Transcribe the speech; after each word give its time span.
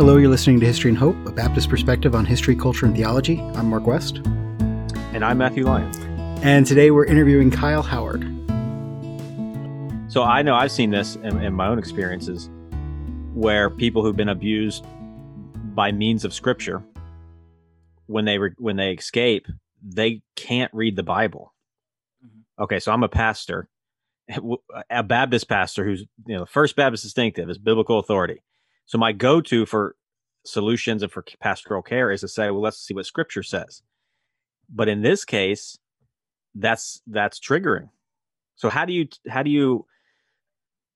Hello, 0.00 0.16
you're 0.16 0.30
listening 0.30 0.58
to 0.60 0.64
History 0.64 0.88
and 0.88 0.96
Hope, 0.96 1.14
a 1.26 1.30
Baptist 1.30 1.68
perspective 1.68 2.14
on 2.14 2.24
history, 2.24 2.56
culture, 2.56 2.86
and 2.86 2.96
theology. 2.96 3.38
I'm 3.54 3.68
Mark 3.68 3.86
West. 3.86 4.22
And 5.12 5.22
I'm 5.22 5.36
Matthew 5.36 5.66
Lyon. 5.66 5.92
And 6.42 6.66
today 6.66 6.90
we're 6.90 7.04
interviewing 7.04 7.50
Kyle 7.50 7.82
Howard. 7.82 8.22
So 10.10 10.22
I 10.22 10.40
know 10.40 10.54
I've 10.54 10.72
seen 10.72 10.88
this 10.88 11.16
in, 11.16 11.42
in 11.42 11.52
my 11.52 11.66
own 11.66 11.78
experiences 11.78 12.48
where 13.34 13.68
people 13.68 14.02
who've 14.02 14.16
been 14.16 14.30
abused 14.30 14.86
by 15.74 15.92
means 15.92 16.24
of 16.24 16.32
scripture 16.32 16.82
when 18.06 18.24
they 18.24 18.38
re- 18.38 18.54
when 18.56 18.76
they 18.76 18.92
escape 18.92 19.48
they 19.82 20.22
can't 20.34 20.72
read 20.72 20.96
the 20.96 21.02
bible 21.02 21.52
mm-hmm. 22.24 22.62
okay 22.62 22.80
so 22.80 22.90
i'm 22.90 23.02
a 23.02 23.08
pastor 23.08 23.68
a 24.90 25.02
baptist 25.02 25.46
pastor 25.46 25.84
who's 25.84 26.00
you 26.26 26.34
know 26.34 26.40
the 26.40 26.46
first 26.46 26.74
baptist 26.74 27.04
distinctive 27.04 27.50
is 27.50 27.58
biblical 27.58 27.98
authority 27.98 28.42
so 28.90 28.98
my 28.98 29.12
go-to 29.12 29.66
for 29.66 29.94
solutions 30.44 31.00
and 31.04 31.12
for 31.12 31.24
pastoral 31.38 31.80
care 31.80 32.10
is 32.10 32.22
to 32.22 32.28
say 32.28 32.50
well 32.50 32.60
let's 32.60 32.80
see 32.84 32.92
what 32.94 33.06
scripture 33.06 33.42
says 33.42 33.82
but 34.68 34.88
in 34.88 35.02
this 35.02 35.24
case 35.24 35.78
that's 36.56 37.00
that's 37.06 37.38
triggering 37.38 37.88
so 38.56 38.68
how 38.68 38.84
do 38.84 38.92
you 38.92 39.06
how 39.28 39.44
do 39.44 39.50
you 39.50 39.86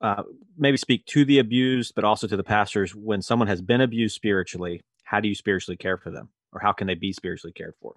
uh, 0.00 0.22
maybe 0.58 0.76
speak 0.76 1.06
to 1.06 1.24
the 1.24 1.38
abused, 1.38 1.94
but 1.94 2.04
also 2.04 2.26
to 2.26 2.36
the 2.36 2.44
pastors 2.44 2.94
when 2.94 3.22
someone 3.22 3.48
has 3.48 3.62
been 3.62 3.80
abused 3.80 4.14
spiritually. 4.14 4.82
How 5.04 5.20
do 5.20 5.28
you 5.28 5.34
spiritually 5.34 5.78
care 5.78 5.96
for 5.96 6.10
them, 6.10 6.28
or 6.52 6.60
how 6.60 6.72
can 6.72 6.86
they 6.86 6.94
be 6.94 7.12
spiritually 7.12 7.52
cared 7.54 7.74
for? 7.80 7.94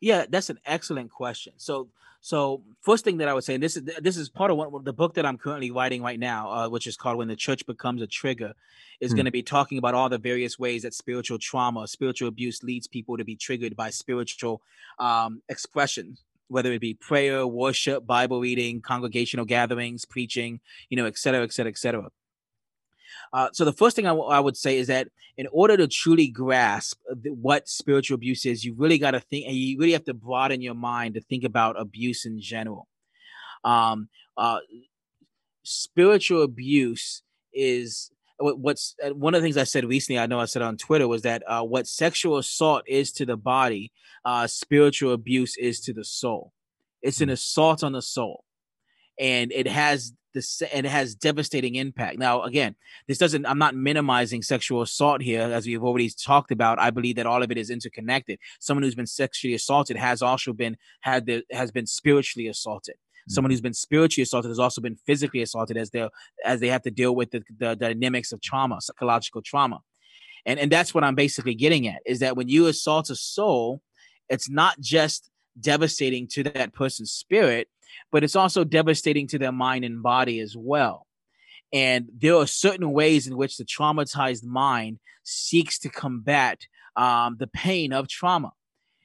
Yeah, 0.00 0.26
that's 0.28 0.50
an 0.50 0.58
excellent 0.66 1.10
question. 1.10 1.54
So, 1.56 1.88
so 2.20 2.62
first 2.82 3.04
thing 3.04 3.18
that 3.18 3.28
I 3.28 3.34
would 3.34 3.44
say, 3.44 3.54
and 3.54 3.62
this 3.62 3.76
is 3.76 3.84
this 4.00 4.16
is 4.16 4.28
part 4.28 4.50
of 4.50 4.56
what 4.56 4.84
the 4.84 4.92
book 4.92 5.14
that 5.14 5.24
I'm 5.24 5.38
currently 5.38 5.70
writing 5.70 6.02
right 6.02 6.18
now, 6.18 6.50
uh, 6.50 6.68
which 6.68 6.86
is 6.86 6.96
called 6.96 7.16
"When 7.18 7.28
the 7.28 7.36
Church 7.36 7.64
Becomes 7.66 8.02
a 8.02 8.06
Trigger," 8.06 8.52
is 9.00 9.12
hmm. 9.12 9.16
going 9.16 9.24
to 9.26 9.30
be 9.30 9.42
talking 9.42 9.78
about 9.78 9.94
all 9.94 10.08
the 10.08 10.18
various 10.18 10.58
ways 10.58 10.82
that 10.82 10.94
spiritual 10.94 11.38
trauma, 11.38 11.86
spiritual 11.86 12.28
abuse 12.28 12.62
leads 12.62 12.86
people 12.86 13.16
to 13.16 13.24
be 13.24 13.36
triggered 13.36 13.76
by 13.76 13.90
spiritual 13.90 14.60
um, 14.98 15.42
expression 15.48 16.18
whether 16.48 16.72
it 16.72 16.80
be 16.80 16.94
prayer, 16.94 17.46
worship, 17.46 18.06
Bible 18.06 18.40
reading, 18.40 18.80
congregational 18.80 19.44
gatherings, 19.44 20.04
preaching, 20.04 20.60
you 20.88 20.96
know, 20.96 21.06
et 21.06 21.18
cetera, 21.18 21.42
et 21.42 21.52
cetera, 21.52 21.70
et 21.70 21.78
cetera. 21.78 22.08
Uh, 23.32 23.48
so 23.52 23.64
the 23.64 23.72
first 23.72 23.96
thing 23.96 24.06
I, 24.06 24.10
w- 24.10 24.28
I 24.28 24.40
would 24.40 24.56
say 24.56 24.78
is 24.78 24.86
that 24.86 25.08
in 25.36 25.46
order 25.52 25.76
to 25.76 25.86
truly 25.86 26.28
grasp 26.28 26.98
what 27.24 27.68
spiritual 27.68 28.14
abuse 28.14 28.46
is, 28.46 28.64
you 28.64 28.74
really 28.76 28.98
got 28.98 29.12
to 29.12 29.20
think, 29.20 29.46
and 29.46 29.54
you 29.54 29.78
really 29.78 29.92
have 29.92 30.04
to 30.04 30.14
broaden 30.14 30.62
your 30.62 30.74
mind 30.74 31.14
to 31.14 31.20
think 31.20 31.44
about 31.44 31.80
abuse 31.80 32.24
in 32.24 32.40
general. 32.40 32.88
Um, 33.64 34.08
uh, 34.36 34.60
spiritual 35.62 36.42
abuse 36.42 37.22
is 37.52 38.10
what's 38.38 38.94
uh, 39.04 39.10
one 39.10 39.34
of 39.34 39.40
the 39.40 39.46
things 39.46 39.56
I 39.56 39.64
said 39.64 39.84
recently. 39.84 40.18
I 40.18 40.26
know 40.26 40.40
I 40.40 40.44
said 40.44 40.62
on 40.62 40.76
Twitter 40.76 41.08
was 41.08 41.22
that 41.22 41.42
uh, 41.46 41.62
what 41.62 41.86
sexual 41.86 42.38
assault 42.38 42.84
is 42.86 43.12
to 43.12 43.26
the 43.26 43.36
body, 43.36 43.92
uh, 44.24 44.46
spiritual 44.46 45.12
abuse 45.12 45.56
is 45.56 45.80
to 45.80 45.92
the 45.92 46.04
soul. 46.04 46.52
It's 47.02 47.20
an 47.20 47.28
mm. 47.28 47.32
assault 47.32 47.82
on 47.82 47.92
the 47.92 48.02
soul, 48.02 48.44
and 49.18 49.52
it 49.52 49.66
has 49.66 50.12
the 50.36 50.68
and 50.72 50.86
it 50.86 50.88
has 50.88 51.14
devastating 51.14 51.74
impact. 51.74 52.18
Now, 52.18 52.42
again, 52.42 52.76
this 53.08 53.18
doesn't. 53.18 53.44
I'm 53.46 53.58
not 53.58 53.74
minimizing 53.74 54.42
sexual 54.42 54.82
assault 54.82 55.20
here, 55.20 55.42
as 55.42 55.66
we've 55.66 55.82
already 55.82 56.10
talked 56.10 56.52
about. 56.52 56.78
I 56.78 56.90
believe 56.90 57.16
that 57.16 57.26
all 57.26 57.42
of 57.42 57.50
it 57.50 57.58
is 57.58 57.70
interconnected. 57.70 58.38
Someone 58.60 58.84
who's 58.84 58.94
been 58.94 59.06
sexually 59.06 59.54
assaulted 59.54 59.96
has 59.96 60.22
also 60.22 60.52
been 60.52 60.76
had 61.00 61.26
the 61.26 61.42
has 61.50 61.72
been 61.72 61.86
spiritually 61.86 62.48
assaulted 62.48 62.94
hmm. 63.26 63.32
someone 63.32 63.50
who's 63.50 63.60
been 63.60 63.74
spiritually 63.74 64.22
assaulted 64.22 64.50
has 64.50 64.58
also 64.58 64.80
been 64.80 64.96
physically 65.06 65.42
assaulted 65.42 65.76
as 65.76 65.90
they 65.90 66.08
as 66.44 66.60
they 66.60 66.68
have 66.68 66.82
to 66.82 66.90
deal 66.90 67.16
with 67.16 67.30
the, 67.32 67.42
the, 67.58 67.70
the 67.70 67.88
dynamics 67.94 68.32
of 68.32 68.40
trauma, 68.40 68.80
psychological 68.80 69.42
trauma. 69.42 69.80
And 70.44 70.60
and 70.60 70.70
that's 70.70 70.94
what 70.94 71.02
I'm 71.02 71.16
basically 71.16 71.54
getting 71.54 71.88
at 71.88 72.02
is 72.06 72.20
that 72.20 72.36
when 72.36 72.48
you 72.48 72.66
assault 72.66 73.10
a 73.10 73.16
soul, 73.16 73.82
it's 74.28 74.48
not 74.48 74.78
just 74.80 75.30
devastating 75.60 76.28
to 76.28 76.42
that 76.44 76.74
person's 76.74 77.12
spirit, 77.12 77.68
but 78.12 78.24
it's 78.24 78.36
also 78.36 78.64
devastating 78.64 79.26
to 79.28 79.38
their 79.38 79.52
mind 79.52 79.84
and 79.84 80.02
body 80.02 80.40
as 80.40 80.54
well. 80.56 81.06
And 81.72 82.08
there 82.16 82.36
are 82.36 82.46
certain 82.46 82.92
ways 82.92 83.26
in 83.26 83.36
which 83.36 83.56
the 83.56 83.64
traumatized 83.64 84.44
mind 84.44 84.98
seeks 85.24 85.78
to 85.80 85.88
combat 85.88 86.60
um, 86.96 87.36
the 87.38 87.48
pain 87.48 87.92
of 87.92 88.08
trauma. 88.08 88.52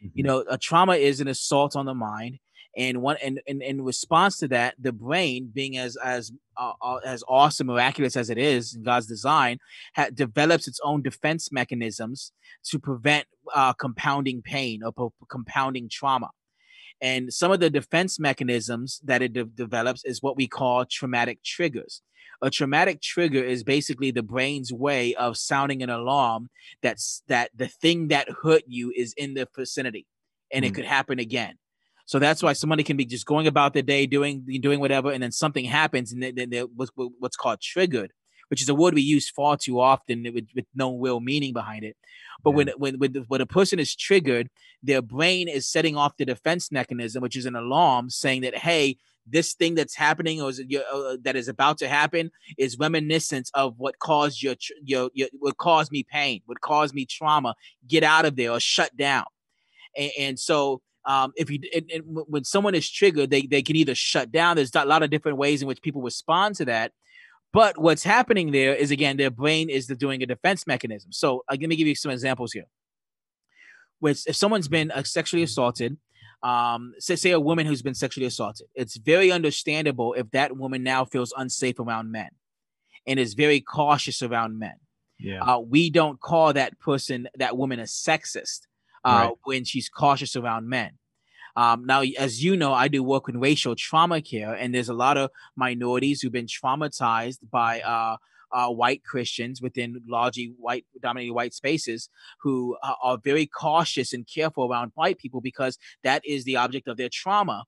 Mm-hmm. 0.04 0.08
You 0.14 0.24
know, 0.24 0.46
a 0.50 0.58
trauma 0.58 0.96
is 0.96 1.20
an 1.22 1.28
assault 1.28 1.76
on 1.76 1.86
the 1.86 1.94
mind 1.96 2.40
and 2.78 3.02
one 3.02 3.18
and, 3.22 3.42
and 3.48 3.62
in 3.62 3.82
response 3.84 4.38
to 4.38 4.48
that 4.48 4.76
the 4.80 4.92
brain 4.92 5.50
being 5.54 5.78
as 5.78 5.98
as 5.98 6.32
uh, 6.58 6.74
uh, 6.82 6.98
as 7.06 7.24
awesome 7.28 7.68
miraculous 7.68 8.16
as 8.16 8.30
it 8.30 8.38
is 8.38 8.76
in 8.76 8.84
god's 8.84 9.08
design 9.08 9.58
ha- 9.96 10.10
develops 10.14 10.68
its 10.68 10.80
own 10.84 11.02
defense 11.02 11.52
mechanisms 11.52 12.32
to 12.64 12.80
prevent 12.80 13.26
uh, 13.54 13.74
compounding 13.74 14.42
pain 14.42 14.84
or 14.84 14.92
po- 14.92 15.14
compounding 15.30 15.90
trauma 15.90 16.30
and 17.02 17.34
some 17.34 17.52
of 17.52 17.60
the 17.60 17.70
defense 17.70 18.20
mechanisms 18.20 19.02
that 19.04 19.22
it 19.22 19.34
de- 19.34 19.46
develops 19.46 20.06
is 20.06 20.22
what 20.22 20.38
we 20.38 20.48
call 20.48 20.86
traumatic 20.86 21.44
triggers 21.44 22.02
a 22.44 22.50
traumatic 22.50 23.02
trigger 23.02 23.44
is 23.44 23.64
basically 23.64 24.12
the 24.12 24.24
brain's 24.24 24.74
way 24.74 25.14
of 25.16 25.38
sounding 25.38 25.84
an 25.84 25.90
alarm 25.90 26.50
that's 26.82 27.24
that 27.28 27.50
the 27.56 27.68
thing 27.68 28.08
that 28.08 28.28
hurt 28.44 28.64
you 28.68 28.92
is 28.96 29.14
in 29.18 29.34
the 29.34 29.48
vicinity 29.56 30.06
and 30.52 30.64
mm. 30.64 30.68
it 30.68 30.76
could 30.76 30.86
happen 30.86 31.20
again 31.20 31.56
so 32.12 32.20
that's 32.20 32.44
why 32.44 32.52
somebody 32.52 32.84
can 32.84 32.98
be 32.98 33.06
just 33.06 33.26
going 33.26 33.48
about 33.48 33.74
the 33.74 33.82
day 33.82 34.06
doing 34.06 34.44
doing 34.60 34.82
whatever, 34.82 35.12
and 35.12 35.24
then 35.24 35.32
something 35.32 35.64
happens, 35.64 36.12
and 36.12 36.22
then 36.22 36.50
they're 36.50 36.66
what's, 36.66 36.92
what's 36.96 37.38
called 37.38 37.62
triggered, 37.62 38.12
which 38.52 38.62
is 38.62 38.68
a 38.68 38.76
word 38.76 38.94
we 38.94 39.02
use 39.02 39.30
far 39.30 39.56
too 39.56 39.80
often 39.80 40.24
with, 40.34 40.46
with 40.54 40.66
no 40.76 40.98
real 40.98 41.22
meaning 41.22 41.54
behind 41.54 41.86
it. 41.86 41.96
But 42.44 42.52
yeah. 42.52 42.56
when 42.58 42.68
when 42.78 43.00
when, 43.00 43.26
when 43.30 43.42
a 43.42 43.46
person 43.46 43.80
is 43.80 43.96
triggered, 43.96 44.50
their 44.84 45.02
brain 45.02 45.48
is 45.48 45.66
setting 45.66 45.96
off 45.96 46.18
the 46.18 46.26
defense 46.26 46.70
mechanism, 46.70 47.22
which 47.22 47.38
is 47.38 47.46
an 47.46 47.56
alarm 47.56 48.10
saying 48.10 48.42
that 48.42 48.58
hey, 48.58 48.98
this 49.26 49.54
thing 49.54 49.76
that's 49.76 49.96
happening 49.96 50.42
or 50.42 50.50
is, 50.50 50.60
uh, 50.60 51.16
that 51.24 51.38
is 51.38 51.48
about 51.48 51.78
to 51.78 51.88
happen 51.88 52.30
is 52.58 52.78
reminiscent 52.78 53.50
of 53.54 53.76
what 53.78 54.00
caused 54.00 54.44
your, 54.44 54.56
your 54.84 55.10
your 55.14 55.30
what 55.40 55.58
caused 55.58 55.90
me 55.90 56.04
pain, 56.04 56.42
what 56.46 56.60
caused 56.60 56.94
me 56.94 57.06
trauma. 57.06 57.56
Get 57.88 58.04
out 58.04 58.26
of 58.26 58.36
there 58.36 58.52
or 58.52 58.60
shut 58.60 58.98
down. 58.98 59.26
And, 59.98 60.12
and 60.20 60.40
so 60.40 60.82
um, 61.06 61.32
if 61.38 61.50
you 61.50 61.60
and, 61.74 61.90
and 61.90 62.04
when 62.06 62.44
someone 62.44 62.76
is 62.76 62.90
triggered, 62.90 63.30
they 63.30 63.44
they 63.44 63.62
can 63.62 63.78
either 63.78 63.96
shut 63.96 64.30
down. 64.30 64.58
There's 64.58 64.76
a 64.76 64.86
lot 64.86 65.04
of 65.04 65.10
different 65.10 65.38
ways 65.38 65.62
in 65.62 65.70
which 65.70 65.82
people 65.82 66.02
respond 66.02 66.56
to 66.56 66.66
that. 66.66 66.92
But 67.54 67.78
what's 67.78 68.04
happening 68.04 68.52
there 68.52 68.74
is 68.74 68.92
again, 68.92 69.18
their 69.18 69.30
brain 69.30 69.70
is 69.70 69.88
doing 69.88 70.24
a 70.24 70.26
defense 70.26 70.66
mechanism. 70.66 71.12
So 71.12 71.44
uh, 71.50 71.58
let 71.60 71.70
me 71.70 71.76
give 71.76 71.88
you 71.88 71.96
some 71.96 72.12
examples 72.12 72.54
here. 72.54 72.66
Which 74.00 74.26
if 74.26 74.36
someone's 74.36 74.68
been 74.68 74.90
uh, 74.92 75.04
sexually 75.04 75.44
assaulted, 75.44 75.98
um, 76.42 76.94
say, 76.98 77.16
say 77.16 77.32
a 77.32 77.40
woman 77.40 77.68
who's 77.68 77.82
been 77.82 77.94
sexually 77.94 78.26
assaulted, 78.26 78.68
it's 78.74 78.98
very 78.98 79.32
understandable 79.32 80.14
if 80.14 80.32
that 80.32 80.58
woman 80.58 80.82
now 80.82 81.06
feels 81.06 81.34
unsafe 81.38 81.80
around 81.80 82.12
men 82.12 82.30
and 83.06 83.20
is 83.20 83.34
very 83.34 83.62
cautious 83.62 84.22
around 84.22 84.58
men. 84.58 84.76
Yeah. 85.20 85.44
Uh, 85.44 85.60
we 85.60 85.90
don't 85.90 86.20
call 86.20 86.54
that 86.54 86.80
person, 86.80 87.28
that 87.36 87.58
woman, 87.58 87.80
a 87.80 87.84
sexist 87.84 88.62
uh, 89.04 89.28
right. 89.28 89.34
when 89.44 89.66
she's 89.66 89.88
cautious 89.88 90.36
around 90.36 90.68
men. 90.68 90.94
Um, 91.56 91.86
now, 91.86 92.02
as 92.18 92.44
you 92.44 92.56
know, 92.56 92.74
I 92.74 92.88
do 92.88 93.04
work 93.04 93.30
in 93.30 93.40
racial 93.40 93.76
trauma 93.76 94.22
care, 94.22 94.54
and 94.54 94.74
there's 94.74 94.90
a 94.90 94.94
lot 94.94 95.18
of 95.18 95.32
minorities 95.56 96.22
who've 96.22 96.32
been 96.32 96.48
traumatized 96.48 97.40
by 97.52 97.82
uh, 97.82 98.18
uh, 98.52 98.70
white 98.70 99.04
Christians 99.04 99.62
within 99.62 100.02
largely 100.08 100.54
white 100.58 100.86
dominated 101.02 101.34
white 101.34 101.54
spaces 101.54 102.10
who 102.42 102.78
uh, 102.84 102.94
are 103.04 103.18
very 103.18 103.46
cautious 103.46 104.14
and 104.14 104.28
careful 104.28 104.70
around 104.70 104.92
white 104.96 105.18
people 105.18 105.42
because 105.42 105.78
that 106.04 106.26
is 106.26 106.44
the 106.44 106.58
object 106.58 106.88
of 106.88 106.98
their 106.98 107.10
trauma. 107.10 107.66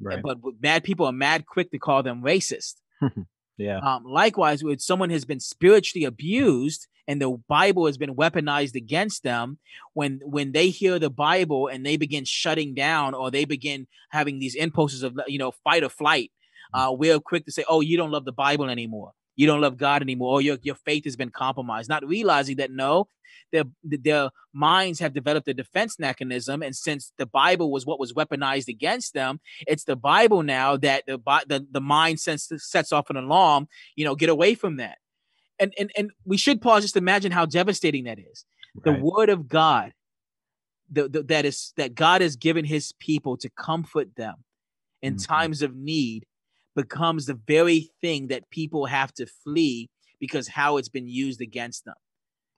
Right. 0.00 0.20
But 0.22 0.38
mad 0.60 0.82
people 0.82 1.06
are 1.06 1.12
mad 1.12 1.46
quick 1.46 1.70
to 1.70 1.78
call 1.78 2.02
them 2.02 2.22
racist. 2.22 2.74
yeah. 3.56 3.78
Um, 3.78 4.04
likewise, 4.04 4.64
when 4.64 4.78
someone 4.78 5.10
has 5.10 5.24
been 5.24 5.40
spiritually 5.40 6.04
abused, 6.04 6.88
and 7.06 7.20
the 7.20 7.36
Bible 7.48 7.86
has 7.86 7.98
been 7.98 8.14
weaponized 8.14 8.74
against 8.74 9.22
them 9.22 9.58
when 9.92 10.20
when 10.24 10.52
they 10.52 10.70
hear 10.70 10.98
the 10.98 11.10
Bible 11.10 11.68
and 11.68 11.84
they 11.84 11.96
begin 11.96 12.24
shutting 12.24 12.74
down 12.74 13.14
or 13.14 13.30
they 13.30 13.44
begin 13.44 13.86
having 14.10 14.38
these 14.38 14.54
impulses 14.54 15.02
of 15.02 15.18
you 15.26 15.38
know 15.38 15.50
fight 15.50 15.82
or 15.84 15.88
flight 15.88 16.32
mm. 16.74 16.88
uh, 16.88 16.92
we're 16.92 17.20
quick 17.20 17.44
to 17.44 17.52
say 17.52 17.64
oh 17.68 17.80
you 17.80 17.96
don't 17.96 18.10
love 18.10 18.24
the 18.24 18.32
Bible 18.32 18.68
anymore 18.70 19.12
you 19.36 19.46
don't 19.46 19.60
love 19.60 19.76
God 19.76 20.02
anymore 20.02 20.34
or 20.34 20.42
your, 20.42 20.58
your 20.62 20.74
faith 20.74 21.04
has 21.04 21.16
been 21.16 21.30
compromised 21.30 21.88
not 21.88 22.06
realizing 22.06 22.56
that 22.56 22.70
no 22.70 23.08
their 23.52 23.64
their 23.82 24.30
minds 24.52 25.00
have 25.00 25.12
developed 25.12 25.48
a 25.48 25.54
defense 25.54 25.98
mechanism 25.98 26.62
and 26.62 26.74
since 26.74 27.12
the 27.18 27.26
bible 27.26 27.70
was 27.70 27.84
what 27.84 28.00
was 28.00 28.12
weaponized 28.12 28.68
against 28.68 29.12
them 29.12 29.40
it's 29.66 29.84
the 29.84 29.96
bible 29.96 30.42
now 30.42 30.76
that 30.76 31.04
the 31.06 31.18
the, 31.46 31.66
the 31.70 31.80
mind 31.80 32.18
sets 32.20 32.50
sets 32.58 32.92
off 32.92 33.10
an 33.10 33.16
alarm 33.16 33.68
you 33.96 34.04
know 34.04 34.14
get 34.14 34.28
away 34.28 34.54
from 34.54 34.76
that 34.76 34.98
and 35.58 35.72
and 35.78 35.90
and 35.96 36.10
we 36.24 36.36
should 36.36 36.60
pause 36.60 36.82
just 36.82 36.96
imagine 36.96 37.32
how 37.32 37.46
devastating 37.46 38.04
that 38.04 38.18
is. 38.18 38.44
Right. 38.74 38.96
The 38.96 39.04
word 39.04 39.28
of 39.28 39.48
God, 39.48 39.92
the, 40.90 41.08
the, 41.08 41.22
that 41.24 41.44
is 41.44 41.72
that 41.76 41.94
God 41.94 42.20
has 42.20 42.36
given 42.36 42.64
His 42.64 42.92
people 42.98 43.36
to 43.38 43.48
comfort 43.50 44.16
them 44.16 44.36
in 45.02 45.14
mm-hmm. 45.14 45.32
times 45.32 45.62
of 45.62 45.74
need, 45.74 46.26
becomes 46.74 47.26
the 47.26 47.38
very 47.46 47.90
thing 48.00 48.28
that 48.28 48.50
people 48.50 48.86
have 48.86 49.12
to 49.14 49.26
flee 49.26 49.90
because 50.20 50.48
how 50.48 50.76
it's 50.76 50.88
been 50.88 51.08
used 51.08 51.40
against 51.40 51.84
them. 51.84 51.94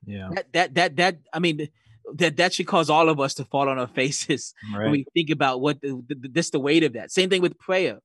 Yeah. 0.05 0.29
That 0.33 0.53
that 0.53 0.75
that 0.75 0.95
that 0.97 1.17
I 1.33 1.39
mean 1.39 1.67
that 2.15 2.37
that 2.37 2.53
should 2.53 2.67
cause 2.67 2.89
all 2.89 3.09
of 3.09 3.19
us 3.19 3.33
to 3.35 3.45
fall 3.45 3.67
on 3.67 3.77
our 3.77 3.87
faces 3.87 4.53
Right. 4.73 4.83
when 4.83 4.91
we 4.91 5.05
think 5.13 5.29
about 5.29 5.59
what 5.61 5.81
the, 5.81 6.01
the, 6.07 6.29
this 6.29 6.49
the 6.51 6.59
weight 6.59 6.83
of 6.83 6.93
that. 6.93 7.11
Same 7.11 7.29
thing 7.29 7.41
with 7.41 7.57
prayer. 7.57 7.99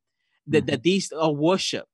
That 0.48 0.64
Mhm. 0.64 0.66
that 0.70 0.82
these 0.82 1.12
are 1.12 1.32
worship. 1.32 1.86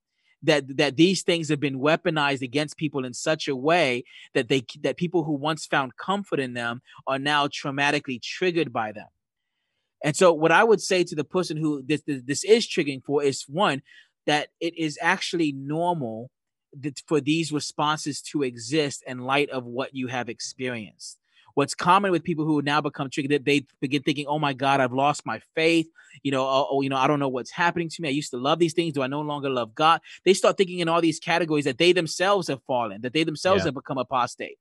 That 0.45 0.77
that 0.77 0.97
these 0.97 1.23
things 1.23 1.49
have 1.49 1.61
been 1.61 1.81
weaponized 1.81 2.43
against 2.43 2.77
people 2.77 3.05
in 3.05 3.13
such 3.13 3.49
a 3.49 3.57
way 3.57 4.05
that 4.35 4.49
they 4.49 4.63
that 4.83 4.97
people 4.97 5.25
who 5.25 5.33
once 5.33 5.67
found 5.67 5.97
comfort 5.97 6.39
in 6.41 6.55
them 6.55 6.81
are 7.07 7.19
now 7.19 7.49
traumatically 7.49 8.23
triggered 8.23 8.73
by 8.73 8.93
them. 8.93 9.09
And 10.05 10.15
so, 10.17 10.33
what 10.33 10.53
I 10.53 10.63
would 10.63 10.81
say 10.81 11.03
to 11.03 11.17
the 11.17 11.25
person 11.25 11.57
who 11.57 11.83
this 11.83 12.03
this, 12.07 12.23
this 12.25 12.45
is 12.45 12.67
triggering 12.69 13.03
for 13.05 13.23
is 13.23 13.43
one 13.49 13.83
that 14.29 14.49
it 14.61 14.77
is 14.79 14.99
actually 15.01 15.53
normal 15.53 16.31
that 16.83 17.03
for 17.09 17.19
these 17.21 17.51
responses 17.51 18.21
to 18.21 18.43
exist 18.43 19.03
in 19.07 19.21
light 19.21 19.49
of 19.49 19.65
what 19.65 19.95
you 19.95 20.07
have 20.09 20.29
experienced. 20.29 21.19
What's 21.55 21.75
common 21.75 22.13
with 22.13 22.23
people 22.23 22.45
who 22.45 22.61
now 22.63 22.81
become 22.83 23.09
triggered, 23.11 23.45
they 23.45 23.65
begin 23.81 24.03
thinking, 24.03 24.27
"Oh 24.29 24.39
my 24.39 24.53
God, 24.53 24.81
I've 24.81 24.93
lost 24.93 25.27
my 25.27 25.41
faith." 25.57 25.89
You 26.23 26.31
know, 26.31 26.45
oh, 26.47 26.69
oh, 26.71 26.81
you 26.83 26.91
know, 26.91 26.97
I 26.97 27.07
don't 27.09 27.19
know 27.19 27.29
what's 27.37 27.51
happening 27.51 27.89
to 27.89 28.03
me. 28.03 28.09
I 28.09 28.13
used 28.13 28.31
to 28.31 28.37
love 28.37 28.59
these 28.61 28.75
things. 28.75 28.93
Do 28.93 29.03
I 29.03 29.07
no 29.09 29.23
longer 29.23 29.51
love 29.51 29.75
God? 29.75 30.01
They 30.25 30.35
start 30.35 30.57
thinking 30.59 30.79
in 30.81 30.89
all 30.89 31.01
these 31.01 31.19
categories 31.19 31.65
that 31.65 31.79
they 31.79 31.93
themselves 31.93 32.49
have 32.49 32.63
fallen, 32.65 33.01
that 33.01 33.13
they 33.15 33.25
themselves 33.25 33.63
Yeah. 33.63 33.69
have 33.69 33.75
become 33.75 33.99
apostate, 33.99 34.59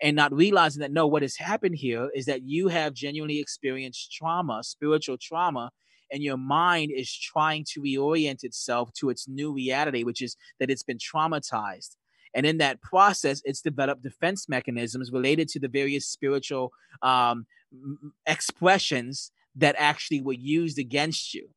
and 0.00 0.14
not 0.16 0.32
realizing 0.32 0.80
that 0.80 0.92
no, 0.92 1.06
what 1.06 1.22
has 1.22 1.36
happened 1.36 1.76
here 1.76 2.08
is 2.14 2.26
that 2.26 2.42
you 2.44 2.68
have 2.68 2.94
genuinely 2.94 3.40
experienced 3.40 4.12
trauma, 4.12 4.62
spiritual 4.62 5.18
trauma, 5.18 5.70
and 6.12 6.22
your 6.22 6.36
mind 6.36 6.90
is 6.94 7.12
trying 7.12 7.64
to 7.72 7.80
reorient 7.80 8.44
itself 8.44 8.92
to 8.94 9.10
its 9.10 9.28
new 9.28 9.52
reality, 9.52 10.04
which 10.04 10.22
is 10.22 10.36
that 10.60 10.70
it's 10.70 10.82
been 10.82 10.98
traumatized. 10.98 11.96
And 12.34 12.44
in 12.46 12.58
that 12.58 12.80
process, 12.82 13.40
it's 13.44 13.62
developed 13.62 14.02
defense 14.02 14.48
mechanisms 14.48 15.10
related 15.10 15.48
to 15.48 15.60
the 15.60 15.68
various 15.68 16.06
spiritual 16.06 16.72
um, 17.02 17.46
expressions 18.26 19.32
that 19.56 19.74
actually 19.78 20.20
were 20.20 20.34
used 20.34 20.78
against 20.78 21.34
you. 21.34 21.48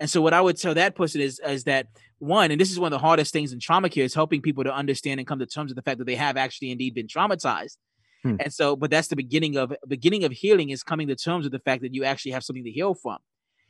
And 0.00 0.10
so, 0.10 0.20
what 0.20 0.34
I 0.34 0.40
would 0.40 0.56
tell 0.56 0.74
that 0.74 0.96
person 0.96 1.20
is, 1.20 1.40
is 1.46 1.64
that 1.64 1.86
one, 2.18 2.50
and 2.50 2.60
this 2.60 2.70
is 2.70 2.80
one 2.80 2.92
of 2.92 2.98
the 2.98 3.06
hardest 3.06 3.32
things 3.32 3.52
in 3.52 3.60
trauma 3.60 3.88
care, 3.88 4.04
is 4.04 4.14
helping 4.14 4.42
people 4.42 4.64
to 4.64 4.74
understand 4.74 5.20
and 5.20 5.26
come 5.26 5.38
to 5.38 5.46
terms 5.46 5.70
with 5.70 5.76
the 5.76 5.82
fact 5.82 5.98
that 5.98 6.06
they 6.06 6.16
have 6.16 6.36
actually 6.36 6.70
indeed 6.70 6.94
been 6.94 7.06
traumatized. 7.06 7.76
Hmm. 8.22 8.36
And 8.40 8.52
so, 8.52 8.74
but 8.74 8.90
that's 8.90 9.08
the 9.08 9.16
beginning 9.16 9.56
of 9.56 9.72
beginning 9.86 10.24
of 10.24 10.32
healing 10.32 10.70
is 10.70 10.82
coming 10.82 11.06
to 11.08 11.14
terms 11.14 11.44
with 11.44 11.52
the 11.52 11.58
fact 11.60 11.82
that 11.82 11.94
you 11.94 12.04
actually 12.04 12.32
have 12.32 12.42
something 12.42 12.64
to 12.64 12.70
heal 12.70 12.94
from. 12.94 13.18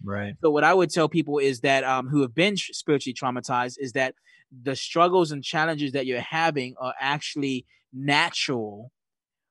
Right. 0.04 0.34
So 0.42 0.50
what 0.50 0.64
I 0.64 0.74
would 0.74 0.90
tell 0.90 1.08
people 1.08 1.38
is 1.38 1.60
that 1.60 1.82
um, 1.82 2.08
who 2.08 2.20
have 2.22 2.34
been 2.34 2.56
spiritually 2.56 3.14
traumatized 3.14 3.76
is 3.78 3.92
that 3.92 4.14
the 4.62 4.76
struggles 4.76 5.32
and 5.32 5.42
challenges 5.42 5.92
that 5.92 6.06
you're 6.06 6.20
having 6.20 6.74
are 6.78 6.94
actually 7.00 7.66
natural 7.92 8.92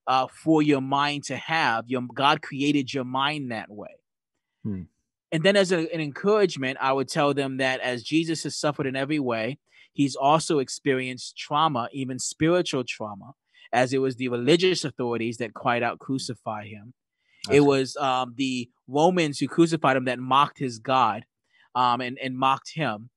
uh, 0.08 0.28
for 0.28 0.62
your 0.62 0.82
mind 0.82 1.24
to 1.26 1.36
have. 1.36 1.86
Your 1.88 2.04
God 2.14 2.42
created 2.42 2.94
your 2.94 3.04
mind 3.04 3.52
that 3.52 3.70
way. 3.70 3.96
Hmm. 4.64 4.84
And 5.32 5.44
then, 5.44 5.56
as 5.56 5.72
a, 5.72 5.92
an 5.94 6.00
encouragement, 6.00 6.78
I 6.80 6.94
would 6.94 7.08
tell 7.10 7.34
them 7.34 7.58
that 7.58 7.80
as 7.80 8.04
Jesus 8.04 8.44
has 8.44 8.56
suffered 8.56 8.86
in 8.86 8.96
every 8.96 9.20
way, 9.20 9.58
he's 9.92 10.16
also 10.16 10.60
experienced 10.60 11.36
trauma, 11.38 11.90
even 11.92 12.20
spiritual 12.20 12.84
trauma, 12.88 13.32
as 13.72 13.94
it 13.94 13.98
was 13.98 14.16
the 14.16 14.28
religious 14.28 14.86
authorities 14.86 15.38
that 15.38 15.56
cried 15.56 15.82
out, 15.82 15.98
"Crucify 15.98 16.68
him." 16.68 16.94
That's 17.46 17.58
it 17.58 17.62
was 17.62 17.98
um, 17.98 18.34
the 18.38 18.70
Romans 18.88 19.40
who 19.40 19.48
crucified 19.48 19.98
him 19.98 20.06
that 20.06 20.20
mocked 20.20 20.60
his 20.60 20.80
God 20.80 21.26
um, 21.76 22.02
and, 22.02 22.18
and 22.20 22.38
mocked 22.38 22.72
him. 22.74 23.10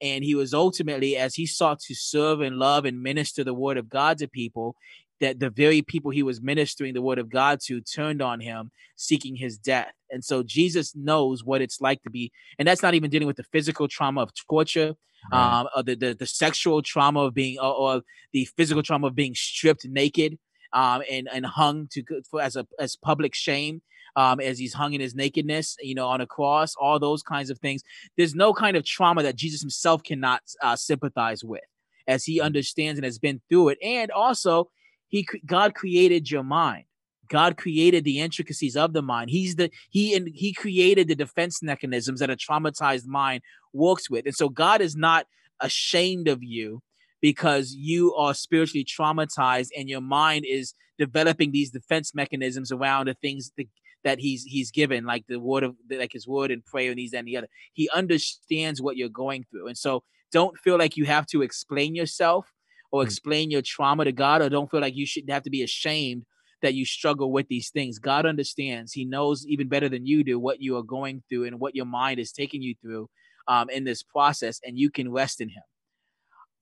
And 0.00 0.24
he 0.24 0.34
was 0.34 0.52
ultimately, 0.52 1.16
as 1.16 1.36
he 1.36 1.46
sought 1.46 1.78
to 1.80 1.94
serve 1.94 2.40
and 2.40 2.58
love 2.58 2.84
and 2.84 3.02
minister 3.02 3.44
the 3.44 3.54
word 3.54 3.78
of 3.78 3.88
God 3.88 4.18
to 4.18 4.28
people, 4.28 4.74
that 5.20 5.38
the 5.38 5.50
very 5.50 5.82
people 5.82 6.10
he 6.10 6.24
was 6.24 6.42
ministering 6.42 6.94
the 6.94 7.02
word 7.02 7.20
of 7.20 7.30
God 7.30 7.60
to 7.66 7.80
turned 7.80 8.20
on 8.20 8.40
him, 8.40 8.72
seeking 8.96 9.36
his 9.36 9.56
death. 9.56 9.92
And 10.10 10.24
so 10.24 10.42
Jesus 10.42 10.96
knows 10.96 11.44
what 11.44 11.62
it's 11.62 11.80
like 11.80 12.02
to 12.02 12.10
be, 12.10 12.32
and 12.58 12.66
that's 12.66 12.82
not 12.82 12.94
even 12.94 13.10
dealing 13.10 13.28
with 13.28 13.36
the 13.36 13.44
physical 13.44 13.86
trauma 13.88 14.22
of 14.22 14.30
torture, 14.48 14.94
Right. 15.32 15.60
um, 15.60 15.68
or 15.76 15.84
the, 15.84 15.94
the 15.94 16.14
the 16.14 16.26
sexual 16.26 16.82
trauma 16.82 17.20
of 17.20 17.32
being, 17.34 17.56
or, 17.60 17.72
or 17.72 18.02
the 18.32 18.44
physical 18.56 18.82
trauma 18.82 19.06
of 19.06 19.14
being 19.14 19.36
stripped 19.36 19.86
naked, 19.86 20.36
um, 20.72 21.02
and 21.10 21.28
and 21.32 21.46
hung 21.46 21.88
to 21.92 22.02
for 22.30 22.40
as 22.40 22.56
a 22.56 22.66
as 22.78 22.96
public 22.96 23.34
shame, 23.34 23.82
um, 24.16 24.40
as 24.40 24.58
he's 24.58 24.74
hung 24.74 24.94
in 24.94 25.00
his 25.00 25.14
nakedness, 25.14 25.76
you 25.80 25.94
know, 25.94 26.08
on 26.08 26.20
a 26.20 26.26
cross, 26.26 26.74
all 26.80 26.98
those 26.98 27.22
kinds 27.22 27.50
of 27.50 27.58
things. 27.58 27.82
There's 28.16 28.34
no 28.34 28.52
kind 28.52 28.76
of 28.76 28.84
trauma 28.84 29.22
that 29.22 29.36
Jesus 29.36 29.60
himself 29.60 30.02
cannot 30.02 30.42
uh, 30.62 30.76
sympathize 30.76 31.44
with, 31.44 31.62
as 32.06 32.24
he 32.24 32.40
understands 32.40 32.98
and 32.98 33.04
has 33.04 33.18
been 33.18 33.40
through 33.48 33.70
it, 33.70 33.78
and 33.82 34.10
also 34.10 34.70
he 35.08 35.26
God 35.46 35.74
created 35.74 36.30
your 36.30 36.42
mind. 36.42 36.84
God 37.28 37.56
created 37.56 38.04
the 38.04 38.20
intricacies 38.20 38.76
of 38.76 38.92
the 38.92 39.02
mind. 39.02 39.30
He's 39.30 39.56
the 39.56 39.70
he 39.90 40.14
and 40.14 40.28
he 40.34 40.52
created 40.52 41.08
the 41.08 41.14
defense 41.14 41.62
mechanisms 41.62 42.20
that 42.20 42.30
a 42.30 42.36
traumatized 42.36 43.06
mind 43.06 43.42
works 43.72 44.10
with. 44.10 44.26
And 44.26 44.34
so 44.34 44.50
God 44.50 44.82
is 44.82 44.96
not 44.96 45.26
ashamed 45.60 46.28
of 46.28 46.42
you 46.42 46.82
because 47.22 47.72
you 47.72 48.14
are 48.14 48.34
spiritually 48.34 48.84
traumatized 48.84 49.68
and 49.76 49.88
your 49.88 50.02
mind 50.02 50.44
is 50.46 50.74
developing 50.98 51.52
these 51.52 51.70
defense 51.70 52.14
mechanisms 52.14 52.70
around 52.70 53.06
the 53.08 53.14
things 53.14 53.52
that, 53.56 53.66
that 54.04 54.18
he's 54.18 54.42
he's 54.44 54.70
given, 54.70 55.04
like 55.06 55.24
the 55.28 55.40
word 55.40 55.62
of 55.62 55.76
like 55.90 56.12
his 56.12 56.26
word 56.28 56.50
and 56.50 56.64
prayer 56.64 56.90
and 56.90 56.98
these 56.98 57.14
and 57.14 57.26
the 57.26 57.36
other. 57.38 57.48
He 57.72 57.88
understands 57.94 58.82
what 58.82 58.96
you're 58.96 59.08
going 59.08 59.46
through. 59.50 59.68
And 59.68 59.78
so 59.78 60.02
don't 60.32 60.58
feel 60.58 60.76
like 60.78 60.96
you 60.96 61.06
have 61.06 61.26
to 61.28 61.42
explain 61.42 61.94
yourself 61.94 62.52
or 62.90 63.02
Mm. 63.02 63.06
explain 63.06 63.50
your 63.50 63.62
trauma 63.62 64.04
to 64.04 64.12
God, 64.12 64.42
or 64.42 64.50
don't 64.50 64.70
feel 64.70 64.80
like 64.80 64.96
you 64.96 65.06
should 65.06 65.28
have 65.30 65.44
to 65.44 65.50
be 65.50 65.62
ashamed 65.62 66.24
that 66.60 66.74
you 66.74 66.84
struggle 66.84 67.32
with 67.32 67.48
these 67.48 67.70
things. 67.70 67.98
God 67.98 68.26
understands. 68.26 68.92
He 68.92 69.04
knows 69.04 69.46
even 69.46 69.68
better 69.68 69.88
than 69.88 70.06
you 70.06 70.22
do 70.22 70.38
what 70.38 70.60
you 70.60 70.76
are 70.76 70.82
going 70.82 71.22
through 71.28 71.44
and 71.46 71.58
what 71.58 71.74
your 71.74 71.86
mind 71.86 72.20
is 72.20 72.32
taking 72.32 72.62
you 72.62 72.74
through 72.82 73.08
um, 73.48 73.70
in 73.70 73.84
this 73.84 74.02
process, 74.02 74.60
and 74.64 74.78
you 74.78 74.90
can 74.90 75.10
rest 75.10 75.40
in 75.40 75.48
Him. 75.48 75.62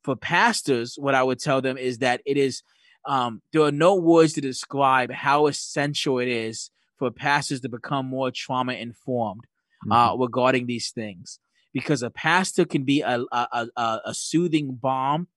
For 0.02 0.16
pastors, 0.16 0.96
what 0.98 1.14
I 1.14 1.22
would 1.22 1.38
tell 1.40 1.60
them 1.60 1.76
is 1.76 1.98
that 1.98 2.20
it 2.24 2.36
is 2.36 2.62
um, 3.06 3.42
there 3.52 3.62
are 3.62 3.72
no 3.72 3.94
words 3.96 4.34
to 4.34 4.40
describe 4.40 5.10
how 5.10 5.46
essential 5.46 6.18
it 6.18 6.28
is 6.28 6.70
for 6.98 7.10
pastors 7.10 7.60
to 7.62 7.68
become 7.68 8.06
more 8.06 8.30
trauma 8.30 8.74
informed 8.74 9.44
uh, 9.90 10.10
Mhm. 10.12 10.20
regarding 10.20 10.66
these 10.66 10.90
things, 10.90 11.38
because 11.72 12.02
a 12.02 12.10
pastor 12.10 12.64
can 12.66 12.84
be 12.84 13.00
a 13.00 13.24
a, 13.32 13.66
a, 13.76 14.00
a 14.06 14.14
soothing 14.14 14.74
balm 14.74 15.28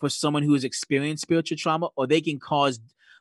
for 0.00 0.08
someone 0.08 0.42
who 0.42 0.52
has 0.52 0.64
experienced 0.64 1.22
spiritual 1.22 1.56
trauma, 1.56 1.88
or 1.96 2.06
they 2.06 2.20
can 2.20 2.38
cause 2.38 2.78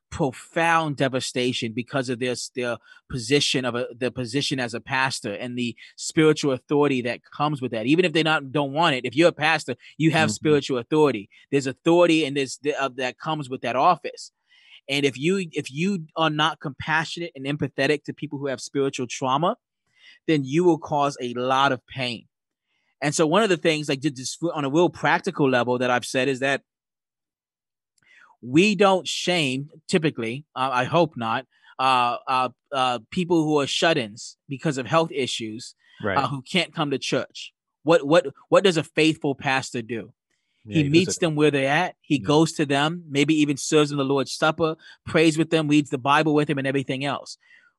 profound 0.09 0.95
devastation 0.97 1.73
because 1.73 2.09
of 2.09 2.19
their 2.19 2.35
their 2.55 2.77
position 3.09 3.65
of 3.65 3.75
a 3.75 3.87
their 3.95 4.11
position 4.11 4.59
as 4.59 4.73
a 4.73 4.79
pastor 4.79 5.33
and 5.33 5.57
the 5.57 5.75
spiritual 5.95 6.53
authority 6.53 7.01
that 7.01 7.21
comes 7.25 7.61
with 7.61 7.71
that. 7.71 7.85
Even 7.85 8.05
if 8.05 8.13
they 8.13 8.23
not 8.23 8.51
don't 8.51 8.73
want 8.73 8.95
it, 8.95 9.05
if 9.05 9.15
you're 9.15 9.29
a 9.29 9.33
pastor, 9.33 9.75
you 9.97 10.11
have 10.11 10.29
Mhm. 10.29 10.33
spiritual 10.33 10.77
authority. 10.77 11.29
There's 11.51 11.67
authority 11.67 12.25
and 12.25 12.37
there's 12.37 12.57
the, 12.63 12.73
uh, 12.81 12.89
that 12.95 13.19
comes 13.19 13.49
with 13.49 13.61
that 13.61 13.75
office. 13.75 14.31
And 14.89 15.05
if 15.05 15.17
you 15.17 15.47
if 15.51 15.69
you 15.69 16.05
are 16.15 16.29
not 16.29 16.59
compassionate 16.61 17.31
and 17.35 17.45
empathetic 17.45 18.03
to 18.05 18.13
people 18.13 18.39
who 18.39 18.47
have 18.47 18.61
spiritual 18.61 19.07
trauma, 19.07 19.57
then 20.27 20.43
you 20.45 20.63
will 20.63 20.77
cause 20.77 21.17
a 21.21 21.33
lot 21.33 21.71
of 21.71 21.85
pain. 21.87 22.25
And 23.01 23.13
so 23.13 23.27
one 23.27 23.43
of 23.43 23.49
the 23.49 23.57
things 23.57 23.89
like 23.89 23.99
just 23.99 24.39
on 24.53 24.65
a 24.65 24.69
real 24.69 24.89
practical 24.89 25.49
level 25.49 25.77
that 25.79 25.91
I've 25.91 26.05
said 26.05 26.27
is 26.29 26.39
that 26.39 26.63
we 28.41 28.75
don't 28.75 29.07
shame 29.07 29.69
typically, 29.87 30.45
uh, 30.55 30.69
I 30.71 30.83
hope 30.83 31.13
not, 31.15 31.45
uh, 31.79 32.17
uh, 32.27 32.49
uh, 32.71 32.99
people 33.11 33.43
who 33.43 33.59
are 33.59 33.67
shut-ins 33.67 34.37
because 34.47 34.77
of 34.77 34.85
health 34.85 35.11
issues 35.11 35.75
Right. 36.03 36.17
uh, 36.17 36.27
who 36.27 36.41
can't 36.41 36.73
come 36.73 36.91
to 36.91 36.97
church. 36.99 37.53
What 37.83 38.05
what 38.05 38.27
what 38.49 38.63
does 38.63 38.77
a 38.77 38.83
faithful 38.83 39.33
pastor 39.35 39.81
do? 39.81 40.13
Yeah, 40.65 40.77
he 40.77 40.83
does 40.83 40.91
meets 40.91 41.17
them 41.17 41.35
where 41.35 41.49
they're 41.51 41.69
at. 41.69 41.95
He 42.01 42.17
Yeah. 42.17 42.25
goes 42.27 42.53
to 42.53 42.65
them, 42.65 43.03
maybe 43.09 43.33
even 43.35 43.57
serves 43.57 43.89
them 43.89 43.97
the 43.97 44.03
Lord's 44.03 44.33
Supper, 44.33 44.75
prays 45.05 45.37
with 45.37 45.49
them, 45.49 45.67
reads 45.67 45.89
the 45.89 45.97
Bible 45.97 46.33
with 46.33 46.49
them, 46.49 46.57
and 46.57 46.67
everything 46.67 47.05
else. 47.05 47.37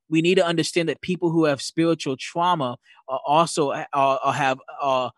We 0.08 0.22
need 0.22 0.36
to 0.36 0.46
understand 0.46 0.88
that 0.88 1.02
people 1.02 1.30
who 1.30 1.44
have 1.44 1.60
spiritual 1.60 2.16
trauma 2.18 2.78
are 3.08 3.20
also 3.26 3.70
uh, 3.70 3.84
are, 3.92 4.32
have 4.32 4.58
are, 4.80 5.12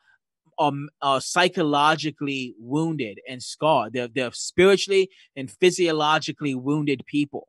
are, 0.61 0.73
are 1.03 1.21
psychologically 1.21 2.55
wounded 2.61 3.19
and 3.27 3.43
scarred. 3.43 3.95
They're, 3.95 4.09
they're 4.09 4.31
spiritually 4.33 5.11
and 5.35 5.51
physiologically 5.51 6.55
wounded 6.55 7.03
people. 7.07 7.49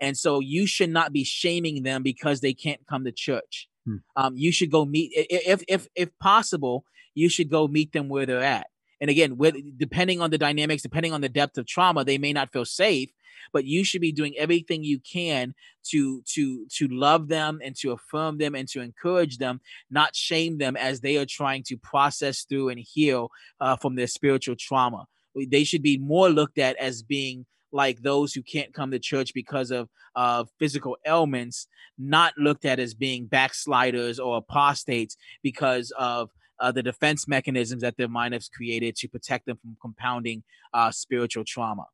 And 0.00 0.16
so 0.16 0.40
you 0.40 0.66
should 0.66 0.90
not 0.90 1.12
be 1.12 1.24
shaming 1.24 1.82
them 1.82 2.02
because 2.02 2.40
they 2.40 2.52
can't 2.52 2.86
come 2.86 3.04
to 3.04 3.12
church. 3.12 3.68
Hmm. 3.86 3.96
Um, 4.16 4.36
you 4.36 4.52
should 4.52 4.70
go 4.70 4.84
meet 4.84 5.12
if 5.14 5.62
if 5.68 5.86
if 5.94 6.10
possible, 6.18 6.84
you 7.14 7.28
should 7.28 7.50
go 7.50 7.68
meet 7.68 7.92
them 7.92 8.08
where 8.08 8.26
they're 8.26 8.42
at. 8.42 8.66
And 9.00 9.10
again, 9.10 9.36
with 9.36 9.56
depending 9.78 10.20
on 10.20 10.30
the 10.30 10.38
dynamics, 10.38 10.82
depending 10.82 11.12
on 11.12 11.20
the 11.20 11.28
depth 11.28 11.58
of 11.58 11.66
trauma, 11.66 12.04
they 12.04 12.18
may 12.18 12.32
not 12.32 12.52
feel 12.52 12.64
safe, 12.64 13.10
but 13.52 13.64
you 13.64 13.84
should 13.84 14.00
be 14.00 14.12
doing 14.12 14.34
everything 14.36 14.82
you 14.82 14.98
can 15.00 15.54
to 15.90 16.22
to 16.34 16.66
to 16.68 16.88
love 16.88 17.28
them 17.28 17.60
and 17.62 17.76
to 17.76 17.92
affirm 17.92 18.38
them 18.38 18.54
and 18.54 18.68
to 18.68 18.80
encourage 18.80 19.38
them, 19.38 19.60
not 19.90 20.16
shame 20.16 20.58
them 20.58 20.76
as 20.76 21.00
they 21.00 21.16
are 21.16 21.26
trying 21.26 21.62
to 21.64 21.76
process 21.76 22.44
through 22.48 22.68
and 22.68 22.80
heal 22.80 23.30
uh, 23.60 23.76
from 23.76 23.94
their 23.94 24.06
spiritual 24.06 24.56
trauma. 24.58 25.06
They 25.34 25.64
should 25.64 25.82
be 25.82 25.98
more 25.98 26.28
looked 26.28 26.58
at 26.58 26.76
as 26.76 27.02
being 27.02 27.46
like 27.72 28.02
those 28.02 28.32
who 28.32 28.42
can't 28.42 28.72
come 28.72 28.92
to 28.92 29.00
church 29.00 29.34
because 29.34 29.72
of 29.72 29.88
uh, 30.14 30.44
physical 30.60 30.96
ailments 31.04 31.66
not 31.98 32.32
looked 32.38 32.64
at 32.64 32.78
as 32.78 32.94
being 32.94 33.26
backsliders 33.26 34.18
or 34.18 34.36
apostates 34.38 35.16
because 35.42 35.92
of 35.98 36.30
uh, 36.60 36.72
the 36.72 36.82
defense 36.82 37.26
mechanisms 37.26 37.82
that 37.82 37.96
their 37.96 38.08
mind 38.08 38.32
has 38.32 38.48
created 38.48 38.94
to 38.96 39.08
protect 39.08 39.46
them 39.46 39.58
from 39.60 39.76
compounding 39.80 40.42
uh, 40.72 40.90
spiritual 40.90 41.44
trauma. 41.44 41.84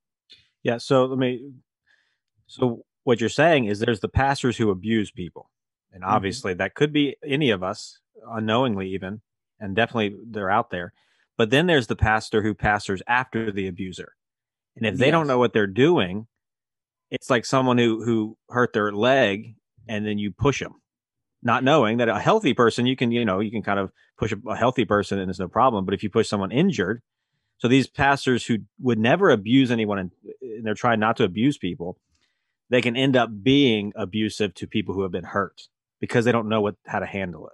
Yeah. 0.62 0.78
So 0.78 1.04
let 1.06 1.18
me. 1.18 1.52
So 2.46 2.84
what 3.04 3.20
you're 3.20 3.28
saying 3.28 3.66
is 3.66 3.78
there's 3.78 4.00
the 4.00 4.08
pastors 4.08 4.56
who 4.56 4.70
abuse 4.70 5.10
people, 5.10 5.50
and 5.92 6.04
Mm-hmm. 6.08 6.10
obviously 6.10 6.54
that 6.54 6.74
could 6.74 6.92
be 6.92 7.16
any 7.24 7.50
of 7.50 7.62
us, 7.62 7.98
unknowingly 8.30 8.90
even, 8.90 9.22
and 9.60 9.76
definitely 9.76 10.16
they're 10.30 10.50
out 10.50 10.70
there. 10.70 10.92
But 11.38 11.50
then 11.50 11.66
there's 11.66 11.86
the 11.86 11.96
pastor 11.96 12.42
who 12.42 12.54
pastors 12.54 13.02
after 13.06 13.50
the 13.52 13.66
abuser, 13.68 14.14
and 14.76 14.86
if 14.86 14.98
they 14.98 15.10
don't 15.10 15.26
know 15.28 15.38
what 15.38 15.52
they're 15.52 15.66
doing, 15.66 16.26
it's 17.10 17.30
like 17.30 17.44
someone 17.44 17.78
who 17.78 18.04
who 18.04 18.36
hurt 18.50 18.72
their 18.72 18.92
leg 18.92 19.54
and 19.88 20.06
then 20.06 20.18
you 20.18 20.32
push 20.32 20.60
them, 20.60 20.74
not 21.42 21.64
knowing 21.64 21.98
that 21.98 22.08
a 22.08 22.18
healthy 22.20 22.54
person 22.54 22.86
you 22.86 22.96
can 22.96 23.12
you 23.12 23.24
know 23.24 23.40
you 23.40 23.50
can 23.50 23.62
kind 23.62 23.80
of 23.80 23.90
push 24.18 24.32
a, 24.32 24.38
a 24.50 24.56
healthy 24.56 24.84
person 24.84 25.18
and 25.18 25.28
there's 25.28 25.40
no 25.40 25.48
problem. 25.48 25.84
But 25.84 25.94
if 25.94 26.02
you 26.02 26.10
push 26.10 26.28
someone 26.28 26.52
injured, 26.52 27.02
so 27.60 27.68
these 27.68 27.86
pastors 27.86 28.44
who 28.44 28.58
would 28.80 28.98
never 28.98 29.30
abuse 29.30 29.70
anyone 29.70 29.98
and, 29.98 30.10
and 30.42 30.66
they're 30.66 30.74
trying 30.74 31.00
not 31.00 31.16
to 31.18 31.24
abuse 31.24 31.56
people, 31.58 31.98
they 32.70 32.82
can 32.82 32.96
end 32.96 33.16
up 33.16 33.30
being 33.42 33.92
abusive 33.96 34.54
to 34.54 34.66
people 34.66 34.94
who 34.94 35.02
have 35.02 35.12
been 35.12 35.24
hurt 35.24 35.62
because 36.00 36.24
they 36.24 36.32
don't 36.32 36.48
know 36.48 36.60
what 36.60 36.76
how 36.86 36.98
to 36.98 37.06
handle 37.06 37.46
it. 37.46 37.52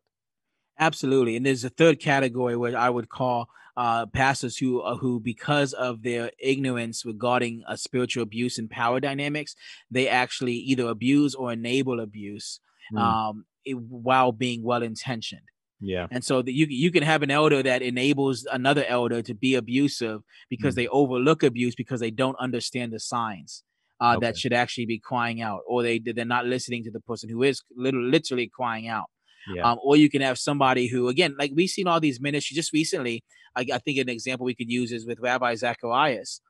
Absolutely, 0.79 1.37
and 1.37 1.45
there's 1.47 1.65
a 1.65 1.71
third 1.71 2.01
category 2.01 2.57
where 2.57 2.77
I 2.77 2.91
would 2.91 3.09
call 3.09 3.49
uh, 3.79 4.07
pastors 4.07 4.57
who 4.59 4.81
uh, 4.81 4.97
who 4.97 5.21
because 5.21 5.73
of 5.73 6.03
their 6.03 6.31
ignorance 6.39 7.05
regarding 7.05 7.63
uh, 7.67 7.77
spiritual 7.77 8.23
abuse 8.23 8.59
and 8.59 8.71
power 8.71 9.01
dynamics, 9.01 9.55
they 9.91 10.09
actually 10.09 10.55
either 10.55 10.87
abuse 10.89 11.35
or 11.35 11.53
enable 11.53 12.01
abuse 12.01 12.61
Mm. 12.93 13.01
um, 13.01 13.47
it- 13.65 13.75
while 13.77 14.31
being 14.31 14.63
well 14.63 14.81
intentioned. 14.83 15.49
Yeah. 15.81 16.07
And 16.11 16.25
so 16.25 16.41
that 16.43 16.53
you 16.53 16.67
you 16.69 16.91
can 16.91 17.03
have 17.03 17.23
an 17.23 17.31
elder 17.31 17.63
that 17.63 17.83
enables 17.83 18.47
another 18.51 18.85
elder 18.89 19.21
to 19.23 19.35
be 19.35 19.55
abusive 19.55 20.21
because 20.49 20.75
Mm. 20.75 20.77
they 20.77 20.89
overlook 20.89 21.43
abuse 21.43 21.75
because 21.75 22.01
they 22.01 22.11
don't 22.11 22.37
understand 22.41 22.93
the 22.93 23.01
signs 23.01 23.63
uh, 24.01 24.15
Okay. 24.17 24.27
that 24.27 24.37
should 24.39 24.53
actually 24.53 24.87
be 24.87 24.99
crying 24.99 25.41
out, 25.43 25.61
or 25.67 25.83
they 25.83 25.99
they're 25.99 26.25
not 26.25 26.47
listening 26.47 26.83
to 26.85 26.91
the 26.91 27.01
person 27.01 27.29
who 27.31 27.43
is 27.43 27.63
literally, 27.77 28.11
literally 28.11 28.49
crying 28.59 28.89
out. 28.89 29.07
Yeah. 29.55 29.63
Um, 29.71 29.79
or 29.83 29.97
you 29.97 30.11
can 30.11 30.23
have 30.23 30.39
somebody 30.39 30.89
who, 30.89 31.09
again, 31.09 31.37
like 31.39 31.53
we've 31.55 31.71
seen 31.71 31.87
all 31.87 32.01
these 32.01 32.21
ministries 32.21 32.57
just 32.57 32.73
recently. 32.73 33.23
I, 33.55 33.65
I 33.73 33.79
think 33.79 33.99
an 33.99 34.09
example 34.09 34.45
we 34.45 34.55
could 34.55 34.71
use 34.71 34.91
is 34.93 35.07
with 35.07 35.19
Ravi 35.21 35.55
Zacharias, 35.57 36.41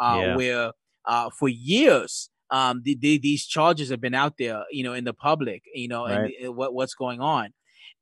uh, 0.00 0.18
Yeah. 0.20 0.36
where 0.36 0.72
uh, 1.06 1.30
for 1.38 1.48
years 1.48 2.30
um, 2.50 2.82
the, 2.84 2.94
the, 3.00 3.18
these 3.18 3.44
charges 3.46 3.90
have 3.90 4.00
been 4.00 4.14
out 4.14 4.34
there, 4.38 4.62
you 4.70 4.82
know, 4.84 4.92
in 4.94 5.04
the 5.04 5.12
public, 5.12 5.62
you 5.74 5.88
know, 5.88 6.04
Right. 6.06 6.32
and 6.42 6.56
what 6.56 6.72
what's 6.74 6.94
going 6.94 7.20
on. 7.20 7.50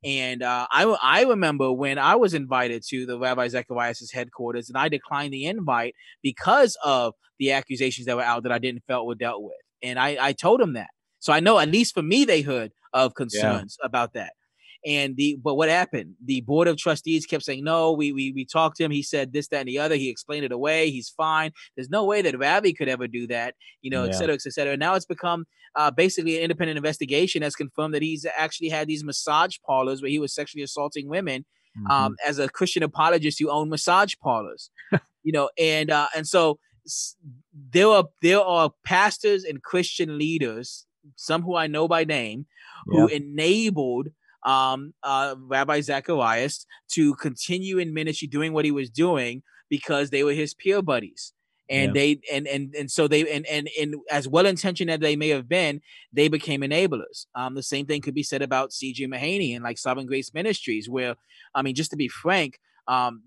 And 0.05 0.43
uh, 0.43 0.67
I 0.71 0.85
I 1.03 1.23
remember 1.23 1.73
when 1.73 1.99
I 1.99 2.17
was 2.17 2.35
invited 2.35 2.83
to 2.91 3.07
the 3.07 3.19
Ravi 3.19 3.49
Zacharias' 3.49 4.11
headquarters, 4.13 4.69
and 4.69 4.77
I 4.77 4.89
declined 4.89 5.33
the 5.33 5.47
invite 5.47 5.95
because 6.23 6.77
of 6.85 7.15
the 7.39 7.53
accusations 7.53 8.07
that 8.07 8.17
were 8.17 8.23
out 8.23 8.43
that 8.45 8.53
I 8.53 8.59
didn't 8.59 8.85
felt 8.87 9.07
were 9.07 9.15
dealt 9.15 9.43
with. 9.43 9.57
And 9.83 9.99
I 9.99 10.17
I 10.21 10.33
told 10.33 10.61
him 10.61 10.75
that, 10.75 10.91
so 11.21 11.33
I 11.33 11.41
know 11.41 11.59
at 11.59 11.71
least 11.71 11.95
for 11.95 12.03
me 12.03 12.25
they 12.25 12.43
heard 12.43 12.73
of 12.93 13.15
concerns 13.15 13.79
about 13.83 14.13
that. 14.15 14.33
And 14.87 15.17
the 15.17 15.37
but 15.43 15.55
what 15.55 15.69
happened? 15.69 16.15
The 16.25 16.43
board 16.43 16.69
of 16.69 16.77
trustees 16.77 17.25
kept 17.27 17.45
saying 17.45 17.65
no. 17.65 17.93
We 17.93 18.13
we 18.13 18.33
we 18.33 18.45
talked 18.45 18.77
to 18.77 18.85
him. 18.85 18.91
He 18.91 19.03
said 19.03 19.33
this, 19.33 19.49
that, 19.49 19.61
and 19.61 19.69
the 19.69 19.79
other. 19.79 19.95
He 19.97 20.11
explained 20.11 20.45
it 20.45 20.53
away. 20.53 20.91
He's 20.91 21.09
fine. 21.09 21.53
There's 21.77 21.89
no 21.91 22.05
way 22.05 22.21
that 22.23 22.39
Ravi 22.39 22.73
could 22.75 22.89
ever 22.89 23.07
do 23.09 23.27
that. 23.29 23.55
You 23.83 23.91
know, 23.91 24.05
et 24.05 24.09
Yeah. 24.13 24.19
cetera, 24.19 24.35
et 24.35 24.43
cetera. 24.43 24.73
And 24.75 24.81
Now 24.81 24.95
it's 24.95 25.07
become 25.07 25.47
uh, 25.77 25.91
basically 25.91 26.37
an 26.37 26.43
independent 26.43 26.77
investigation 26.77 27.43
has 27.43 27.57
confirmed 27.57 27.95
that 27.95 28.03
he's 28.03 28.27
actually 28.37 28.69
had 28.69 28.87
these 28.87 29.03
massage 29.03 29.57
parlors 29.67 30.03
where 30.03 30.11
he 30.11 30.19
was 30.19 30.35
sexually 30.35 30.63
assaulting 30.63 31.09
women 31.09 31.45
Mhm. 31.77 31.91
um, 31.91 32.17
as 32.25 32.39
a 32.39 32.49
Christian 32.49 32.83
apologist 32.85 33.41
who 33.41 33.51
owned 33.51 33.71
massage 33.71 34.15
parlors. 34.23 34.71
you 35.25 35.33
know, 35.33 35.49
and 35.59 35.91
uh, 35.91 36.07
and 36.15 36.27
so 36.29 36.59
there 37.71 37.89
are 37.89 38.05
there 38.23 38.41
are 38.41 38.71
pastors 38.85 39.45
and 39.45 39.63
Christian 39.63 40.19
leaders, 40.19 40.87
some 41.17 41.43
who 41.43 41.57
I 41.57 41.67
know 41.67 41.89
by 41.89 42.05
name, 42.05 42.47
who 42.87 43.09
enabled 43.09 44.09
um, 44.45 44.95
uh, 45.03 45.35
Ravi 45.39 45.83
Zacharias 45.83 46.67
to 46.93 47.15
continue 47.17 47.79
in 47.79 47.95
ministry 47.95 48.29
doing 48.29 48.53
what 48.53 48.65
he 48.65 48.71
was 48.71 48.91
doing 48.91 49.43
because 49.71 50.11
they 50.11 50.23
were 50.23 50.33
his 50.33 50.55
peer 50.55 50.83
buddies. 50.83 51.33
And 51.71 51.89
Yeah. 51.89 51.93
they 52.03 52.21
and 52.31 52.47
and 52.47 52.75
and 52.75 52.91
so 52.91 53.09
they 53.09 53.27
and 53.33 53.47
and 53.47 53.71
and 53.81 53.95
as 54.11 54.29
well 54.29 54.45
intentioned 54.45 54.91
as 54.91 55.01
they 55.01 55.17
may 55.17 55.29
have 55.29 55.49
been, 55.49 55.81
they 56.13 56.29
became 56.29 56.61
enablers. 56.61 57.25
Um, 57.35 57.55
the 57.55 57.63
same 57.63 57.87
thing 57.87 58.03
could 58.03 58.15
be 58.15 58.23
said 58.23 58.43
about 58.43 58.75
C.J. 58.75 59.07
Mahaney 59.07 59.55
and 59.55 59.65
like 59.65 59.79
Sovereign 59.79 60.05
Grace 60.07 60.35
Ministries, 60.35 60.91
where 60.91 61.17
I 61.55 61.63
mean, 61.63 61.75
just 61.75 61.91
to 61.93 61.97
be 61.97 62.09
frank, 62.09 62.59
um, 62.87 63.23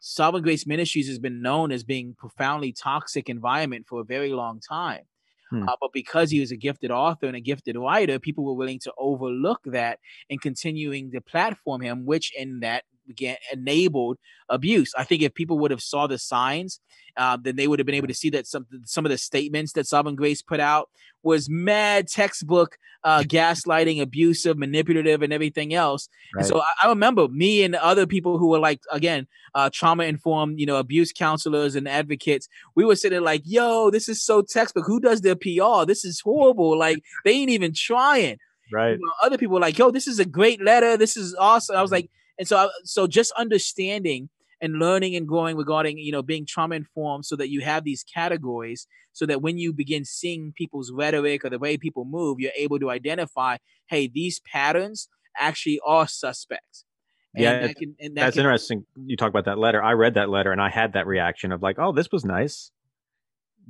Sovereign 0.00 0.42
Grace 0.42 0.66
Ministries 0.66 1.08
has 1.08 1.18
been 1.18 1.40
known 1.40 1.72
as 1.72 1.82
being 1.82 2.14
profoundly 2.18 2.72
toxic 2.72 3.30
environment 3.30 3.86
for 3.88 4.00
a 4.02 4.04
very 4.04 4.32
long 4.34 4.60
time. 4.60 5.04
Hmm. 5.52 5.68
Uh, 5.68 5.76
but 5.82 5.92
because 5.92 6.30
he 6.30 6.40
was 6.40 6.50
a 6.50 6.56
gifted 6.56 6.90
author 6.90 7.26
and 7.26 7.36
a 7.36 7.40
gifted 7.40 7.76
writer, 7.76 8.18
people 8.18 8.42
were 8.42 8.54
willing 8.54 8.78
to 8.84 8.92
overlook 8.96 9.60
that 9.66 9.98
and 10.30 10.40
continuing 10.40 11.10
to 11.12 11.20
platform 11.20 11.82
him, 11.82 12.06
which 12.06 12.32
in 12.34 12.60
that 12.60 12.84
began 13.14 13.36
enabled 13.52 14.18
abuse. 14.48 14.92
I 14.96 15.04
think 15.04 15.22
if 15.22 15.34
people 15.34 15.58
would 15.60 15.70
have 15.70 15.82
saw 15.82 16.06
the 16.06 16.18
signs, 16.18 16.80
uh, 17.16 17.36
then 17.40 17.56
they 17.56 17.68
would 17.68 17.78
have 17.78 17.86
been 17.86 17.94
able 17.94 18.08
to 18.08 18.14
see 18.14 18.30
that 18.30 18.46
some 18.46 18.66
some 18.84 19.04
of 19.04 19.10
the 19.10 19.18
statements 19.18 19.72
that 19.72 19.86
Sovereign 19.86 20.16
Grace 20.16 20.42
put 20.42 20.60
out 20.60 20.88
was 21.22 21.48
mad 21.48 22.08
textbook 22.08 22.78
uh, 23.04 23.22
gaslighting, 23.22 24.00
abusive, 24.00 24.56
manipulative, 24.56 25.22
and 25.22 25.32
everything 25.32 25.74
else. 25.74 26.08
And 26.34 26.46
so 26.46 26.60
I, 26.60 26.66
I 26.84 26.88
remember 26.88 27.28
me 27.28 27.64
and 27.64 27.74
other 27.74 28.06
people 28.06 28.38
who 28.38 28.48
were 28.48 28.58
like, 28.58 28.80
again, 28.90 29.26
uh, 29.54 29.70
trauma 29.72 30.04
informed, 30.04 30.60
you 30.60 30.66
know, 30.66 30.76
abuse 30.76 31.12
counselors 31.12 31.74
and 31.74 31.88
advocates. 31.88 32.48
We 32.74 32.84
were 32.84 32.96
sitting 32.96 33.22
like, 33.22 33.42
yo, 33.44 33.90
this 33.90 34.08
is 34.08 34.22
so 34.22 34.42
textbook. 34.42 34.86
Who 34.86 35.00
does 35.00 35.20
their 35.20 35.34
PR? 35.34 35.84
This 35.86 36.04
is 36.04 36.20
horrible. 36.20 36.78
Like 36.78 37.02
they 37.24 37.32
ain't 37.32 37.50
even 37.50 37.72
trying. 37.74 38.38
right. 38.72 38.92
You 38.92 38.98
know, 39.04 39.12
other 39.22 39.38
people 39.38 39.54
were 39.54 39.60
like, 39.60 39.78
yo, 39.78 39.90
this 39.90 40.06
is 40.06 40.18
a 40.18 40.24
great 40.24 40.62
letter. 40.62 40.96
This 40.96 41.16
is 41.16 41.34
awesome. 41.38 41.76
I 41.76 41.82
was 41.82 41.92
like, 41.92 42.10
and 42.42 42.48
so, 42.48 42.70
so 42.82 43.06
just 43.06 43.30
understanding 43.38 44.28
and 44.60 44.80
learning 44.80 45.14
and 45.14 45.28
growing 45.28 45.56
regarding, 45.56 45.96
you 45.96 46.10
know, 46.10 46.22
being 46.22 46.44
trauma 46.44 46.74
informed 46.74 47.24
so 47.24 47.36
that 47.36 47.50
you 47.50 47.60
have 47.60 47.84
these 47.84 48.02
categories 48.02 48.88
so 49.12 49.26
that 49.26 49.40
when 49.40 49.58
you 49.58 49.72
begin 49.72 50.04
seeing 50.04 50.52
people's 50.56 50.90
rhetoric 50.90 51.44
or 51.44 51.50
the 51.50 51.60
way 51.60 51.76
people 51.76 52.04
move, 52.04 52.40
you're 52.40 52.50
able 52.56 52.80
to 52.80 52.90
identify, 52.90 53.58
hey, 53.86 54.10
these 54.12 54.40
patterns 54.40 55.06
actually 55.38 55.78
are 55.86 56.08
suspects. 56.08 56.84
And 57.32 57.44
Yeah, 57.44 57.60
that 57.60 57.76
can, 57.76 57.94
and 58.00 58.16
that 58.16 58.22
That's 58.22 58.34
can, 58.34 58.40
interesting. 58.40 58.86
You 59.06 59.16
talk 59.16 59.28
about 59.28 59.44
that 59.44 59.58
letter. 59.58 59.80
I 59.80 59.92
read 59.92 60.14
that 60.14 60.28
letter 60.28 60.50
and 60.50 60.60
I 60.60 60.68
had 60.68 60.94
that 60.94 61.06
reaction 61.06 61.52
of 61.52 61.62
like, 61.62 61.78
oh, 61.78 61.92
this 61.92 62.10
was 62.10 62.24
nice. 62.24 62.72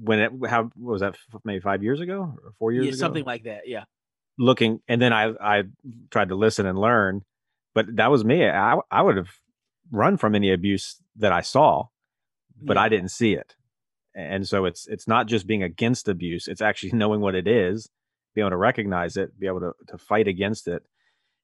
When 0.02 0.18
it, 0.18 0.32
how 0.48 0.70
was 0.80 1.02
that? 1.02 1.16
Maybe 1.44 1.60
five 1.60 1.82
years 1.82 2.00
ago 2.00 2.38
or 2.42 2.52
four 2.58 2.72
years 2.72 2.86
yeah, 2.86 2.92
ago? 2.92 2.96
something 3.00 3.24
like 3.26 3.44
that. 3.44 3.64
Yeah. 3.66 3.84
looking 4.38 4.80
and 4.88 4.98
then 5.02 5.12
I 5.12 5.24
I 5.38 5.64
tried 6.10 6.30
to 6.30 6.36
listen 6.36 6.64
and 6.64 6.78
learn, 6.78 7.22
but 7.74 7.86
that 7.96 8.10
was 8.10 8.24
me. 8.24 8.46
I 8.46 8.76
I 8.90 9.02
would 9.02 9.16
have 9.16 9.30
run 9.90 10.16
from 10.16 10.34
any 10.34 10.52
abuse 10.52 10.96
that 11.16 11.32
I 11.32 11.40
saw, 11.40 11.86
but 12.60 12.76
Yeah. 12.76 12.82
I 12.82 12.88
didn't 12.88 13.10
see 13.10 13.34
it. 13.34 13.54
And 14.14 14.46
so 14.46 14.64
it's 14.64 14.86
it's 14.88 15.08
not 15.08 15.26
just 15.26 15.46
being 15.46 15.62
against 15.62 16.08
abuse, 16.08 16.48
it's 16.48 16.60
actually 16.62 16.92
knowing 16.94 17.20
what 17.20 17.34
it 17.34 17.46
is, 17.48 17.88
be 18.34 18.40
able 18.40 18.50
to 18.50 18.56
recognize 18.56 19.16
it, 19.16 19.38
be 19.38 19.46
able 19.46 19.60
to 19.60 19.72
to 19.88 19.98
fight 19.98 20.28
against 20.28 20.68
it. 20.68 20.82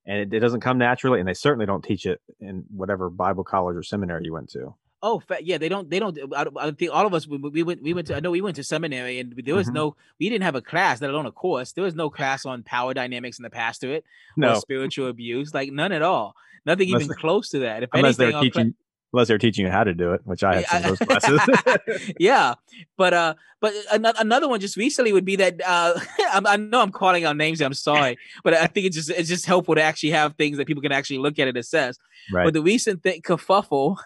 And 0.07 0.21
it, 0.21 0.35
it 0.37 0.41
doesn't 0.41 0.61
come 0.61 0.79
naturally, 0.79 1.21
and 1.21 1.29
they 1.29 1.35
certainly 1.35 1.67
don't 1.67 1.85
teach 1.85 2.07
it 2.07 2.21
in 2.41 2.65
whatever 2.71 3.11
Bible 3.11 3.45
college 3.45 3.77
or 3.77 3.83
seminary 3.83 4.25
you 4.25 4.33
went 4.33 4.49
to. 4.51 4.75
Oh, 5.03 5.21
fa- 5.21 5.39
yeah, 5.41 5.59
they 5.59 5.69
don't. 5.69 5.89
They 5.89 6.01
don't. 6.01 6.19
I, 6.37 6.47
I 6.59 6.71
think 6.73 6.91
all 6.93 7.07
of 7.07 7.15
us 7.15 7.27
we, 7.29 7.39
we 7.39 7.63
went. 7.63 7.83
We 7.83 7.95
went 7.95 8.09
to. 8.09 8.17
I 8.17 8.21
know 8.21 8.33
we 8.33 8.41
went 8.41 8.57
to 8.57 8.65
seminary, 8.65 9.21
and 9.21 9.33
there 9.45 9.55
was 9.55 9.69
Mhm. 9.69 9.75
no. 9.75 9.97
We 10.19 10.29
didn't 10.29 10.43
have 10.43 10.57
a 10.57 10.61
class, 10.63 11.01
let 11.01 11.11
alone 11.11 11.27
a 11.27 11.31
course. 11.33 11.73
There 11.73 11.85
was 11.85 11.95
no 11.95 12.11
class 12.11 12.45
on 12.45 12.65
power 12.65 12.95
dynamics 12.95 13.39
in 13.39 13.45
the 13.45 13.51
pastorate 13.51 14.05
or 14.37 14.41
No, 14.41 14.55
spiritual 14.59 15.07
abuse. 15.09 15.55
Like 15.55 15.71
none 15.71 15.93
at 15.93 16.03
all. 16.03 16.35
Nothing 16.67 16.89
even 16.89 17.09
close 17.09 17.51
to 17.51 17.61
that. 17.61 17.85
If 17.85 17.91
unless 17.93 18.19
anything, 18.19 18.33
they're 18.33 18.43
teaching, 18.43 18.75
unless 19.13 19.29
they're 19.29 19.39
teaching 19.39 19.65
you 19.65 19.71
how 19.73 19.85
to 19.85 19.95
do 19.95 20.13
it, 20.13 20.21
which 20.25 20.43
I 20.45 20.61
had 20.63 20.67
some 20.67 20.93
of 20.93 20.99
those 20.99 21.09
classes. 21.21 22.13
yeah, 22.19 22.55
but 22.97 23.15
uh, 23.15 23.35
but 23.61 23.73
another 23.93 24.19
another 24.21 24.49
one 24.49 24.61
just 24.61 24.77
recently 24.77 25.13
would 25.13 25.25
be 25.25 25.37
that 25.37 25.61
uh, 25.67 25.99
I'm, 26.33 26.47
I 26.47 26.57
know 26.57 26.81
I'm 26.83 26.93
calling 26.93 27.25
out 27.25 27.37
names. 27.37 27.61
I'm 27.61 27.75
sorry, 27.75 28.19
but 28.45 28.55
I 28.55 28.67
think 28.67 28.87
it's 28.87 28.97
just 28.97 29.11
it's 29.11 29.29
just 29.29 29.47
helpful 29.47 29.75
to 29.75 29.83
actually 29.83 30.11
have 30.11 30.35
things 30.37 30.59
that 30.59 30.67
people 30.67 30.83
can 30.83 30.93
actually 30.93 31.19
look 31.19 31.39
at 31.39 31.49
and 31.49 31.57
assess. 31.57 31.97
right. 32.33 32.45
But 32.45 32.55
the 32.55 32.63
recent 32.63 33.03
thing, 33.03 33.23
kerfuffle 33.23 33.97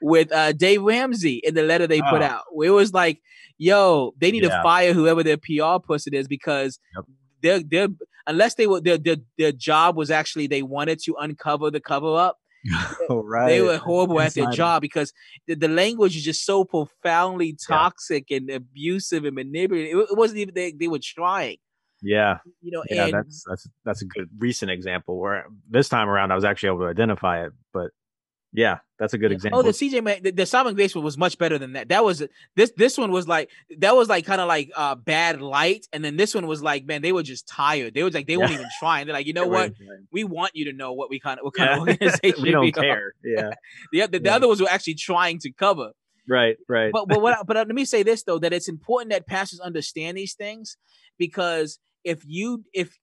with 0.00 0.32
uh, 0.32 0.52
Dave 0.52 0.82
Ramsey 0.82 1.40
in 1.44 1.54
the 1.54 1.62
letter 1.62 1.86
they 1.86 2.00
put 2.02 2.22
Oh. 2.22 2.24
out, 2.24 2.42
it 2.62 2.70
was 2.70 2.92
like, 2.92 3.20
"Yo, 3.58 4.12
they 4.18 4.30
need 4.30 4.42
to 4.42 4.50
fire 4.62 4.92
whoever 4.92 5.22
their 5.22 5.36
PR 5.38 5.78
person 5.82 6.14
is 6.14 6.28
because 6.28 6.78
Yep. 6.94 7.04
they're 7.42 7.60
they're 7.60 7.88
unless 8.26 8.54
they 8.54 8.66
were 8.66 8.80
their, 8.80 8.98
their 8.98 9.16
their 9.38 9.52
job 9.52 9.96
was 9.96 10.10
actually 10.10 10.46
they 10.46 10.62
wanted 10.62 11.00
to 11.04 11.16
uncover 11.18 11.70
the 11.70 11.80
cover 11.80 12.16
up, 12.16 12.38
oh, 13.08 13.22
right. 13.26 13.48
They 13.48 13.62
were 13.62 13.78
horrible 13.78 14.20
at 14.20 14.34
their 14.34 14.50
job 14.50 14.82
because 14.82 15.12
the, 15.46 15.54
the, 15.54 15.68
language 15.68 16.16
is 16.16 16.24
just 16.24 16.44
so 16.44 16.64
profoundly 16.64 17.56
toxic 17.66 18.26
yeah. 18.28 18.38
and 18.38 18.50
abusive 18.50 19.24
and 19.24 19.34
manipulative. 19.34 19.98
It, 19.98 20.02
it, 20.10 20.16
wasn't 20.16 20.40
even 20.40 20.54
they, 20.54 20.72
they 20.72 20.88
were 20.88 21.00
trying. 21.02 21.56
Yeah. 22.02 22.38
You 22.60 22.72
know, 22.72 22.84
yeah, 22.90 23.04
and, 23.04 23.14
that's 23.14 23.44
that's 23.48 23.68
that's 23.84 24.02
a 24.02 24.06
good 24.06 24.28
recent 24.38 24.70
example 24.70 25.18
where 25.18 25.46
this 25.70 25.88
time 25.88 26.08
around 26.08 26.32
I 26.32 26.34
was 26.34 26.44
actually 26.44 26.70
able 26.70 26.80
to 26.80 26.86
identify 26.86 27.44
it, 27.44 27.52
but 27.72 27.90
yeah, 28.52 28.78
that's 28.98 29.14
a 29.14 29.18
good 29.18 29.32
example. 29.32 29.60
Oh, 29.60 29.62
the 29.62 29.70
CJ 29.70 30.22
the, 30.22 30.30
the 30.30 30.46
Sovereign 30.46 30.74
Grace 30.74 30.94
one 30.94 31.04
was 31.04 31.16
much 31.16 31.38
better 31.38 31.58
than 31.58 31.72
that. 31.72 31.88
That 31.88 32.04
was 32.04 32.22
this 32.54 32.72
this 32.76 32.98
one 32.98 33.10
was 33.10 33.26
like 33.26 33.50
that 33.78 33.96
was 33.96 34.08
like 34.08 34.26
kind 34.26 34.40
of 34.40 34.48
like 34.48 34.70
uh 34.76 34.94
bad 34.94 35.40
light, 35.40 35.86
and 35.92 36.04
then 36.04 36.16
this 36.16 36.34
one 36.34 36.46
was 36.46 36.62
like 36.62 36.84
man 36.84 37.00
they 37.00 37.12
were 37.12 37.22
just 37.22 37.48
tired. 37.48 37.94
They 37.94 38.02
were 38.02 38.10
like 38.10 38.26
they 38.26 38.34
yeah. 38.34 38.40
weren't 38.40 38.52
even 38.52 38.68
trying. 38.78 39.06
They're 39.06 39.14
like 39.14 39.26
you 39.26 39.32
know 39.32 39.46
what 39.46 39.72
we 40.12 40.24
want 40.24 40.52
you 40.54 40.66
to 40.66 40.72
know 40.72 40.92
what 40.92 41.08
we 41.08 41.18
kind 41.18 41.40
of 41.40 41.44
what 41.44 41.54
kind 41.54 41.70
yeah. 41.70 41.76
of 41.76 41.80
organization 41.88 42.42
we 42.42 42.50
don't 42.50 42.64
we 42.64 42.72
care. 42.72 43.14
Yeah, 43.24 43.52
the 43.92 44.00
the, 44.02 44.18
the 44.18 44.20
yeah. 44.24 44.36
other 44.36 44.48
ones 44.48 44.60
were 44.60 44.70
actually 44.70 44.94
trying 44.94 45.38
to 45.40 45.52
cover. 45.52 45.92
Right, 46.28 46.56
right. 46.68 46.92
But 46.92 47.08
but 47.08 47.22
what 47.22 47.38
but 47.46 47.56
let 47.56 47.68
me 47.68 47.86
say 47.86 48.02
this 48.02 48.22
though 48.22 48.38
that 48.38 48.52
it's 48.52 48.68
important 48.68 49.12
that 49.12 49.26
pastors 49.26 49.60
understand 49.60 50.18
these 50.18 50.34
things 50.34 50.76
because 51.18 51.78
if 52.04 52.22
you 52.26 52.64
if 52.74 52.98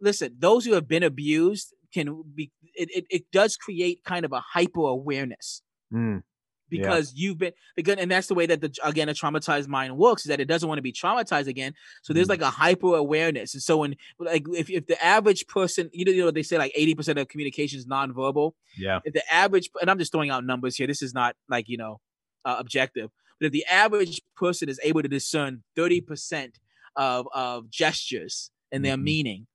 listen 0.00 0.36
those 0.38 0.64
who 0.64 0.74
have 0.74 0.86
been 0.86 1.02
abused 1.02 1.74
can 1.92 2.22
be 2.34 2.52
it, 2.76 2.90
it, 2.94 3.04
it 3.10 3.30
does 3.32 3.56
create 3.56 4.04
kind 4.04 4.24
of 4.24 4.32
a 4.32 4.40
hyper 4.40 4.80
awareness. 4.80 5.62
Mm 5.92 6.22
because 6.68 7.12
yeah. 7.14 7.28
you've 7.28 7.38
been 7.38 7.52
again 7.76 7.98
and 7.98 8.10
that's 8.10 8.26
the 8.26 8.34
way 8.34 8.46
that 8.46 8.60
the 8.60 8.72
again 8.82 9.08
a 9.08 9.14
traumatized 9.14 9.68
mind 9.68 9.96
works 9.96 10.22
is 10.22 10.28
that 10.28 10.40
it 10.40 10.46
doesn't 10.46 10.68
want 10.68 10.78
to 10.78 10.82
be 10.82 10.92
traumatized 10.92 11.46
again 11.46 11.72
so 12.02 12.12
there's 12.12 12.26
mm. 12.26 12.30
like 12.30 12.40
a 12.40 12.50
hyper 12.50 12.96
awareness 12.96 13.54
and 13.54 13.62
so 13.62 13.78
when 13.78 13.94
like 14.18 14.44
if, 14.52 14.68
if 14.70 14.86
the 14.86 15.02
average 15.04 15.46
person 15.46 15.88
you 15.92 16.04
know, 16.04 16.12
you 16.12 16.24
know 16.24 16.30
they 16.30 16.42
say 16.42 16.58
like 16.58 16.74
80% 16.74 17.20
of 17.20 17.28
communication 17.28 17.78
is 17.78 17.86
nonverbal 17.86 18.52
yeah 18.76 19.00
if 19.04 19.14
the 19.14 19.22
average 19.32 19.70
and 19.80 19.90
i'm 19.90 19.98
just 19.98 20.12
throwing 20.12 20.30
out 20.30 20.44
numbers 20.44 20.76
here 20.76 20.86
this 20.86 21.02
is 21.02 21.14
not 21.14 21.36
like 21.48 21.68
you 21.68 21.76
know 21.76 22.00
uh, 22.44 22.56
objective 22.58 23.10
but 23.38 23.46
if 23.46 23.52
the 23.52 23.64
average 23.66 24.20
person 24.34 24.68
is 24.68 24.80
able 24.82 25.02
to 25.02 25.08
discern 25.08 25.62
30% 25.76 26.52
of 26.96 27.28
of 27.34 27.70
gestures 27.70 28.50
and 28.72 28.84
their 28.84 28.94
mm-hmm. 28.94 29.04
meaning 29.04 29.46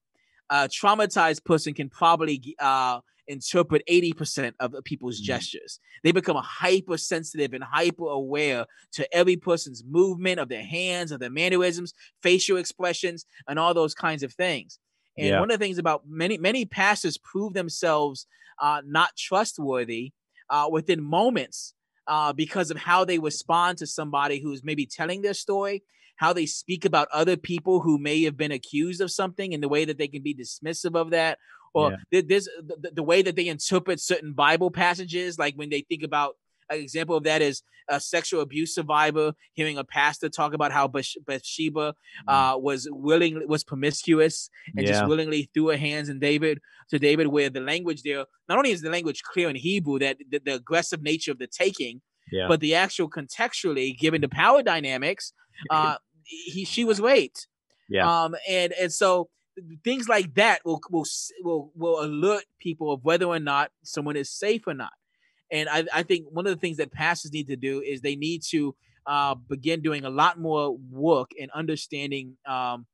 a 0.51 0.67
traumatized 0.67 1.45
person 1.45 1.73
can 1.73 1.89
probably 1.89 2.55
uh, 2.59 2.99
interpret 3.27 3.81
80% 3.89 4.53
of 4.59 4.75
people's 4.83 5.17
mm-hmm. 5.17 5.25
gestures. 5.25 5.79
They 6.03 6.11
become 6.11 6.35
hypersensitive 6.35 7.53
and 7.53 7.63
hyper 7.63 8.07
aware 8.07 8.65
to 8.93 9.15
every 9.15 9.37
person's 9.37 9.83
movement 9.83 10.39
of 10.39 10.49
their 10.49 10.63
hands, 10.63 11.11
of 11.11 11.21
their 11.21 11.29
mannerisms, 11.29 11.93
facial 12.21 12.57
expressions, 12.57 13.25
and 13.47 13.57
all 13.57 13.73
those 13.73 13.95
kinds 13.95 14.23
of 14.23 14.33
things. 14.33 14.77
And 15.17 15.27
yeah. 15.27 15.39
one 15.39 15.49
of 15.51 15.59
the 15.59 15.65
things 15.65 15.77
about 15.77 16.03
many, 16.07 16.37
many 16.37 16.65
pastors 16.65 17.17
prove 17.17 17.53
themselves 17.53 18.27
uh, 18.59 18.81
not 18.85 19.15
trustworthy 19.17 20.11
uh, 20.49 20.67
within 20.69 21.01
moments 21.01 21.73
uh, 22.07 22.33
because 22.33 22.71
of 22.71 22.77
how 22.77 23.05
they 23.05 23.19
respond 23.19 23.77
to 23.77 23.87
somebody 23.87 24.39
who's 24.39 24.63
maybe 24.63 24.85
telling 24.85 25.21
their 25.21 25.33
story 25.33 25.83
how 26.21 26.31
they 26.31 26.45
speak 26.45 26.85
about 26.85 27.07
other 27.11 27.35
people 27.35 27.81
who 27.81 27.97
may 27.97 28.21
have 28.23 28.37
been 28.37 28.51
accused 28.51 29.01
of 29.01 29.11
something 29.11 29.53
and 29.53 29.61
the 29.61 29.67
way 29.67 29.83
that 29.85 29.97
they 29.97 30.07
can 30.07 30.21
be 30.21 30.35
dismissive 30.35 30.95
of 30.95 31.09
that 31.09 31.39
or 31.73 31.97
yeah. 32.11 32.21
there's 32.27 32.45
the, 32.45 32.91
the, 32.93 33.03
way 33.03 33.21
that 33.21 33.35
they 33.35 33.47
interpret 33.47 33.99
certain 33.99 34.33
bible 34.33 34.69
passages 34.69 35.39
like 35.39 35.55
when 35.55 35.69
they 35.69 35.81
think 35.81 36.03
about 36.03 36.35
an 36.69 36.79
example 36.79 37.17
of 37.17 37.23
that 37.23 37.41
is 37.41 37.63
a 37.89 37.99
sexual 37.99 38.41
abuse 38.41 38.73
survivor 38.73 39.33
hearing 39.53 39.77
a 39.77 39.83
pastor 39.83 40.29
talk 40.29 40.53
about 40.53 40.71
how 40.71 40.87
Bathsheba 40.87 41.93
mm. 42.29 42.53
uh, 42.53 42.57
was 42.57 42.87
willing 42.89 43.47
was 43.47 43.63
promiscuous 43.63 44.49
and 44.75 44.85
yeah. 44.85 44.93
just 44.93 45.07
willingly 45.07 45.49
threw 45.53 45.67
her 45.67 45.77
hands 45.77 46.07
in 46.07 46.19
David 46.19 46.59
to 46.89 46.99
David, 46.99 47.27
where 47.27 47.49
the 47.49 47.59
language 47.59 48.03
there 48.03 48.25
not 48.47 48.57
only 48.57 48.71
is 48.71 48.81
the 48.81 48.89
language 48.89 49.23
clear 49.23 49.49
in 49.49 49.55
Hebrew 49.55 49.99
that 49.99 50.17
the, 50.29 50.39
the 50.39 50.55
aggressive 50.55 51.01
nature 51.01 51.31
of 51.31 51.39
the 51.39 51.47
taking, 51.47 52.01
yeah. 52.31 52.47
but 52.47 52.59
the 52.59 52.75
actual 52.75 53.09
contextually 53.09 53.97
given 53.97 54.21
the 54.21 54.29
power 54.29 54.63
dynamics, 54.63 55.33
uh, 55.69 55.95
he 56.23 56.65
she 56.65 56.83
was 56.83 56.99
raped. 56.99 57.47
Yeah. 57.89 58.23
Um, 58.23 58.35
and 58.47 58.73
and 58.73 58.91
so 58.91 59.29
things 59.83 60.07
like 60.07 60.33
that 60.35 60.65
will 60.65 60.81
will 60.89 61.05
will 61.41 61.71
will 61.75 62.03
alert 62.03 62.43
people 62.59 62.91
of 62.91 63.03
whether 63.03 63.25
or 63.25 63.39
not 63.39 63.71
someone 63.83 64.15
is 64.15 64.29
safe 64.29 64.67
or 64.67 64.73
not. 64.73 64.93
And 65.51 65.67
I, 65.67 65.85
I 65.93 66.03
think 66.03 66.27
one 66.29 66.47
of 66.47 66.53
the 66.53 66.59
things 66.59 66.77
that 66.77 66.91
pastors 66.91 67.33
need 67.33 67.47
to 67.47 67.57
do 67.57 67.81
is 67.81 68.01
they 68.01 68.15
need 68.15 68.41
to 68.51 68.73
uh, 69.05 69.35
begin 69.35 69.81
doing 69.81 70.05
a 70.05 70.09
lot 70.09 70.39
more 70.39 70.77
work 70.89 71.31
in 71.35 71.49
understanding 71.53 72.37
um, 72.45 72.85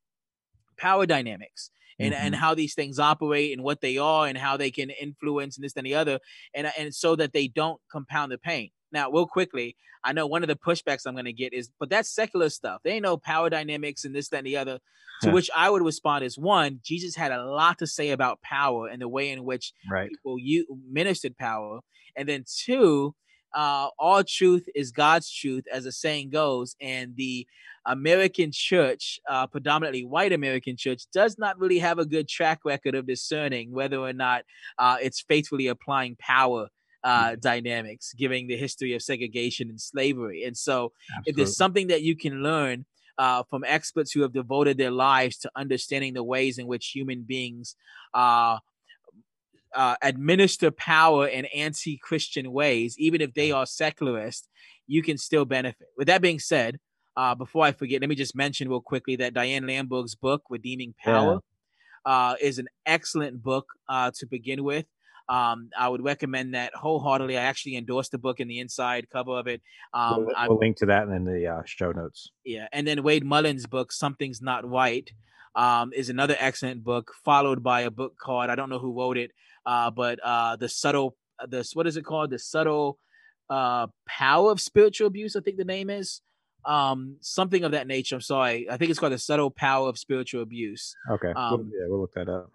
power 0.77 1.05
dynamics 1.05 1.69
and, 1.99 2.13
mm-hmm. 2.13 2.25
and 2.25 2.35
how 2.35 2.55
these 2.55 2.73
things 2.73 2.99
operate 2.99 3.53
and 3.53 3.63
what 3.63 3.81
they 3.81 3.97
are 3.97 4.27
and 4.27 4.37
how 4.37 4.57
they 4.57 4.71
can 4.71 4.89
influence 4.89 5.57
and 5.57 5.63
this 5.63 5.73
and 5.75 5.85
the 5.85 5.95
other 5.95 6.19
and 6.53 6.71
and 6.77 6.93
so 6.93 7.15
that 7.15 7.33
they 7.33 7.47
don't 7.47 7.79
compound 7.91 8.31
the 8.31 8.37
pain. 8.37 8.69
Now, 8.91 9.11
real 9.11 9.27
quickly, 9.27 9.75
I 10.03 10.13
know 10.13 10.27
one 10.27 10.43
of 10.43 10.47
the 10.47 10.55
pushbacks 10.55 11.05
I'm 11.05 11.13
going 11.13 11.25
to 11.25 11.33
get 11.33 11.53
is, 11.53 11.69
but 11.79 11.89
that's 11.89 12.09
secular 12.09 12.49
stuff. 12.49 12.81
They 12.83 12.99
know 12.99 13.17
power 13.17 13.49
dynamics 13.49 14.05
and 14.05 14.15
this, 14.15 14.29
that, 14.29 14.39
and 14.39 14.47
the 14.47 14.57
other. 14.57 14.79
To 15.23 15.31
which 15.31 15.49
I 15.55 15.69
would 15.69 15.81
respond 15.81 16.23
is 16.23 16.37
one, 16.37 16.79
Jesus 16.83 17.15
had 17.15 17.31
a 17.31 17.43
lot 17.43 17.79
to 17.79 17.87
say 17.87 18.11
about 18.11 18.41
power 18.41 18.87
and 18.87 19.01
the 19.01 19.09
way 19.09 19.31
in 19.31 19.43
which 19.45 19.73
right. 19.89 20.09
people 20.09 20.37
you 20.37 20.65
ministered 20.89 21.35
power. 21.37 21.79
And 22.15 22.29
then 22.29 22.45
two, 22.47 23.15
uh, 23.55 23.89
all 23.97 24.23
truth 24.23 24.67
is 24.75 24.91
God's 24.91 25.31
truth, 25.31 25.65
as 25.73 25.85
the 25.85 25.91
saying 25.91 26.29
goes. 26.29 26.75
And 26.79 27.15
the 27.15 27.47
American 27.85 28.51
church, 28.53 29.19
uh, 29.27 29.47
predominantly 29.47 30.05
white 30.05 30.33
American 30.33 30.77
church, 30.77 31.03
does 31.11 31.37
not 31.39 31.59
really 31.59 31.79
have 31.79 31.97
a 31.97 32.05
good 32.05 32.27
track 32.27 32.59
record 32.63 32.93
of 32.93 33.07
discerning 33.07 33.71
whether 33.71 33.97
or 33.97 34.13
not 34.13 34.43
uh, 34.77 34.97
it's 35.01 35.21
faithfully 35.21 35.65
applying 35.65 36.15
power 36.19 36.67
uh, 37.03 37.35
dynamics, 37.35 38.13
giving 38.13 38.47
the 38.47 38.57
history 38.57 38.93
of 38.93 39.01
segregation 39.01 39.69
and 39.69 39.79
slavery. 39.79 40.43
And 40.43 40.57
so, 40.57 40.93
Absolutely. 41.09 41.29
if 41.29 41.35
there's 41.35 41.57
something 41.57 41.87
that 41.87 42.01
you 42.01 42.15
can 42.15 42.43
learn 42.43 42.85
uh, 43.17 43.43
from 43.49 43.63
experts 43.65 44.11
who 44.11 44.21
have 44.21 44.33
devoted 44.33 44.77
their 44.77 44.91
lives 44.91 45.37
to 45.37 45.51
understanding 45.55 46.13
the 46.13 46.23
ways 46.23 46.57
in 46.57 46.67
which 46.67 46.87
human 46.87 47.23
beings 47.23 47.75
uh, 48.13 48.57
uh, 49.75 49.95
administer 50.01 50.71
power 50.71 51.27
in 51.27 51.45
anti-Christian 51.45 52.51
ways, 52.51 52.95
even 52.97 53.21
if 53.21 53.33
they 53.33 53.51
are 53.51 53.65
secularist, 53.65 54.47
you 54.87 55.03
can 55.03 55.17
still 55.17 55.45
benefit. 55.45 55.87
With 55.97 56.07
that 56.07 56.21
being 56.21 56.39
said, 56.39 56.79
uh, 57.15 57.35
before 57.35 57.65
I 57.65 57.71
forget, 57.71 58.01
let 58.01 58.09
me 58.09 58.15
just 58.15 58.35
mention 58.35 58.69
real 58.69 58.81
quickly 58.81 59.15
that 59.17 59.33
Diane 59.33 59.63
Langberg's 59.63 60.15
book, 60.15 60.43
Redeeming 60.49 60.93
Power, 61.03 61.41
yeah. 62.05 62.11
uh, 62.11 62.35
is 62.39 62.59
an 62.59 62.67
excellent 62.85 63.41
book 63.41 63.65
uh, 63.89 64.11
to 64.15 64.25
begin 64.27 64.63
with. 64.63 64.85
Um, 65.29 65.69
I 65.77 65.89
would 65.89 66.03
recommend 66.03 66.53
that 66.53 66.73
wholeheartedly. 66.73 67.37
I 67.37 67.41
actually 67.41 67.75
endorsed 67.75 68.11
the 68.11 68.17
book 68.17 68.39
in 68.39 68.47
the 68.47 68.59
inside 68.59 69.09
cover 69.09 69.37
of 69.37 69.47
it. 69.47 69.61
Um, 69.93 70.25
we'll, 70.25 70.35
we'll 70.49 70.57
link 70.57 70.77
to 70.77 70.85
that 70.87 71.07
in 71.09 71.25
the 71.25 71.47
uh, 71.47 71.61
show 71.65 71.91
notes. 71.91 72.31
Yeah, 72.45 72.67
and 72.71 72.87
then 72.87 73.03
Wade 73.03 73.25
Mullen's 73.25 73.67
book, 73.67 73.91
"Something's 73.91 74.41
Not 74.41 74.67
Right," 74.69 75.11
um, 75.55 75.91
is 75.93 76.09
another 76.09 76.35
excellent 76.39 76.83
book, 76.83 77.11
followed 77.25 77.61
by 77.61 77.81
a 77.81 77.91
book 77.91 78.15
called 78.17 78.49
I 78.49 78.55
don't 78.55 78.69
know 78.69 78.79
who 78.79 78.97
wrote 78.97 79.17
it, 79.17 79.31
uh, 79.65 79.91
but 79.91 80.19
uh, 80.23 80.55
the 80.55 80.69
subtle, 80.69 81.17
uh, 81.39 81.47
the 81.47 81.69
what 81.73 81.87
is 81.87 81.97
it 81.97 82.05
called? 82.05 82.29
The 82.29 82.39
subtle 82.39 82.97
uh, 83.49 83.87
power 84.07 84.51
of 84.51 84.61
spiritual 84.61 85.07
abuse. 85.07 85.35
I 85.35 85.41
think 85.41 85.57
the 85.57 85.65
name 85.65 85.89
is 85.89 86.21
um, 86.63 87.17
something 87.19 87.65
of 87.65 87.73
that 87.73 87.85
nature. 87.87 88.15
I'm 88.15 88.21
sorry, 88.21 88.69
I 88.69 88.77
think 88.77 88.91
it's 88.91 88.99
called 88.99 89.13
the 89.13 89.19
subtle 89.19 89.51
power 89.51 89.89
of 89.89 89.97
spiritual 89.97 90.41
abuse. 90.41 90.95
Okay, 91.11 91.33
um, 91.35 91.69
yeah, 91.73 91.85
we'll 91.87 91.99
look 91.99 92.13
that 92.13 92.29
up 92.29 92.51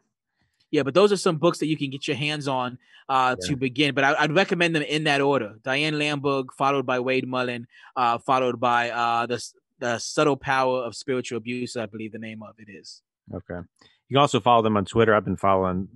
yeah, 0.72 0.82
but 0.82 0.94
those 0.94 1.12
are 1.12 1.18
some 1.18 1.36
books 1.36 1.58
that 1.58 1.66
you 1.66 1.76
can 1.76 1.90
get 1.90 2.08
your 2.08 2.16
hands 2.16 2.48
on 2.48 2.78
uh, 3.08 3.36
yeah. 3.38 3.48
to 3.50 3.56
begin. 3.56 3.94
But 3.94 4.04
I, 4.04 4.22
would 4.22 4.34
recommend 4.34 4.74
them 4.74 4.82
in 4.82 5.04
that 5.04 5.20
order: 5.20 5.54
Diane 5.62 5.94
Langberg, 5.94 6.46
followed 6.56 6.86
by 6.86 6.98
Wade 6.98 7.28
Mullen, 7.28 7.66
uh, 7.94 8.18
followed 8.18 8.58
by 8.58 8.90
uh, 8.90 9.26
the 9.26 9.44
the 9.78 9.98
subtle 9.98 10.36
power 10.36 10.78
of 10.78 10.96
spiritual 10.96 11.36
abuse. 11.36 11.76
I 11.76 11.86
believe 11.86 12.12
the 12.12 12.18
name 12.18 12.42
of 12.42 12.54
it 12.58 12.70
is. 12.70 13.02
Okay. 13.32 13.60
You 14.08 14.16
can 14.16 14.16
also 14.16 14.40
follow 14.40 14.62
them 14.62 14.76
on 14.76 14.86
Twitter. 14.86 15.14
I've 15.14 15.24
been 15.24 15.36
following 15.36 15.88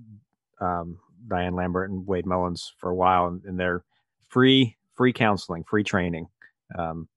um, 0.61 0.99
Diane 1.27 1.53
Langberg 1.53 1.85
and 1.85 2.05
Wade 2.05 2.25
Mullins 2.25 2.73
for 2.77 2.89
a 2.89 2.95
while, 2.95 3.27
and, 3.27 3.43
and 3.45 3.59
they're 3.59 3.83
free 4.29 4.77
free 4.95 5.13
counseling, 5.13 5.63
free 5.63 5.83
training. 5.83 6.27
Um, 6.77 7.07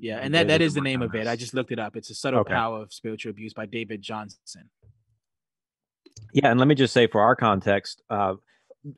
yeah, 0.00 0.18
and 0.18 0.34
that, 0.34 0.48
that 0.48 0.62
is 0.62 0.74
the 0.74 0.80
name 0.80 1.02
of 1.02 1.14
it. 1.14 1.26
I 1.26 1.36
just 1.36 1.54
looked 1.54 1.72
it 1.72 1.78
up. 1.78 1.96
It's 1.96 2.08
a 2.10 2.14
subtle 2.14 2.40
okay. 2.40 2.54
power 2.54 2.80
of 2.80 2.92
spiritual 2.92 3.30
abuse 3.30 3.52
by 3.52 3.66
David 3.66 4.00
Johnson. 4.00 4.70
Yeah, 6.32 6.50
and 6.50 6.58
let 6.58 6.66
me 6.66 6.74
just 6.74 6.94
say 6.94 7.06
for 7.06 7.20
our 7.20 7.36
context, 7.36 8.02
uh, 8.08 8.34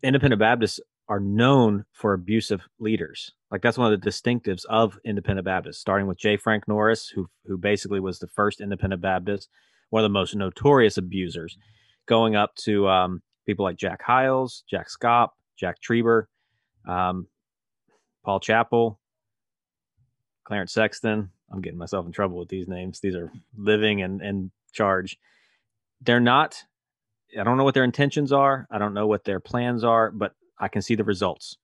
independent 0.02 0.38
Baptists 0.38 0.80
are 1.08 1.20
known 1.20 1.84
for 1.92 2.14
abusive 2.14 2.62
leaders. 2.78 3.32
Like 3.50 3.60
that's 3.60 3.76
one 3.76 3.92
of 3.92 4.00
the 4.00 4.08
distinctives 4.08 4.64
of 4.68 4.98
independent 5.04 5.44
Baptists, 5.44 5.78
starting 5.78 6.06
with 6.06 6.18
J. 6.18 6.36
Frank 6.36 6.66
Norris, 6.66 7.08
who 7.08 7.28
who 7.46 7.58
basically 7.58 8.00
was 8.00 8.18
the 8.18 8.28
first 8.28 8.60
independent 8.60 9.02
Baptist, 9.02 9.48
one 9.90 10.02
of 10.02 10.08
the 10.08 10.12
most 10.12 10.34
notorious 10.34 10.96
abusers, 10.96 11.58
going 12.06 12.36
up 12.36 12.54
to 12.56 12.88
um, 12.88 13.20
people 13.46 13.64
like 13.64 13.76
Jack 13.76 14.02
Hyles, 14.02 14.64
Jack 14.70 14.88
Schaap, 14.88 15.30
Jack 15.58 15.76
Trieber, 15.80 16.24
um, 16.88 17.26
Paul 18.24 18.40
Chappell, 18.40 18.98
Clarence 20.44 20.72
Sexton. 20.72 21.30
I'm 21.52 21.60
getting 21.60 21.78
myself 21.78 22.06
in 22.06 22.12
trouble 22.12 22.38
with 22.38 22.48
these 22.48 22.68
names. 22.68 23.00
These 23.00 23.14
are 23.14 23.30
living 23.56 24.02
and 24.02 24.20
and 24.22 24.50
charge. 24.72 25.18
They're 26.00 26.20
not 26.20 26.64
I 27.38 27.44
don't 27.44 27.56
know 27.56 27.64
what 27.64 27.74
their 27.74 27.84
intentions 27.84 28.32
are. 28.32 28.66
I 28.70 28.78
don't 28.78 28.94
know 28.94 29.06
what 29.06 29.24
their 29.24 29.40
plans 29.40 29.84
are, 29.84 30.10
but 30.10 30.32
I 30.58 30.68
can 30.68 30.82
see 30.82 30.94
the 30.94 31.04
results. 31.04 31.56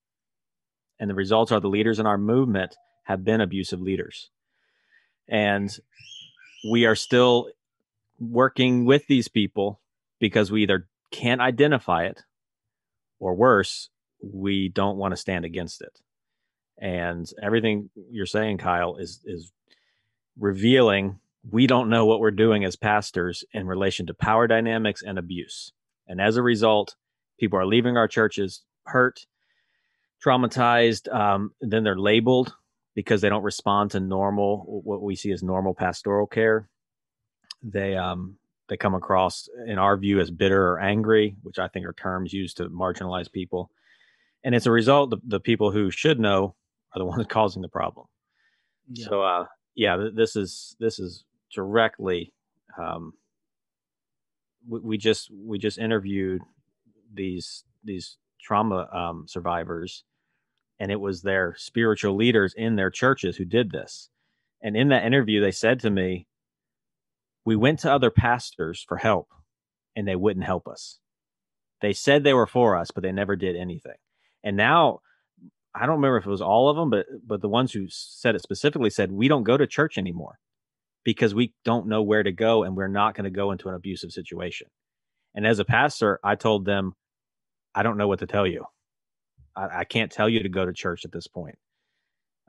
And 0.98 1.08
the 1.08 1.14
results 1.14 1.52
are 1.52 1.60
the 1.60 1.68
leaders 1.68 1.98
in 1.98 2.06
our 2.06 2.18
movement 2.18 2.76
have 3.04 3.24
been 3.24 3.40
abusive 3.40 3.80
leaders. 3.80 4.30
And 5.28 5.70
we 6.70 6.84
are 6.86 6.94
still 6.94 7.48
working 8.18 8.84
with 8.84 9.06
these 9.06 9.28
people 9.28 9.80
because 10.18 10.50
we 10.50 10.62
either 10.62 10.88
can't 11.10 11.40
identify 11.40 12.04
it 12.04 12.22
or 13.18 13.34
worse, 13.34 13.90
we 14.22 14.68
don't 14.68 14.96
want 14.96 15.12
to 15.12 15.16
stand 15.16 15.44
against 15.44 15.80
it. 15.80 16.00
And 16.78 17.30
everything 17.42 17.90
you're 18.10 18.26
saying, 18.26 18.58
Kyle, 18.58 18.96
is 18.96 19.20
is 19.24 19.52
revealing 20.38 21.18
we 21.48 21.66
don't 21.66 21.88
know 21.88 22.06
what 22.06 22.20
we're 22.20 22.30
doing 22.30 22.64
as 22.64 22.76
pastors 22.76 23.44
in 23.52 23.66
relation 23.66 24.06
to 24.06 24.14
power 24.14 24.46
dynamics 24.46 25.02
and 25.02 25.18
abuse. 25.18 25.72
And 26.06 26.20
as 26.20 26.36
a 26.36 26.42
result, 26.42 26.96
people 27.38 27.58
are 27.58 27.66
leaving 27.66 27.96
our 27.96 28.08
churches 28.08 28.62
hurt, 28.84 29.26
traumatized. 30.24 31.12
Um, 31.12 31.52
then 31.60 31.84
they're 31.84 31.98
labeled 31.98 32.54
because 32.94 33.20
they 33.20 33.28
don't 33.28 33.42
respond 33.42 33.92
to 33.92 34.00
normal, 34.00 34.82
what 34.84 35.02
we 35.02 35.16
see 35.16 35.32
as 35.32 35.42
normal 35.42 35.74
pastoral 35.74 36.26
care. 36.26 36.68
They 37.62 37.96
um, 37.96 38.36
they 38.68 38.76
come 38.76 38.94
across, 38.94 39.48
in 39.66 39.78
our 39.78 39.96
view, 39.96 40.20
as 40.20 40.30
bitter 40.30 40.68
or 40.68 40.80
angry, 40.80 41.36
which 41.42 41.58
I 41.58 41.68
think 41.68 41.86
are 41.86 41.92
terms 41.92 42.32
used 42.32 42.58
to 42.58 42.68
marginalize 42.68 43.30
people. 43.30 43.70
And 44.44 44.54
as 44.54 44.66
a 44.66 44.70
result, 44.70 45.10
the, 45.10 45.18
the 45.26 45.40
people 45.40 45.72
who 45.72 45.90
should 45.90 46.20
know 46.20 46.54
are 46.94 46.98
the 46.98 47.04
ones 47.06 47.26
causing 47.28 47.62
the 47.62 47.68
problem. 47.68 48.06
Yeah. 48.88 49.06
So, 49.06 49.22
uh, 49.22 49.46
yeah, 49.74 49.96
th- 49.96 50.14
this 50.14 50.36
is 50.36 50.76
this 50.78 50.98
is 50.98 51.24
directly. 51.54 52.32
Um, 52.78 53.14
we, 54.68 54.80
we 54.80 54.98
just 54.98 55.30
we 55.32 55.58
just 55.58 55.78
interviewed 55.78 56.42
these 57.12 57.64
these 57.84 58.16
trauma 58.42 58.88
um, 58.92 59.26
survivors, 59.28 60.04
and 60.78 60.90
it 60.90 61.00
was 61.00 61.22
their 61.22 61.54
spiritual 61.58 62.16
leaders 62.16 62.54
in 62.56 62.76
their 62.76 62.90
churches 62.90 63.36
who 63.36 63.44
did 63.44 63.70
this. 63.70 64.08
And 64.62 64.76
in 64.76 64.88
that 64.88 65.04
interview, 65.04 65.40
they 65.40 65.50
said 65.52 65.80
to 65.80 65.90
me, 65.90 66.26
"We 67.44 67.56
went 67.56 67.80
to 67.80 67.92
other 67.92 68.10
pastors 68.10 68.84
for 68.86 68.98
help, 68.98 69.28
and 69.96 70.06
they 70.06 70.16
wouldn't 70.16 70.46
help 70.46 70.68
us. 70.68 70.98
They 71.80 71.92
said 71.92 72.24
they 72.24 72.34
were 72.34 72.46
for 72.46 72.76
us, 72.76 72.90
but 72.90 73.02
they 73.02 73.12
never 73.12 73.36
did 73.36 73.56
anything." 73.56 73.96
And 74.44 74.56
now 74.56 75.00
I 75.74 75.86
don't 75.86 75.96
remember 75.96 76.18
if 76.18 76.26
it 76.26 76.30
was 76.30 76.42
all 76.42 76.68
of 76.68 76.76
them, 76.76 76.90
but 76.90 77.06
but 77.26 77.40
the 77.40 77.48
ones 77.48 77.72
who 77.72 77.86
said 77.88 78.34
it 78.34 78.42
specifically 78.42 78.90
said 78.90 79.12
we 79.12 79.28
don't 79.28 79.44
go 79.44 79.56
to 79.56 79.66
church 79.66 79.98
anymore 79.98 80.38
because 81.04 81.34
we 81.34 81.54
don't 81.64 81.86
know 81.86 82.02
where 82.02 82.22
to 82.22 82.32
go 82.32 82.62
and 82.62 82.76
we're 82.76 82.88
not 82.88 83.14
going 83.14 83.24
to 83.24 83.30
go 83.30 83.52
into 83.52 83.68
an 83.68 83.74
abusive 83.74 84.10
situation. 84.10 84.68
And 85.34 85.46
as 85.46 85.58
a 85.58 85.64
pastor, 85.64 86.18
I 86.22 86.34
told 86.34 86.64
them, 86.64 86.94
I 87.74 87.82
don't 87.82 87.96
know 87.96 88.08
what 88.08 88.18
to 88.18 88.26
tell 88.26 88.46
you. 88.46 88.64
I, 89.56 89.80
I 89.80 89.84
can't 89.84 90.10
tell 90.10 90.28
you 90.28 90.42
to 90.42 90.48
go 90.48 90.64
to 90.64 90.72
church 90.72 91.04
at 91.04 91.12
this 91.12 91.26
point. 91.26 91.58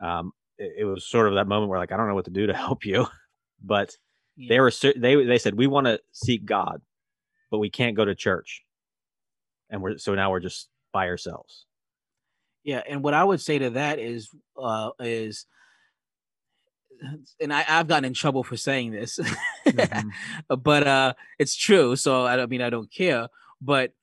Um, 0.01 0.31
it, 0.57 0.73
it, 0.79 0.85
was 0.85 1.05
sort 1.05 1.27
of 1.27 1.35
that 1.35 1.47
moment 1.47 1.69
where 1.69 1.79
like 1.79 1.91
I 1.91 1.97
don't 1.97 2.07
know 2.07 2.15
what 2.15 2.25
to 2.25 2.31
do 2.31 2.47
to 2.47 2.53
help 2.67 2.85
you, 2.85 3.07
but 3.63 3.95
yeah. 4.35 4.49
they 4.49 4.59
were 4.59 4.71
they 4.97 5.23
they 5.23 5.37
said 5.37 5.55
we 5.55 5.67
want 5.67 5.87
to 5.87 5.99
seek 6.11 6.45
God, 6.45 6.81
but 7.51 7.59
we 7.59 7.69
can't 7.69 7.95
go 7.95 8.05
to 8.05 8.15
church, 8.15 8.63
and 9.69 9.81
we're 9.81 9.97
so 9.97 10.15
now 10.15 10.31
we're 10.31 10.39
just 10.39 10.69
by 10.91 11.07
ourselves. 11.07 11.65
Yeah, 12.63 12.81
and 12.87 13.03
what 13.03 13.13
I 13.13 13.23
would 13.23 13.41
say 13.41 13.59
to 13.59 13.71
that 13.71 13.99
is 13.99 14.29
uh 14.59 14.89
is 14.99 15.45
and 17.39 17.53
I, 17.53 17.61
have 17.61 17.87
gotten 17.87 18.05
in 18.05 18.13
trouble 18.13 18.43
for 18.43 18.57
saying 18.57 18.91
this, 18.91 19.19
mm-hmm. 19.65 20.55
but 20.55 20.87
uh 20.87 21.13
it's 21.39 21.55
true. 21.55 21.95
So 21.95 22.25
I 22.25 22.35
don't 22.35 22.49
mean 22.49 22.61
I 22.61 22.69
don't 22.69 22.91
care, 22.91 23.27
but 23.61 23.93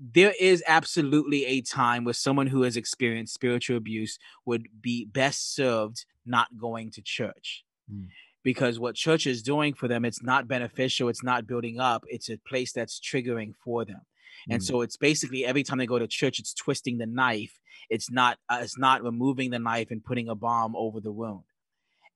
there 0.00 0.32
is 0.40 0.64
absolutely 0.66 1.44
a 1.44 1.60
time 1.60 2.04
where 2.04 2.14
someone 2.14 2.46
who 2.46 2.62
has 2.62 2.76
experienced 2.76 3.34
spiritual 3.34 3.76
abuse 3.76 4.18
would 4.46 4.66
be 4.80 5.04
best 5.04 5.54
served 5.54 6.06
not 6.24 6.56
going 6.56 6.90
to 6.92 7.02
church. 7.02 7.64
Mm. 7.92 8.08
Because 8.42 8.80
what 8.80 8.94
church 8.94 9.26
is 9.26 9.42
doing 9.42 9.74
for 9.74 9.86
them, 9.86 10.06
it's 10.06 10.22
not 10.22 10.48
beneficial, 10.48 11.10
it's 11.10 11.22
not 11.22 11.46
building 11.46 11.78
up, 11.78 12.04
it's 12.08 12.30
a 12.30 12.38
place 12.38 12.72
that's 12.72 12.98
triggering 12.98 13.52
for 13.62 13.84
them. 13.84 14.00
And 14.48 14.60
mm. 14.60 14.64
so 14.64 14.80
it's 14.80 14.96
basically 14.96 15.44
every 15.44 15.62
time 15.62 15.78
they 15.78 15.86
go 15.86 15.98
to 15.98 16.06
church, 16.06 16.38
it's 16.38 16.54
twisting 16.54 16.98
the 16.98 17.06
knife. 17.06 17.58
It's 17.88 18.10
not 18.10 18.38
uh, 18.48 18.60
it's 18.62 18.78
not 18.78 19.02
removing 19.02 19.50
the 19.50 19.58
knife 19.58 19.90
and 19.90 20.04
putting 20.04 20.28
a 20.28 20.34
balm 20.34 20.74
over 20.76 21.00
the 21.00 21.12
wound. 21.12 21.44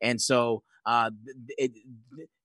And 0.00 0.20
so 0.20 0.62
uh, 0.86 1.10
it, 1.58 1.72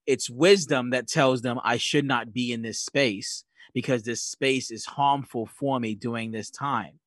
it's 0.06 0.30
wisdom 0.30 0.90
that 0.90 1.08
tells 1.08 1.42
them 1.42 1.60
I 1.62 1.76
should 1.76 2.04
not 2.04 2.32
be 2.32 2.52
in 2.52 2.62
this 2.62 2.80
space 2.80 3.44
because 3.72 4.02
this 4.02 4.22
space 4.22 4.70
is 4.70 4.84
harmful 4.84 5.46
for 5.46 5.78
me 5.78 5.94
during 5.94 6.32
this 6.32 6.50
time. 6.50 6.98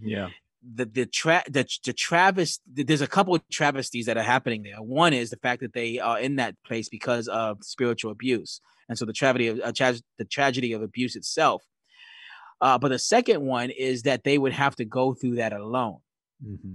Yeah. 0.00 0.28
The 0.74 0.84
the 0.84 1.06
tra- 1.06 1.44
the, 1.46 1.66
the 1.84 1.94
Travis 1.94 2.60
there's 2.66 3.00
a 3.00 3.06
couple 3.06 3.34
of 3.34 3.48
travesties 3.50 4.04
that 4.06 4.18
are 4.18 4.22
happening 4.22 4.62
there. 4.62 4.76
One 4.76 5.14
is 5.14 5.30
the 5.30 5.38
fact 5.38 5.62
that 5.62 5.72
they 5.72 5.98
are 5.98 6.20
in 6.20 6.36
that 6.36 6.54
place 6.66 6.90
because 6.90 7.28
of 7.28 7.58
spiritual 7.62 8.12
abuse, 8.12 8.60
and 8.86 8.98
so 8.98 9.06
the 9.06 9.14
tragedy 9.14 9.46
of 9.48 9.60
uh, 9.60 9.72
tra- 9.74 9.94
the 10.18 10.26
tragedy 10.26 10.74
of 10.74 10.82
abuse 10.82 11.16
itself 11.16 11.62
uh, 12.60 12.78
but 12.78 12.88
the 12.88 12.98
second 12.98 13.42
one 13.42 13.70
is 13.70 14.02
that 14.02 14.24
they 14.24 14.38
would 14.38 14.52
have 14.52 14.76
to 14.76 14.84
go 14.84 15.14
through 15.14 15.36
that 15.36 15.52
alone. 15.52 15.98
Mm-hmm. 16.44 16.74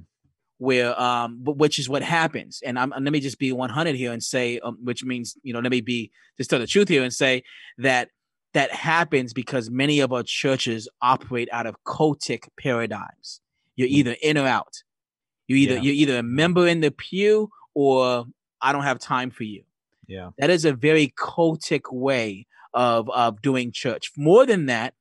Where, 0.57 0.99
um, 0.99 1.41
which 1.43 1.79
is 1.79 1.89
what 1.89 2.01
happens. 2.01 2.61
And 2.65 2.79
I'm, 2.79 2.91
let 2.91 3.11
me 3.11 3.19
just 3.19 3.39
be 3.39 3.51
100 3.51 3.93
here 3.93 4.13
and 4.13 4.23
say, 4.23 4.57
um, 4.59 4.77
which 4.81 5.03
means, 5.03 5.35
you 5.43 5.51
know, 5.51 5.59
let 5.59 5.69
me 5.69 5.81
be 5.81 6.11
just 6.37 6.49
tell 6.49 6.59
the 6.59 6.65
truth 6.65 6.87
here 6.87 7.03
and 7.03 7.13
say 7.13 7.43
that 7.77 8.09
that 8.53 8.71
happens 8.71 9.33
because 9.33 9.69
many 9.69 9.99
of 9.99 10.13
our 10.13 10.23
churches 10.23 10.87
operate 11.01 11.49
out 11.51 11.67
of 11.67 11.75
cultic 11.85 12.47
paradigms. 12.57 13.41
You're 13.75 13.89
mm-hmm. 13.89 13.95
either 13.97 14.15
in 14.21 14.37
or 14.37 14.47
out. 14.47 14.81
You 15.47 15.57
either 15.57 15.75
yeah. 15.75 15.81
you're 15.81 15.93
either 15.93 16.19
a 16.19 16.23
member 16.23 16.65
in 16.65 16.79
the 16.79 16.91
pew 16.91 17.49
or 17.73 18.25
I 18.61 18.71
don't 18.71 18.83
have 18.83 18.99
time 18.99 19.29
for 19.29 19.43
you. 19.43 19.63
Yeah. 20.07 20.29
That 20.37 20.49
is 20.49 20.63
a 20.65 20.73
very 20.73 21.13
cultic 21.17 21.91
way 21.91 22.47
of 22.73 23.09
of 23.09 23.41
doing 23.41 23.71
church. 23.73 24.11
More 24.17 24.45
than 24.45 24.67
that, 24.67 24.93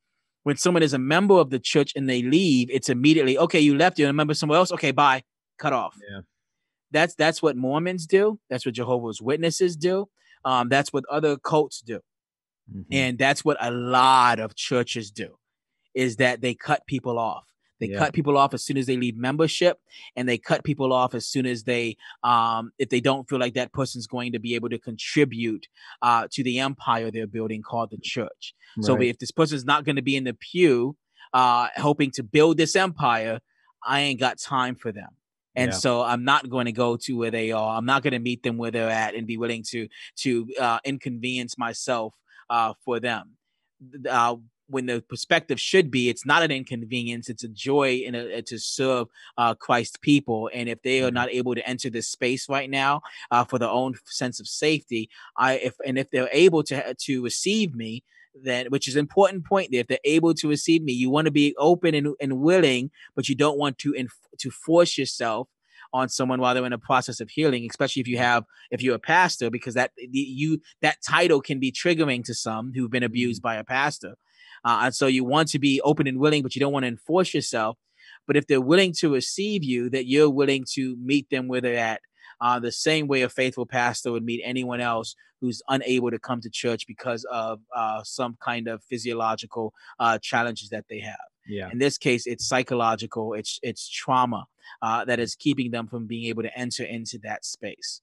when 0.44 0.56
someone 0.56 0.82
is 0.82 0.94
a 0.94 0.98
member 0.98 1.34
of 1.34 1.50
the 1.50 1.58
church 1.58 1.92
and 1.96 2.08
they 2.08 2.22
leave, 2.22 2.70
it's 2.70 2.88
immediately 2.88 3.36
okay. 3.36 3.60
You 3.60 3.76
left. 3.76 3.98
You're 3.98 4.10
a 4.10 4.12
member 4.12 4.34
somewhere 4.34 4.58
else. 4.58 4.70
Okay, 4.72 4.92
bye. 4.92 5.24
Cut 5.58 5.72
off. 5.72 5.96
Yeah. 6.10 6.20
That's 6.92 7.14
that's 7.16 7.42
what 7.42 7.56
Mormons 7.56 8.06
do. 8.06 8.38
That's 8.48 8.64
what 8.64 8.74
Jehovah's 8.74 9.20
Witnesses 9.20 9.76
do. 9.76 10.08
Um, 10.44 10.68
that's 10.68 10.92
what 10.92 11.04
other 11.10 11.36
cults 11.38 11.80
do, 11.80 12.00
mm-hmm. 12.70 12.82
and 12.92 13.18
that's 13.18 13.44
what 13.44 13.56
a 13.60 13.70
lot 13.70 14.38
of 14.38 14.54
churches 14.54 15.10
do, 15.10 15.38
is 15.94 16.16
that 16.16 16.42
they 16.42 16.54
cut 16.54 16.86
people 16.86 17.18
off. 17.18 17.44
They 17.84 17.92
yeah. 17.92 17.98
cut 17.98 18.14
people 18.14 18.38
off 18.38 18.54
as 18.54 18.64
soon 18.64 18.76
as 18.76 18.86
they 18.86 18.96
leave 18.96 19.16
membership, 19.16 19.78
and 20.16 20.28
they 20.28 20.38
cut 20.38 20.64
people 20.64 20.92
off 20.92 21.14
as 21.14 21.26
soon 21.26 21.44
as 21.46 21.64
they, 21.64 21.96
um, 22.22 22.72
if 22.78 22.88
they 22.88 23.00
don't 23.00 23.28
feel 23.28 23.38
like 23.38 23.54
that 23.54 23.72
person's 23.72 24.06
going 24.06 24.32
to 24.32 24.38
be 24.38 24.54
able 24.54 24.70
to 24.70 24.78
contribute 24.78 25.66
uh, 26.02 26.26
to 26.30 26.42
the 26.42 26.58
empire 26.60 27.10
they're 27.10 27.26
building 27.26 27.62
called 27.62 27.90
the 27.90 27.98
church. 27.98 28.54
Right. 28.76 28.86
So 28.86 29.00
if 29.00 29.18
this 29.18 29.30
person's 29.30 29.64
not 29.64 29.84
going 29.84 29.96
to 29.96 30.02
be 30.02 30.16
in 30.16 30.24
the 30.24 30.34
pew, 30.34 30.96
uh, 31.34 31.68
hoping 31.76 32.10
to 32.12 32.22
build 32.22 32.56
this 32.56 32.74
empire, 32.74 33.40
I 33.84 34.00
ain't 34.00 34.20
got 34.20 34.38
time 34.38 34.76
for 34.76 34.92
them. 34.92 35.10
And 35.56 35.72
yeah. 35.72 35.78
so 35.78 36.02
I'm 36.02 36.24
not 36.24 36.48
going 36.48 36.66
to 36.66 36.72
go 36.72 36.96
to 36.96 37.16
where 37.16 37.30
they 37.30 37.52
are. 37.52 37.76
I'm 37.76 37.86
not 37.86 38.02
going 38.02 38.12
to 38.12 38.18
meet 38.18 38.42
them 38.42 38.56
where 38.56 38.70
they're 38.70 38.90
at 38.90 39.14
and 39.14 39.26
be 39.26 39.36
willing 39.36 39.62
to 39.70 39.88
to 40.16 40.48
uh, 40.58 40.78
inconvenience 40.84 41.56
myself 41.58 42.14
uh, 42.50 42.72
for 42.84 42.98
them. 42.98 43.36
Uh, 44.08 44.36
when 44.68 44.86
the 44.86 45.02
perspective 45.08 45.60
should 45.60 45.90
be 45.90 46.08
it's 46.08 46.24
not 46.24 46.42
an 46.42 46.50
inconvenience 46.50 47.28
it's 47.28 47.44
a 47.44 47.48
joy 47.48 47.96
in 47.96 48.14
a, 48.14 48.42
to 48.42 48.58
serve 48.58 49.08
uh, 49.38 49.54
christ 49.54 50.00
people 50.00 50.50
and 50.54 50.68
if 50.68 50.80
they 50.82 51.02
are 51.02 51.06
mm-hmm. 51.06 51.14
not 51.14 51.30
able 51.30 51.54
to 51.54 51.68
enter 51.68 51.90
this 51.90 52.08
space 52.08 52.48
right 52.48 52.70
now 52.70 53.00
uh, 53.30 53.44
for 53.44 53.58
their 53.58 53.68
own 53.68 53.94
sense 54.06 54.40
of 54.40 54.48
safety 54.48 55.08
i 55.36 55.54
if 55.54 55.74
and 55.86 55.98
if 55.98 56.10
they're 56.10 56.28
able 56.32 56.62
to 56.62 56.94
to 56.94 57.22
receive 57.22 57.74
me 57.74 58.02
then 58.34 58.66
which 58.66 58.88
is 58.88 58.96
an 58.96 59.00
important 59.00 59.44
point 59.44 59.70
there 59.70 59.80
if 59.80 59.86
they're 59.86 59.98
able 60.04 60.34
to 60.34 60.48
receive 60.48 60.82
me 60.82 60.92
you 60.92 61.10
want 61.10 61.26
to 61.26 61.30
be 61.30 61.54
open 61.58 61.94
and, 61.94 62.14
and 62.20 62.40
willing 62.40 62.90
but 63.14 63.28
you 63.28 63.34
don't 63.34 63.58
want 63.58 63.78
to 63.78 63.92
inf- 63.92 64.28
to 64.38 64.50
force 64.50 64.98
yourself 64.98 65.48
on 65.92 66.08
someone 66.08 66.40
while 66.40 66.54
they're 66.54 66.66
in 66.66 66.72
a 66.72 66.78
process 66.78 67.20
of 67.20 67.30
healing 67.30 67.66
especially 67.70 68.00
if 68.00 68.08
you 68.08 68.18
have 68.18 68.44
if 68.70 68.82
you're 68.82 68.96
a 68.96 68.98
pastor 68.98 69.50
because 69.50 69.74
that 69.74 69.92
you 69.96 70.60
that 70.82 70.98
title 71.06 71.40
can 71.40 71.60
be 71.60 71.70
triggering 71.70 72.24
to 72.24 72.34
some 72.34 72.72
who've 72.74 72.90
been 72.90 73.04
abused 73.04 73.40
mm-hmm. 73.40 73.48
by 73.48 73.56
a 73.56 73.64
pastor 73.64 74.16
uh, 74.64 74.80
and 74.84 74.94
so 74.94 75.06
you 75.06 75.24
want 75.24 75.48
to 75.48 75.58
be 75.58 75.80
open 75.82 76.06
and 76.06 76.18
willing, 76.18 76.42
but 76.42 76.54
you 76.54 76.60
don't 76.60 76.72
want 76.72 76.84
to 76.84 76.88
enforce 76.88 77.34
yourself. 77.34 77.78
But 78.26 78.36
if 78.36 78.46
they're 78.46 78.60
willing 78.60 78.92
to 79.00 79.12
receive 79.12 79.62
you, 79.62 79.90
that 79.90 80.06
you're 80.06 80.30
willing 80.30 80.64
to 80.72 80.96
meet 80.96 81.28
them 81.30 81.48
where 81.48 81.60
they're 81.60 81.78
at. 81.78 82.00
Uh, 82.40 82.58
the 82.58 82.72
same 82.72 83.06
way 83.06 83.22
a 83.22 83.28
faithful 83.28 83.64
pastor 83.64 84.10
would 84.10 84.24
meet 84.24 84.42
anyone 84.44 84.80
else 84.80 85.14
who's 85.40 85.62
unable 85.68 86.10
to 86.10 86.18
come 86.18 86.40
to 86.40 86.50
church 86.50 86.86
because 86.86 87.24
of 87.30 87.60
uh, 87.74 88.02
some 88.02 88.36
kind 88.42 88.66
of 88.66 88.82
physiological 88.82 89.72
uh, 90.00 90.18
challenges 90.20 90.70
that 90.70 90.84
they 90.88 91.00
have. 91.00 91.16
Yeah. 91.46 91.68
In 91.70 91.78
this 91.78 91.98
case, 91.98 92.26
it's 92.26 92.46
psychological. 92.46 93.34
It's 93.34 93.58
it's 93.62 93.88
trauma 93.88 94.46
uh, 94.82 95.04
that 95.04 95.20
is 95.20 95.34
keeping 95.34 95.70
them 95.70 95.86
from 95.86 96.06
being 96.06 96.24
able 96.24 96.42
to 96.42 96.58
enter 96.58 96.84
into 96.84 97.18
that 97.24 97.44
space. 97.44 98.00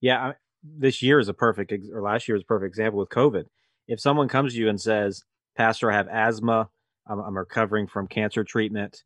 Yeah, 0.00 0.32
this 0.62 1.02
year 1.02 1.18
is 1.18 1.28
a 1.28 1.34
perfect, 1.34 1.72
or 1.92 2.02
last 2.02 2.28
year 2.28 2.34
was 2.34 2.42
a 2.42 2.46
perfect 2.46 2.68
example 2.68 3.00
with 3.00 3.08
COVID. 3.08 3.44
If 3.88 4.00
someone 4.00 4.28
comes 4.28 4.52
to 4.52 4.60
you 4.60 4.68
and 4.68 4.80
says, 4.80 5.24
Pastor, 5.58 5.90
I 5.90 5.96
have 5.96 6.06
asthma. 6.06 6.70
I'm, 7.08 7.18
I'm 7.18 7.36
recovering 7.36 7.88
from 7.88 8.06
cancer 8.06 8.44
treatment. 8.44 9.02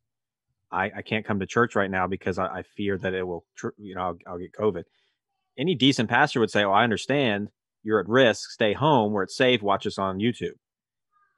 I, 0.70 0.90
I 0.98 1.02
can't 1.02 1.24
come 1.24 1.40
to 1.40 1.46
church 1.46 1.74
right 1.74 1.90
now 1.90 2.06
because 2.06 2.38
I, 2.38 2.46
I 2.46 2.62
fear 2.62 2.98
that 2.98 3.14
it 3.14 3.26
will, 3.26 3.46
tr- 3.56 3.68
you 3.78 3.94
know, 3.94 4.02
I'll, 4.02 4.18
I'll 4.26 4.38
get 4.38 4.52
COVID. 4.52 4.84
Any 5.58 5.74
decent 5.74 6.10
pastor 6.10 6.40
would 6.40 6.50
say, 6.50 6.62
"Oh, 6.62 6.70
I 6.70 6.84
understand. 6.84 7.48
You're 7.82 8.00
at 8.00 8.08
risk. 8.08 8.50
Stay 8.50 8.74
home 8.74 9.12
where 9.12 9.22
it's 9.22 9.36
safe. 9.36 9.62
Watch 9.62 9.86
us 9.86 9.98
on 9.98 10.18
YouTube." 10.18 10.58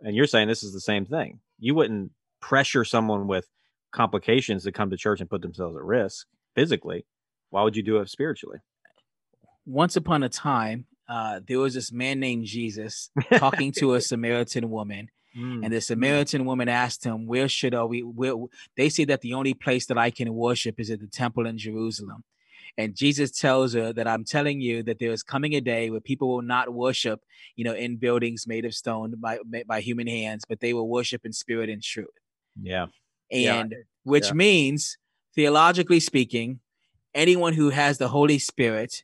And 0.01 0.17
you're 0.17 0.27
saying 0.27 0.49
this 0.49 0.65
is 0.65 0.73
the 0.73 0.81
same 0.81 1.07
thing. 1.07 1.41
You 1.59 1.75
wouldn't 1.75 2.11
pressure 2.41 2.85
someone 2.85 3.29
with 3.29 3.49
complications 3.93 4.65
to 4.65 4.73
come 4.73 4.91
to 4.91 4.97
church 4.97 5.21
and 5.21 5.31
put 5.31 5.43
themselves 5.43 5.77
at 5.77 5.83
risk 5.83 6.27
physically. 6.55 7.07
Why 7.51 7.63
would 7.63 7.77
you 7.77 7.83
do 7.83 7.99
it 7.99 8.09
spiritually? 8.09 8.59
Once 9.65 9.97
upon 9.97 10.25
a 10.25 10.29
time, 10.29 10.87
uh, 11.09 11.41
there 11.47 11.59
was 11.59 11.75
this 11.75 11.93
man 11.93 12.21
named 12.21 12.47
Jesus 12.47 13.11
talking 13.35 13.73
to 13.79 13.95
a 13.95 14.01
Samaritan 14.01 14.71
woman. 14.71 15.11
Mm. 15.37 15.65
And 15.65 15.73
the 15.73 15.81
Samaritan 15.81 16.45
woman 16.45 16.69
asked 16.69 17.05
him, 17.05 17.27
"Where 17.27 17.49
should 17.49 17.75
we?" 17.89 18.01
Where 18.01 18.35
they 18.77 18.89
say 18.89 19.05
that 19.07 19.21
the 19.21 19.35
only 19.35 19.53
place 19.53 19.87
that 19.87 19.99
I 19.99 20.11
can 20.11 20.33
worship 20.33 20.79
is 20.79 20.91
at 20.91 21.01
the 21.01 21.09
temple 21.09 21.47
in 21.47 21.59
Jerusalem. 21.59 22.23
And 22.77 22.97
Jesus 22.97 23.31
tells 23.31 23.75
her 23.75 23.93
that 23.93 24.09
I'm 24.09 24.25
telling 24.25 24.61
you 24.61 24.83
that 24.85 24.99
there 24.99 25.13
is 25.13 25.23
coming 25.23 25.55
a 25.55 25.61
day 25.61 25.91
where 25.91 26.01
people 26.01 26.29
will 26.29 26.43
not 26.43 26.73
worship, 26.73 27.21
you 27.57 27.65
know, 27.65 27.75
in 27.75 27.97
buildings 27.97 28.47
made 28.47 28.65
of 28.65 28.75
stone 28.75 29.15
by 29.19 29.39
by 29.67 29.81
human 29.81 30.07
hands, 30.07 30.45
but 30.49 30.61
they 30.61 30.73
will 30.73 30.89
worship 30.89 31.25
in 31.25 31.33
spirit 31.33 31.69
and 31.69 31.83
truth. 31.83 32.09
Yeah. 32.61 32.87
And 33.31 33.73
yeah. 33.73 33.79
which 34.05 34.27
yeah. 34.29 34.35
means 34.35 34.99
theologically 35.35 36.01
speaking, 36.01 36.61
anyone 37.15 37.55
who 37.55 37.71
has 37.71 37.99
the 37.99 38.09
Holy 38.09 38.39
Spirit, 38.39 39.03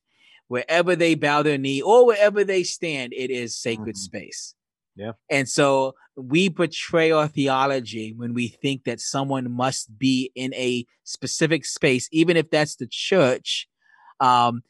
wherever 0.51 0.97
they 0.97 1.15
bow 1.15 1.43
their 1.43 1.59
knee 1.59 1.81
or 1.81 2.05
wherever 2.05 2.43
they 2.43 2.65
stand, 2.65 3.13
it 3.13 3.31
is 3.31 3.57
sacred 3.57 3.95
mm-hmm. 3.95 4.19
space. 4.19 4.57
Yeah. 4.97 5.13
And 5.31 5.49
so 5.49 5.95
we 6.17 6.49
betray 6.49 7.13
our 7.13 7.29
theology 7.29 8.13
when 8.17 8.35
we 8.35 8.49
think 8.49 8.83
that 8.83 8.99
someone 8.99 9.49
must 9.49 9.97
be 9.97 10.33
in 10.35 10.53
a 10.55 10.87
specific 11.05 11.65
space, 11.65 12.09
even 12.11 12.37
if 12.37 12.51
that's 12.51 12.75
the 12.75 12.89
church, 12.91 13.69
um, 14.19 14.63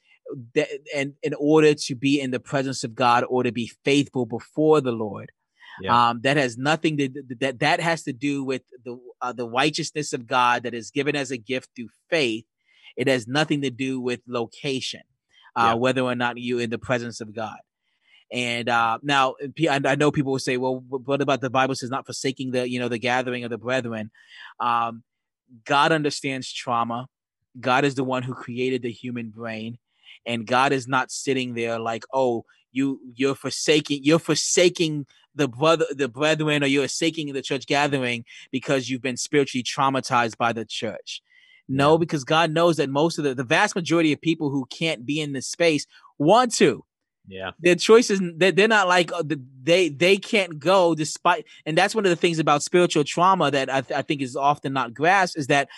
th- 0.53 0.69
and 0.95 1.15
in 1.23 1.33
order 1.39 1.73
to 1.73 1.95
be 1.95 2.21
in 2.21 2.31
the 2.31 2.41
presence 2.41 2.85
of 2.85 2.95
God 2.95 3.25
or 3.27 3.43
to 3.43 3.51
be 3.51 3.73
faithful 3.83 4.27
before 4.27 4.83
the 4.83 4.93
Lord. 4.93 5.33
Yeah. 5.81 6.11
Um, 6.11 6.21
that 6.25 6.37
has 6.37 6.59
nothing 6.59 6.99
to 6.99 7.09
that 7.41 7.61
that 7.61 7.81
has 7.81 8.03
to 8.03 8.13
do 8.13 8.45
with 8.45 8.65
the 8.85 9.01
uh, 9.23 9.33
the 9.33 9.49
righteousness 9.49 10.13
of 10.13 10.27
God 10.27 10.65
that 10.65 10.75
is 10.75 10.91
given 10.91 11.17
as 11.17 11.31
a 11.31 11.39
gift 11.39 11.71
through 11.75 11.89
faith. 12.11 12.45
It 12.99 13.09
has 13.09 13.27
nothing 13.27 13.63
to 13.63 13.71
do 13.71 13.99
with 13.99 14.21
location, 14.29 15.01
uh, 15.57 15.71
yeah. 15.71 15.75
whether 15.75 16.03
or 16.03 16.15
not 16.15 16.39
you 16.39 16.59
in 16.59 16.71
the 16.71 16.79
presence 16.79 17.21
of 17.21 17.35
God. 17.35 17.59
And 18.33 18.69
uh, 18.69 18.99
now 19.03 19.35
I 19.69 19.97
know 19.97 20.13
people 20.13 20.33
will 20.33 20.39
say, 20.39 20.57
well, 20.57 20.85
what 20.89 21.21
about 21.21 21.41
the 21.41 21.51
Bible 21.51 21.75
says 21.75 21.91
not 21.91 22.07
forsaking 22.07 22.53
the, 22.53 22.69
you 22.69 22.79
know, 22.79 22.89
the 22.89 22.99
gathering 22.99 23.45
of 23.45 23.51
the 23.51 23.59
brethren? 23.59 24.11
Um, 24.61 25.03
God 25.65 25.91
understands 25.91 26.53
trauma. 26.53 27.09
God 27.59 27.85
is 27.85 27.97
the 27.97 28.05
one 28.05 28.23
who 28.23 28.35
created 28.35 28.83
the 28.83 28.93
human 28.93 29.31
brain. 29.31 29.79
And 30.25 30.47
God 30.47 30.73
is 30.73 30.87
not 30.87 31.11
sitting 31.11 31.55
there 31.55 31.79
like, 31.79 32.05
oh, 32.13 32.45
you 32.73 33.01
you're 33.15 33.35
forsaking, 33.35 34.01
you're 34.05 34.21
forsaking 34.21 35.07
the 35.35 35.49
brother, 35.49 35.87
the 35.91 36.09
brethren, 36.09 36.63
or 36.63 36.67
you're 36.67 36.83
forsaking 36.83 37.33
the 37.33 37.43
church 37.43 37.67
gathering 37.67 38.25
because 38.53 38.89
you've 38.89 39.03
been 39.03 39.17
spiritually 39.17 39.65
traumatized 39.65 40.37
by 40.37 40.53
the 40.53 40.65
church. 40.65 41.21
No, 41.71 41.97
because 41.97 42.25
God 42.25 42.51
knows 42.51 42.77
that 42.77 42.91
most 42.91 43.19
of 43.19 43.25
the, 43.25 43.35
the 43.35 43.45
vast 43.45 43.75
majority 43.75 44.13
of 44.13 44.21
people 44.21 44.51
who 44.51 44.67
can't 44.67 45.07
be 45.07 45.21
in 45.21 45.33
this 45.33 45.47
space 45.47 45.87
want 46.19 46.55
to 46.57 46.85
yeah. 47.31 47.53
Their 47.61 47.77
choices 47.77 48.21
they're, 48.37 48.51
they're 48.51 48.69
not 48.69 48.89
like 48.89 49.13
uh, 49.13 49.23
they 49.63 49.89
they 49.89 50.17
can't 50.17 50.59
go 50.59 50.95
despite 50.97 51.45
and 51.65 51.79
that's 51.79 51.95
one 51.95 52.05
of 52.05 52.11
the 52.11 52.17
things 52.17 52.41
about 52.41 52.63
spiritual 52.63 53.05
trauma 53.05 53.51
that 53.53 53.71
I, 53.71 53.81
th- 53.83 53.97
I 53.97 54.03
think 54.03 54.21
is 54.21 54.35
often 54.35 54.73
not 54.73 54.95
grasped 54.95 55.39
is 55.39 55.47
that 55.47 55.69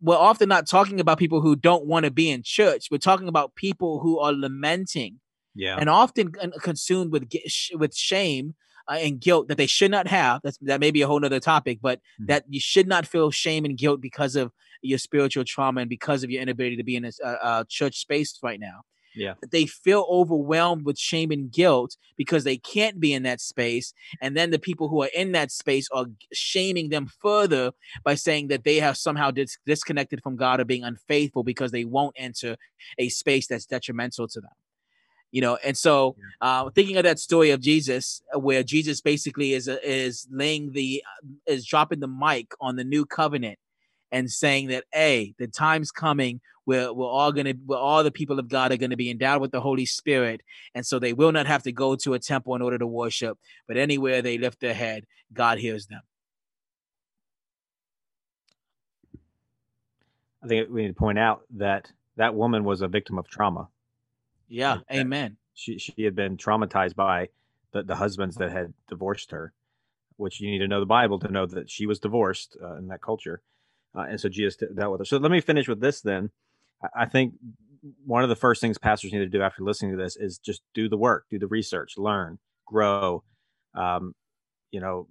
we're 0.00 0.16
often 0.16 0.48
not 0.48 0.66
talking 0.66 0.98
about 0.98 1.18
people 1.18 1.40
who 1.40 1.54
don't 1.54 1.86
want 1.86 2.04
to 2.04 2.10
be 2.10 2.28
in 2.28 2.42
church. 2.42 2.88
We're 2.90 2.98
talking 2.98 3.28
about 3.28 3.54
people 3.54 4.00
who 4.00 4.18
are 4.18 4.32
lamenting 4.32 5.20
yeah. 5.54 5.76
and 5.78 5.88
often 5.88 6.32
consumed 6.60 7.12
with 7.12 7.30
with 7.74 7.94
shame 7.94 8.54
uh, 8.88 8.94
and 8.94 9.20
guilt 9.20 9.46
that 9.46 9.58
they 9.58 9.66
should 9.66 9.92
not 9.92 10.08
have. 10.08 10.40
That's 10.42 10.58
that 10.62 10.80
may 10.80 10.90
be 10.90 11.02
a 11.02 11.06
whole 11.06 11.24
other 11.24 11.38
topic, 11.38 11.78
but 11.80 11.98
mm-hmm. 11.98 12.26
that 12.26 12.44
you 12.48 12.58
should 12.58 12.88
not 12.88 13.06
feel 13.06 13.30
shame 13.30 13.64
and 13.64 13.78
guilt 13.78 14.00
because 14.00 14.34
of 14.34 14.50
your 14.82 14.98
spiritual 14.98 15.44
trauma 15.44 15.80
and 15.80 15.90
because 15.90 16.22
of 16.24 16.30
your 16.30 16.42
inability 16.42 16.76
to 16.76 16.84
be 16.84 16.96
in 16.96 17.04
a, 17.04 17.10
a 17.24 17.66
church 17.68 17.98
space 17.98 18.38
right 18.42 18.60
now. 18.60 18.82
Yeah. 19.14 19.34
They 19.50 19.66
feel 19.66 20.06
overwhelmed 20.08 20.84
with 20.84 20.98
shame 20.98 21.30
and 21.30 21.50
guilt 21.50 21.96
because 22.16 22.44
they 22.44 22.56
can't 22.56 22.98
be 22.98 23.12
in 23.12 23.24
that 23.24 23.40
space. 23.40 23.92
And 24.20 24.36
then 24.36 24.50
the 24.50 24.58
people 24.58 24.88
who 24.88 25.02
are 25.02 25.10
in 25.14 25.32
that 25.32 25.52
space 25.52 25.88
are 25.92 26.06
shaming 26.32 26.88
them 26.88 27.10
further 27.20 27.72
by 28.04 28.14
saying 28.14 28.48
that 28.48 28.64
they 28.64 28.76
have 28.76 28.96
somehow 28.96 29.30
dis- 29.30 29.58
disconnected 29.66 30.22
from 30.22 30.36
God 30.36 30.60
or 30.60 30.64
being 30.64 30.84
unfaithful 30.84 31.42
because 31.42 31.72
they 31.72 31.84
won't 31.84 32.14
enter 32.16 32.56
a 32.98 33.08
space 33.10 33.46
that's 33.46 33.66
detrimental 33.66 34.28
to 34.28 34.40
them. 34.40 34.50
You 35.30 35.40
know, 35.40 35.58
and 35.64 35.76
so 35.76 36.16
uh, 36.42 36.68
thinking 36.70 36.98
of 36.98 37.04
that 37.04 37.18
story 37.18 37.50
of 37.50 37.60
Jesus, 37.60 38.22
uh, 38.34 38.38
where 38.38 38.62
Jesus 38.62 39.00
basically 39.00 39.54
is 39.54 39.66
uh, 39.66 39.78
is 39.82 40.28
laying 40.30 40.72
the 40.72 41.02
uh, 41.06 41.26
is 41.52 41.64
dropping 41.64 42.00
the 42.00 42.08
mic 42.08 42.52
on 42.60 42.76
the 42.76 42.84
new 42.84 43.06
covenant 43.06 43.58
and 44.12 44.30
saying 44.30 44.68
that, 44.68 44.84
hey, 44.92 45.34
the 45.38 45.48
time's 45.48 45.90
coming 45.90 46.40
we're, 46.66 46.92
we're 46.92 47.06
all 47.06 47.32
going 47.32 47.46
to, 47.46 47.54
we're 47.66 47.76
all 47.76 48.04
the 48.04 48.10
people 48.10 48.38
of 48.38 48.48
God 48.48 48.72
are 48.72 48.76
going 48.76 48.90
to 48.90 48.96
be 48.96 49.10
endowed 49.10 49.40
with 49.40 49.50
the 49.50 49.60
Holy 49.60 49.86
Spirit. 49.86 50.42
And 50.74 50.86
so 50.86 50.98
they 50.98 51.12
will 51.12 51.32
not 51.32 51.46
have 51.46 51.62
to 51.64 51.72
go 51.72 51.96
to 51.96 52.14
a 52.14 52.18
temple 52.18 52.54
in 52.54 52.62
order 52.62 52.78
to 52.78 52.86
worship, 52.86 53.38
but 53.66 53.76
anywhere 53.76 54.22
they 54.22 54.38
lift 54.38 54.60
their 54.60 54.74
head, 54.74 55.04
God 55.32 55.58
hears 55.58 55.86
them. 55.86 56.02
I 60.42 60.48
think 60.48 60.68
we 60.70 60.82
need 60.82 60.88
to 60.88 60.94
point 60.94 61.18
out 61.18 61.42
that 61.56 61.90
that 62.16 62.34
woman 62.34 62.64
was 62.64 62.82
a 62.82 62.88
victim 62.88 63.18
of 63.18 63.28
trauma. 63.28 63.68
Yeah, 64.48 64.78
amen. 64.92 65.36
She 65.54 65.78
she 65.78 66.02
had 66.02 66.16
been 66.16 66.36
traumatized 66.36 66.96
by 66.96 67.28
the, 67.72 67.84
the 67.84 67.94
husbands 67.94 68.36
that 68.36 68.50
had 68.50 68.74
divorced 68.88 69.30
her, 69.30 69.52
which 70.16 70.40
you 70.40 70.50
need 70.50 70.58
to 70.58 70.68
know 70.68 70.80
the 70.80 70.86
Bible 70.86 71.20
to 71.20 71.28
know 71.28 71.46
that 71.46 71.70
she 71.70 71.86
was 71.86 72.00
divorced 72.00 72.56
uh, 72.62 72.74
in 72.74 72.88
that 72.88 73.00
culture, 73.00 73.40
uh, 73.96 74.06
and 74.08 74.20
so 74.20 74.28
Jesus 74.28 74.56
dealt 74.56 74.92
with 74.92 75.00
her. 75.00 75.04
So 75.04 75.18
let 75.18 75.30
me 75.30 75.40
finish 75.40 75.68
with 75.68 75.80
this 75.80 76.00
then. 76.00 76.30
I 76.96 77.06
think 77.06 77.34
one 78.04 78.22
of 78.22 78.28
the 78.28 78.36
first 78.36 78.60
things 78.60 78.78
pastors 78.78 79.12
need 79.12 79.18
to 79.18 79.26
do 79.26 79.42
after 79.42 79.62
listening 79.62 79.92
to 79.92 80.02
this 80.02 80.16
is 80.16 80.38
just 80.38 80.62
do 80.74 80.88
the 80.88 80.96
work, 80.96 81.26
do 81.30 81.38
the 81.38 81.46
research, 81.46 81.94
learn, 81.96 82.38
grow, 82.66 83.22
um, 83.74 84.14
you 84.70 84.80
know, 84.80 85.08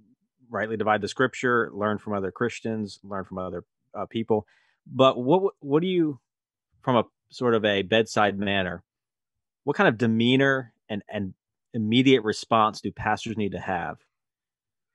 rightly 0.50 0.78
divide 0.78 1.02
the 1.02 1.08
scripture, 1.08 1.70
learn 1.74 1.98
from 1.98 2.14
other 2.14 2.32
Christians, 2.32 3.00
learn 3.04 3.24
from 3.24 3.38
other 3.38 3.64
uh, 3.94 4.06
people. 4.06 4.46
But 4.86 5.18
what 5.18 5.54
what 5.60 5.82
do 5.82 5.88
you, 5.88 6.20
from 6.82 6.98
a 6.98 7.04
sort 7.30 7.54
of 7.54 7.64
a 7.64 7.84
bedside 7.84 8.38
manner, 8.38 8.84
what 9.64 9.76
kind 9.76 9.88
of 9.88 9.98
demeanor 9.98 10.74
and 10.90 11.04
and 11.10 11.34
immediate 11.74 12.24
response 12.24 12.82
do 12.82 12.92
pastors 12.92 13.38
need 13.38 13.54
to 13.54 13.60
have 13.60 13.98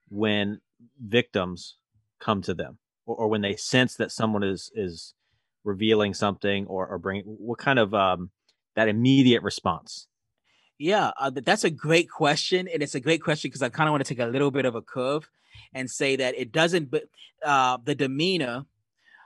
when 0.09 0.61
victims 0.99 1.77
come 2.19 2.41
to 2.43 2.53
them, 2.53 2.77
or, 3.07 3.15
or 3.15 3.27
when 3.27 3.41
they 3.41 3.55
sense 3.55 3.95
that 3.95 4.11
someone 4.11 4.43
is 4.43 4.69
is 4.75 5.15
revealing 5.63 6.13
something 6.13 6.67
or, 6.67 6.87
or 6.87 6.99
bringing 6.99 7.23
what 7.25 7.57
kind 7.57 7.79
of 7.79 7.93
um, 7.93 8.29
that 8.75 8.87
immediate 8.87 9.41
response 9.41 10.07
yeah 10.77 11.11
uh, 11.19 11.31
that's 11.33 11.63
a 11.63 11.69
great 11.69 12.09
question 12.09 12.67
and 12.71 12.83
it's 12.83 12.95
a 12.95 12.99
great 12.99 13.23
question 13.23 13.49
because 13.49 13.63
i 13.63 13.69
kind 13.69 13.89
of 13.89 13.91
want 13.91 14.05
to 14.05 14.13
take 14.13 14.23
a 14.23 14.29
little 14.29 14.51
bit 14.51 14.65
of 14.65 14.75
a 14.75 14.81
curve 14.81 15.27
and 15.73 15.89
say 15.89 16.15
that 16.15 16.37
it 16.37 16.51
doesn't 16.51 16.93
uh, 17.43 17.77
the 17.83 17.95
demeanor 17.95 18.65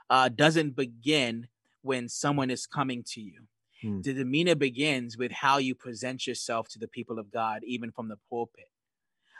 uh, 0.08 0.28
doesn't 0.28 0.74
begin 0.74 1.46
when 1.82 2.08
someone 2.08 2.50
is 2.50 2.66
coming 2.66 3.04
to 3.06 3.20
you 3.20 3.42
hmm. 3.82 4.00
the 4.00 4.14
demeanor 4.14 4.54
begins 4.54 5.18
with 5.18 5.30
how 5.30 5.58
you 5.58 5.74
present 5.74 6.26
yourself 6.26 6.68
to 6.68 6.78
the 6.78 6.88
people 6.88 7.18
of 7.18 7.30
god 7.30 7.60
even 7.64 7.90
from 7.92 8.08
the 8.08 8.16
pulpit 8.30 8.70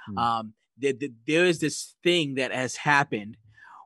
hmm. 0.07 0.18
um, 0.18 0.52
the, 0.78 0.92
the, 0.92 1.12
there 1.26 1.44
is 1.44 1.59
this 1.59 1.94
thing 2.02 2.35
that 2.35 2.52
has 2.52 2.76
happened 2.76 3.37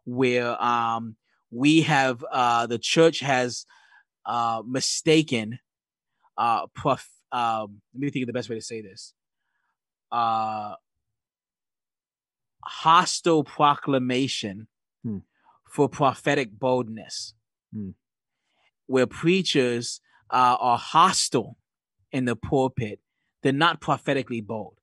where 0.07 0.62
um, 0.62 1.16
we 1.51 1.83
have 1.83 2.25
uh, 2.31 2.66
the 2.66 2.79
church 2.79 3.21
has 3.21 3.66
uh, 4.25 4.62
mistaken 4.66 5.59
uh, 6.38 6.66
prof. 6.75 7.07
Um, 7.33 7.83
let 7.92 8.01
me 8.01 8.11
think 8.11 8.23
of 8.23 8.29
the 8.29 8.33
best 8.33 8.49
way 8.49 8.57
to 8.57 8.62
say 8.62 8.81
this. 8.81 9.12
Uh, 10.11 10.75
hostile 12.64 13.45
proclamation 13.45 14.69
hmm. 15.05 15.19
for 15.69 15.88
prophetic 15.88 16.51
boldness, 16.59 17.35
hmm. 17.75 17.90
where 18.87 19.07
preachers 19.07 20.01
uh, 20.31 20.57
are 20.59 20.79
hostile 20.79 21.59
in 22.12 22.25
the 22.25 22.37
pulpit. 22.37 23.01
They're 23.42 23.53
not 23.53 23.81
prophetically 23.81 24.40
bold. 24.40 24.79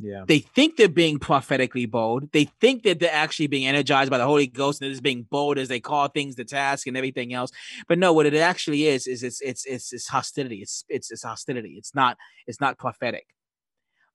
Yeah. 0.00 0.24
They 0.26 0.38
think 0.38 0.76
they're 0.76 0.88
being 0.88 1.18
prophetically 1.18 1.86
bold. 1.86 2.32
They 2.32 2.44
think 2.44 2.84
that 2.84 3.00
they're 3.00 3.12
actually 3.12 3.48
being 3.48 3.66
energized 3.66 4.10
by 4.10 4.18
the 4.18 4.24
Holy 4.24 4.46
Ghost 4.46 4.80
and 4.80 4.86
they're 4.86 4.92
just 4.92 5.02
being 5.02 5.26
bold 5.30 5.58
as 5.58 5.68
they 5.68 5.80
call 5.80 6.08
things 6.08 6.36
the 6.36 6.44
task 6.44 6.86
and 6.86 6.96
everything 6.96 7.34
else. 7.34 7.50
But 7.86 7.98
no, 7.98 8.12
what 8.12 8.26
it 8.26 8.34
actually 8.34 8.86
is 8.86 9.06
is 9.06 9.22
it's 9.22 9.40
it's 9.40 9.66
it's 9.66 9.92
it's 9.92 10.08
hostility. 10.08 10.56
It's 10.56 10.84
it's 10.88 11.10
it's 11.10 11.22
hostility. 11.22 11.74
It's 11.76 11.94
not 11.94 12.16
it's 12.46 12.60
not 12.60 12.78
prophetic. 12.78 13.26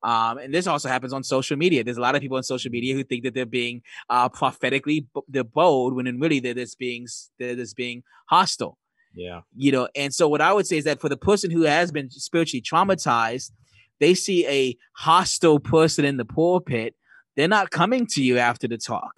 Um, 0.02 0.38
and 0.38 0.54
this 0.54 0.68
also 0.68 0.88
happens 0.90 1.14
on 1.14 1.24
social 1.24 1.58
media. 1.58 1.84
There's 1.84 1.98
a 1.98 2.02
lot 2.02 2.16
of 2.16 2.22
people 2.22 2.38
on 2.38 2.44
social 2.44 2.70
media 2.72 2.94
who 2.94 3.04
think 3.04 3.24
that 3.24 3.34
they're 3.34 3.46
being 3.46 3.82
uh, 4.10 4.30
prophetically 4.30 5.08
they're 5.28 5.44
bold 5.44 5.96
when 5.96 6.08
in 6.08 6.20
really 6.20 6.40
they're 6.40 6.54
just 6.54 6.78
being 6.80 7.08
they're 7.40 7.56
just 7.56 7.76
being 7.76 8.04
hostile. 8.28 8.78
Yeah. 9.16 9.42
You 9.56 9.72
know, 9.72 9.88
and 9.96 10.14
so 10.14 10.28
what 10.28 10.42
I 10.42 10.52
would 10.52 10.68
say 10.68 10.78
is 10.78 10.84
that 10.84 11.00
for 11.00 11.10
the 11.10 11.18
person 11.18 11.50
who 11.50 11.64
has 11.64 11.92
been 11.92 12.10
spiritually 12.12 12.62
traumatized, 12.62 13.52
they 14.00 14.14
see 14.14 14.48
a 14.48 14.78
hostile 14.94 15.60
person 15.60 16.06
in 16.06 16.18
the 16.18 16.26
pulpit, 16.26 16.96
they're 17.36 17.48
not 17.48 17.72
coming 17.72 18.08
to 18.08 18.24
you 18.24 18.38
after 18.38 18.68
the 18.68 18.78
talk. 18.78 19.14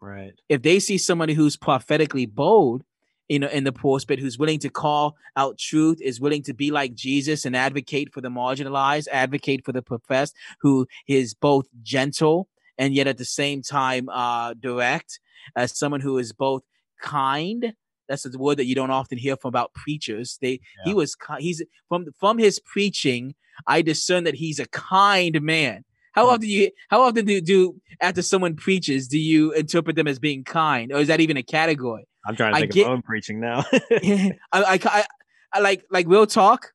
Right. 0.00 0.34
If 0.48 0.62
they 0.62 0.80
see 0.80 0.98
somebody 0.98 1.34
who's 1.34 1.56
prophetically 1.56 2.26
bold, 2.26 2.82
you 3.28 3.38
know, 3.38 3.48
in 3.48 3.64
the 3.64 3.72
pulpit 3.72 4.18
who's 4.18 4.38
willing 4.38 4.58
to 4.60 4.68
call 4.68 5.16
out 5.36 5.58
truth, 5.58 5.98
is 6.02 6.20
willing 6.20 6.42
to 6.42 6.52
be 6.52 6.70
like 6.70 6.94
Jesus 6.94 7.44
and 7.44 7.56
advocate 7.56 8.12
for 8.12 8.20
the 8.20 8.28
marginalized, 8.28 9.08
advocate 9.10 9.64
for 9.64 9.72
the 9.72 9.82
professed, 9.82 10.34
who 10.60 10.86
is 11.08 11.32
both 11.32 11.66
gentle 11.82 12.48
and 12.78 12.94
yet 12.94 13.06
at 13.06 13.18
the 13.18 13.24
same 13.24 13.62
time 13.62 14.08
uh, 14.08 14.54
direct, 14.54 15.20
as 15.56 15.76
someone 15.76 16.00
who 16.00 16.18
is 16.18 16.32
both 16.32 16.62
kind. 17.00 17.74
That's 18.08 18.24
the 18.24 18.38
word 18.38 18.58
that 18.58 18.66
you 18.66 18.74
don't 18.74 18.90
often 18.90 19.16
hear 19.16 19.36
from 19.36 19.48
about 19.48 19.72
preachers. 19.72 20.38
They 20.42 20.60
yeah. 20.78 20.84
he 20.84 20.94
was 20.94 21.16
he's 21.38 21.62
from 21.88 22.06
from 22.18 22.38
his 22.38 22.60
preaching. 22.60 23.34
I 23.66 23.82
discern 23.82 24.24
that 24.24 24.34
he's 24.34 24.58
a 24.58 24.66
kind 24.68 25.40
man. 25.42 25.84
How 26.12 26.28
often 26.28 26.42
do 26.42 26.46
you 26.46 26.70
how 26.88 27.02
often 27.02 27.24
do 27.24 27.40
do 27.40 27.80
after 28.00 28.22
someone 28.22 28.54
preaches 28.54 29.08
do 29.08 29.18
you 29.18 29.52
interpret 29.52 29.96
them 29.96 30.06
as 30.06 30.18
being 30.18 30.44
kind, 30.44 30.92
or 30.92 30.98
is 30.98 31.08
that 31.08 31.20
even 31.20 31.36
a 31.36 31.42
category? 31.42 32.06
I'm 32.26 32.36
trying 32.36 32.54
to 32.54 32.60
think 32.60 32.72
I 32.72 32.74
get, 32.74 32.82
of 32.82 32.86
my 32.86 32.92
own 32.94 33.02
preaching 33.02 33.40
now. 33.40 33.64
I, 33.72 34.32
I, 34.52 34.78
I, 34.84 35.04
I 35.52 35.60
like 35.60 35.84
like 35.90 36.06
real 36.06 36.26
talk. 36.26 36.72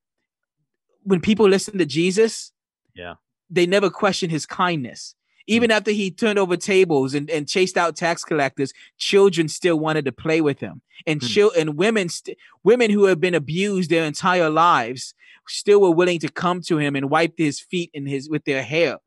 When 1.04 1.22
people 1.22 1.48
listen 1.48 1.78
to 1.78 1.86
Jesus, 1.86 2.52
yeah, 2.94 3.16
they 3.50 3.66
never 3.66 3.90
question 3.90 4.30
his 4.30 4.46
kindness. 4.46 5.16
Hmm. 5.48 5.54
Even 5.54 5.72
after 5.72 5.92
he 5.92 6.12
turned 6.12 6.38
over 6.38 6.58
tables 6.58 7.14
and, 7.14 7.30
and 7.30 7.48
chased 7.48 7.78
out 7.78 7.96
tax 7.96 8.26
collectors, 8.26 8.74
children 8.98 9.48
still 9.48 9.80
wanted 9.80 10.04
to 10.06 10.12
play 10.12 10.42
with 10.42 10.60
him. 10.60 10.82
And 11.08 11.22
mm. 11.22 11.28
chil- 11.28 11.54
and 11.58 11.78
women 11.78 12.10
st- 12.10 12.38
women 12.64 12.92
who 12.92 13.06
have 13.06 13.22
been 13.22 13.36
abused 13.36 13.90
their 13.90 14.04
entire 14.04 14.50
lives 14.50 15.14
still 15.50 15.82
were 15.82 15.92
willing 15.92 16.20
to 16.20 16.30
come 16.30 16.62
to 16.62 16.78
him 16.78 16.96
and 16.96 17.10
wipe 17.10 17.34
his 17.38 17.60
feet 17.60 17.92
in 17.94 18.06
his 18.06 18.30
with 18.30 18.46
their 18.46 18.64
hair. 18.64 18.98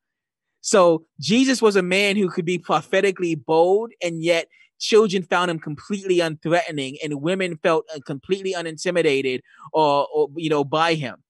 So 0.60 1.04
Jesus 1.18 1.60
was 1.60 1.76
a 1.76 1.82
man 1.82 2.16
who 2.16 2.30
could 2.30 2.44
be 2.44 2.58
prophetically 2.58 3.34
bold 3.34 3.92
and 4.02 4.22
yet 4.22 4.48
children 4.82 5.22
found 5.22 5.50
him 5.50 5.58
completely 5.58 6.18
unthreatening 6.18 6.96
and 7.02 7.22
women 7.22 7.56
felt 7.62 7.84
uh, 7.94 8.00
completely 8.04 8.52
unintimidated 8.52 9.40
or, 9.72 10.08
or 10.12 10.28
you 10.36 10.50
know 10.50 10.64
by 10.64 10.94
him 10.94 11.22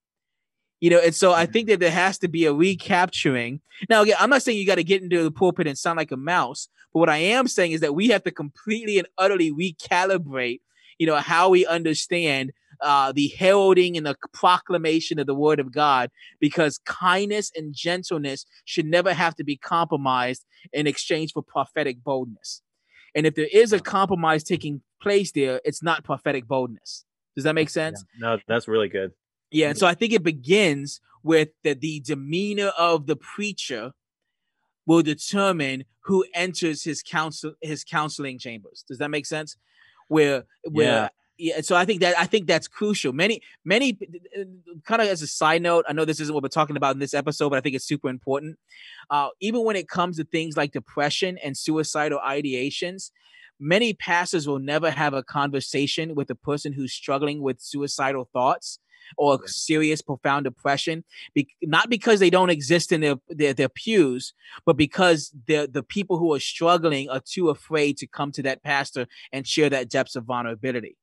you 0.80 0.88
know 0.88 0.98
and 0.98 1.14
so 1.14 1.32
i 1.32 1.44
think 1.44 1.68
that 1.68 1.78
there 1.78 1.90
has 1.90 2.18
to 2.18 2.28
be 2.28 2.46
a 2.46 2.52
recapturing 2.52 3.60
now 3.90 4.02
again 4.02 4.16
i'm 4.18 4.30
not 4.30 4.42
saying 4.42 4.56
you 4.56 4.66
got 4.66 4.76
to 4.76 4.84
get 4.84 5.02
into 5.02 5.22
the 5.22 5.30
pulpit 5.30 5.66
and 5.66 5.76
sound 5.76 5.98
like 5.98 6.10
a 6.10 6.16
mouse 6.16 6.68
but 6.94 7.00
what 7.00 7.10
i 7.10 7.18
am 7.18 7.46
saying 7.46 7.72
is 7.72 7.82
that 7.82 7.94
we 7.94 8.08
have 8.08 8.24
to 8.24 8.30
completely 8.30 8.98
and 8.98 9.06
utterly 9.18 9.52
recalibrate 9.52 10.60
you 10.98 11.06
know 11.06 11.16
how 11.16 11.50
we 11.50 11.66
understand 11.66 12.52
uh, 12.82 13.12
the 13.12 13.28
heralding 13.28 13.96
and 13.96 14.04
the 14.06 14.16
proclamation 14.32 15.18
of 15.18 15.26
the 15.26 15.34
word 15.34 15.60
of 15.60 15.72
God, 15.72 16.10
because 16.40 16.78
kindness 16.84 17.50
and 17.54 17.74
gentleness 17.74 18.44
should 18.64 18.86
never 18.86 19.14
have 19.14 19.34
to 19.36 19.44
be 19.44 19.56
compromised 19.56 20.44
in 20.72 20.86
exchange 20.86 21.32
for 21.32 21.42
prophetic 21.42 22.02
boldness. 22.02 22.62
And 23.14 23.26
if 23.26 23.34
there 23.34 23.48
is 23.52 23.72
a 23.72 23.80
compromise 23.80 24.42
taking 24.42 24.82
place 25.00 25.32
there, 25.32 25.60
it's 25.64 25.82
not 25.82 26.04
prophetic 26.04 26.46
boldness. 26.46 27.04
Does 27.34 27.44
that 27.44 27.54
make 27.54 27.70
sense? 27.70 28.04
Yeah. 28.14 28.28
No, 28.28 28.38
that's 28.46 28.68
really 28.68 28.88
good. 28.88 29.12
Yeah. 29.50 29.68
And 29.68 29.78
so 29.78 29.86
I 29.86 29.94
think 29.94 30.12
it 30.12 30.22
begins 30.22 31.00
with 31.22 31.50
the, 31.62 31.74
the 31.74 32.00
demeanor 32.00 32.72
of 32.78 33.06
the 33.06 33.16
preacher 33.16 33.92
will 34.86 35.02
determine 35.02 35.84
who 36.04 36.24
enters 36.34 36.82
his 36.82 37.02
counsel 37.02 37.54
his 37.60 37.84
counseling 37.84 38.38
chambers. 38.38 38.84
Does 38.88 38.98
that 38.98 39.10
make 39.10 39.26
sense? 39.26 39.56
Where 40.08 40.44
where 40.64 41.10
yeah 41.42 41.60
so 41.60 41.74
i 41.74 41.84
think 41.84 42.00
that 42.00 42.16
i 42.18 42.24
think 42.24 42.46
that's 42.46 42.68
crucial. 42.68 43.12
Many 43.12 43.42
many 43.64 43.98
kind 44.84 45.02
of 45.02 45.08
as 45.08 45.22
a 45.22 45.26
side 45.26 45.62
note 45.62 45.84
i 45.88 45.92
know 45.92 46.04
this 46.04 46.20
isn't 46.20 46.32
what 46.32 46.42
we're 46.42 46.48
talking 46.48 46.76
about 46.76 46.94
in 46.94 47.00
this 47.00 47.14
episode 47.14 47.50
but 47.50 47.58
i 47.58 47.60
think 47.60 47.74
it's 47.74 47.84
super 47.84 48.08
important. 48.08 48.58
Uh, 49.10 49.28
even 49.40 49.64
when 49.64 49.76
it 49.76 49.88
comes 49.88 50.16
to 50.16 50.24
things 50.24 50.56
like 50.56 50.72
depression 50.72 51.38
and 51.38 51.56
suicidal 51.56 52.20
ideations 52.20 53.10
many 53.58 53.92
pastors 53.92 54.46
will 54.46 54.58
never 54.58 54.90
have 54.90 55.14
a 55.14 55.22
conversation 55.22 56.14
with 56.14 56.30
a 56.30 56.34
person 56.34 56.72
who's 56.72 56.92
struggling 56.92 57.42
with 57.42 57.60
suicidal 57.60 58.28
thoughts 58.32 58.78
or 59.16 59.34
yeah. 59.34 59.46
serious 59.46 60.00
profound 60.00 60.44
depression 60.44 61.04
be- 61.34 61.48
not 61.62 61.90
because 61.90 62.20
they 62.20 62.30
don't 62.30 62.50
exist 62.50 62.92
in 62.92 63.00
their, 63.00 63.16
their, 63.28 63.52
their 63.52 63.68
pews 63.68 64.32
but 64.64 64.76
because 64.76 65.32
the 65.46 65.68
the 65.70 65.82
people 65.82 66.18
who 66.18 66.32
are 66.32 66.40
struggling 66.40 67.08
are 67.10 67.20
too 67.20 67.50
afraid 67.50 67.96
to 67.96 68.06
come 68.06 68.30
to 68.32 68.42
that 68.42 68.62
pastor 68.62 69.06
and 69.32 69.46
share 69.46 69.70
that 69.70 69.88
depths 69.88 70.16
of 70.16 70.24
vulnerability 70.24 70.96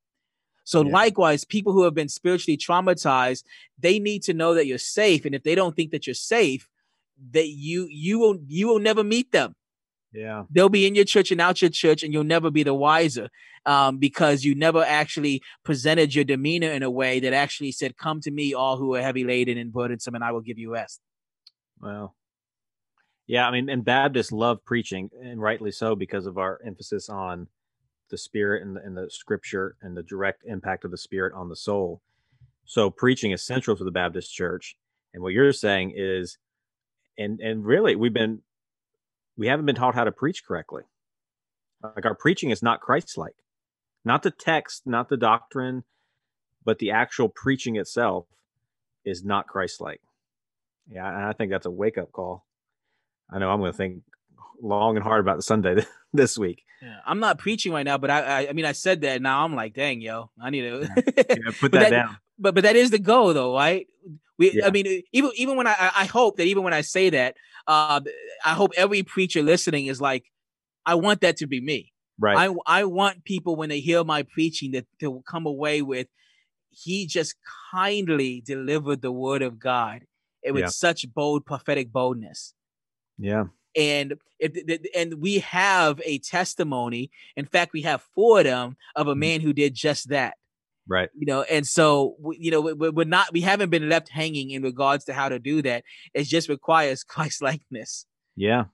so 0.70 0.84
yeah. 0.84 0.92
likewise, 0.92 1.44
people 1.44 1.72
who 1.72 1.82
have 1.82 1.94
been 1.94 2.08
spiritually 2.08 2.56
traumatized, 2.56 3.42
they 3.76 3.98
need 3.98 4.22
to 4.22 4.32
know 4.32 4.54
that 4.54 4.68
you're 4.68 4.78
safe. 4.78 5.24
And 5.24 5.34
if 5.34 5.42
they 5.42 5.56
don't 5.56 5.74
think 5.74 5.90
that 5.90 6.06
you're 6.06 6.14
safe, 6.14 6.68
that 7.32 7.48
you 7.48 7.88
you 7.90 8.20
will 8.20 8.38
you 8.46 8.68
will 8.68 8.78
never 8.78 9.02
meet 9.02 9.32
them. 9.32 9.56
Yeah. 10.12 10.44
They'll 10.48 10.68
be 10.68 10.86
in 10.86 10.94
your 10.94 11.04
church 11.04 11.32
and 11.32 11.40
out 11.40 11.60
your 11.60 11.72
church, 11.72 12.04
and 12.04 12.12
you'll 12.12 12.22
never 12.22 12.52
be 12.52 12.62
the 12.62 12.72
wiser 12.72 13.30
um, 13.66 13.98
because 13.98 14.44
you 14.44 14.54
never 14.54 14.84
actually 14.84 15.42
presented 15.64 16.14
your 16.14 16.22
demeanor 16.22 16.70
in 16.70 16.84
a 16.84 16.90
way 16.90 17.18
that 17.18 17.32
actually 17.32 17.72
said, 17.72 17.96
Come 17.96 18.20
to 18.20 18.30
me, 18.30 18.54
all 18.54 18.76
who 18.76 18.94
are 18.94 19.02
heavy 19.02 19.24
laden 19.24 19.58
and 19.58 19.72
burdensome, 19.72 20.14
and 20.14 20.22
I 20.22 20.30
will 20.30 20.40
give 20.40 20.56
you 20.56 20.72
rest. 20.72 21.00
Well, 21.80 22.14
yeah, 23.26 23.44
I 23.44 23.50
mean, 23.50 23.68
and 23.68 23.84
Baptists 23.84 24.30
love 24.30 24.64
preaching, 24.64 25.10
and 25.20 25.42
rightly 25.42 25.72
so 25.72 25.96
because 25.96 26.26
of 26.26 26.38
our 26.38 26.60
emphasis 26.64 27.08
on 27.08 27.48
the 28.10 28.18
spirit 28.18 28.62
and 28.62 28.76
the, 28.76 28.80
and 28.82 28.96
the 28.96 29.10
scripture 29.10 29.76
and 29.80 29.96
the 29.96 30.02
direct 30.02 30.42
impact 30.44 30.84
of 30.84 30.90
the 30.90 30.98
spirit 30.98 31.32
on 31.34 31.48
the 31.48 31.56
soul. 31.56 32.02
So 32.64 32.90
preaching 32.90 33.32
is 33.32 33.42
central 33.42 33.76
to 33.76 33.84
the 33.84 33.90
Baptist 33.90 34.32
church. 34.32 34.76
And 35.12 35.22
what 35.22 35.32
you're 35.32 35.52
saying 35.52 35.94
is, 35.96 36.38
and 37.18 37.40
and 37.40 37.64
really 37.64 37.96
we've 37.96 38.12
been 38.12 38.42
we 39.36 39.48
haven't 39.48 39.66
been 39.66 39.74
taught 39.74 39.94
how 39.94 40.04
to 40.04 40.12
preach 40.12 40.44
correctly. 40.46 40.82
Like 41.82 42.04
our 42.04 42.14
preaching 42.14 42.50
is 42.50 42.62
not 42.62 42.80
Christ-like. 42.80 43.36
Not 44.04 44.22
the 44.22 44.30
text, 44.30 44.82
not 44.86 45.08
the 45.08 45.16
doctrine, 45.16 45.84
but 46.64 46.78
the 46.78 46.90
actual 46.90 47.28
preaching 47.28 47.76
itself 47.76 48.26
is 49.04 49.24
not 49.24 49.46
Christ-like. 49.46 50.02
Yeah, 50.90 51.08
and 51.08 51.24
I 51.24 51.32
think 51.32 51.50
that's 51.50 51.66
a 51.66 51.70
wake-up 51.70 52.12
call. 52.12 52.44
I 53.30 53.38
know 53.38 53.50
I'm 53.50 53.60
going 53.60 53.72
to 53.72 53.76
think 53.76 54.02
long 54.62 54.96
and 54.96 55.04
hard 55.04 55.20
about 55.20 55.36
the 55.36 55.42
Sunday 55.42 55.84
this 56.12 56.38
week. 56.38 56.64
Yeah, 56.82 56.96
I'm 57.06 57.20
not 57.20 57.38
preaching 57.38 57.72
right 57.72 57.84
now, 57.84 57.98
but 57.98 58.10
I, 58.10 58.20
I, 58.20 58.48
I 58.48 58.52
mean, 58.52 58.64
I 58.64 58.72
said 58.72 59.02
that. 59.02 59.20
Now 59.20 59.44
I'm 59.44 59.54
like, 59.54 59.74
dang, 59.74 60.00
yo, 60.00 60.30
I 60.42 60.50
need 60.50 60.62
to 60.62 60.88
yeah, 60.96 61.50
put 61.60 61.72
that, 61.72 61.80
that, 61.80 61.90
down. 61.90 62.16
But 62.38 62.54
but 62.54 62.64
that 62.64 62.76
is 62.76 62.90
the 62.90 62.98
goal, 62.98 63.34
though, 63.34 63.54
right? 63.54 63.86
We, 64.38 64.52
yeah. 64.52 64.66
I 64.66 64.70
mean, 64.70 65.02
even 65.12 65.30
even 65.36 65.56
when 65.56 65.66
I, 65.66 65.90
I 65.94 66.04
hope 66.06 66.36
that 66.38 66.44
even 66.44 66.62
when 66.62 66.72
I 66.72 66.80
say 66.80 67.10
that, 67.10 67.36
uh, 67.66 68.00
I 68.44 68.54
hope 68.54 68.72
every 68.76 69.02
preacher 69.02 69.42
listening 69.42 69.86
is 69.86 70.00
like, 70.00 70.24
I 70.86 70.94
want 70.94 71.20
that 71.20 71.36
to 71.38 71.46
be 71.46 71.60
me. 71.60 71.92
Right. 72.18 72.48
I 72.48 72.80
I 72.80 72.84
want 72.84 73.24
people 73.24 73.56
when 73.56 73.68
they 73.68 73.80
hear 73.80 74.02
my 74.02 74.22
preaching 74.22 74.72
that 74.72 74.86
to 75.00 75.22
come 75.28 75.44
away 75.44 75.82
with, 75.82 76.06
he 76.70 77.06
just 77.06 77.34
kindly 77.70 78.42
delivered 78.44 79.02
the 79.02 79.12
word 79.12 79.42
of 79.42 79.58
God 79.58 80.02
with 80.42 80.62
yeah. 80.62 80.68
such 80.68 81.04
bold 81.12 81.44
prophetic 81.44 81.92
boldness. 81.92 82.54
Yeah 83.18 83.44
and 83.76 84.14
if 84.38 84.52
and 84.94 85.14
we 85.14 85.38
have 85.40 86.00
a 86.04 86.18
testimony. 86.18 87.10
In 87.36 87.46
fact 87.46 87.72
we 87.72 87.82
have 87.82 88.02
four 88.14 88.38
of 88.40 88.44
them 88.44 88.76
of 88.96 89.06
a 89.06 89.12
mm-hmm. 89.12 89.20
man 89.20 89.40
who 89.40 89.52
did 89.52 89.74
just 89.74 90.08
that. 90.08 90.34
Right. 90.88 91.08
You 91.14 91.26
know 91.26 91.42
and 91.42 91.66
so 91.66 92.16
you 92.38 92.50
know 92.50 92.60
we're 92.60 93.04
not 93.04 93.32
we 93.32 93.42
haven't 93.42 93.70
been 93.70 93.88
left 93.88 94.08
hanging 94.08 94.50
in 94.50 94.62
regards 94.62 95.04
to 95.06 95.12
how 95.12 95.28
to 95.28 95.38
do 95.38 95.62
that. 95.62 95.84
It 96.14 96.24
just 96.24 96.48
requires 96.48 97.04
christ 97.04 97.42
likeness. 97.42 98.06
Yeah. 98.36 98.64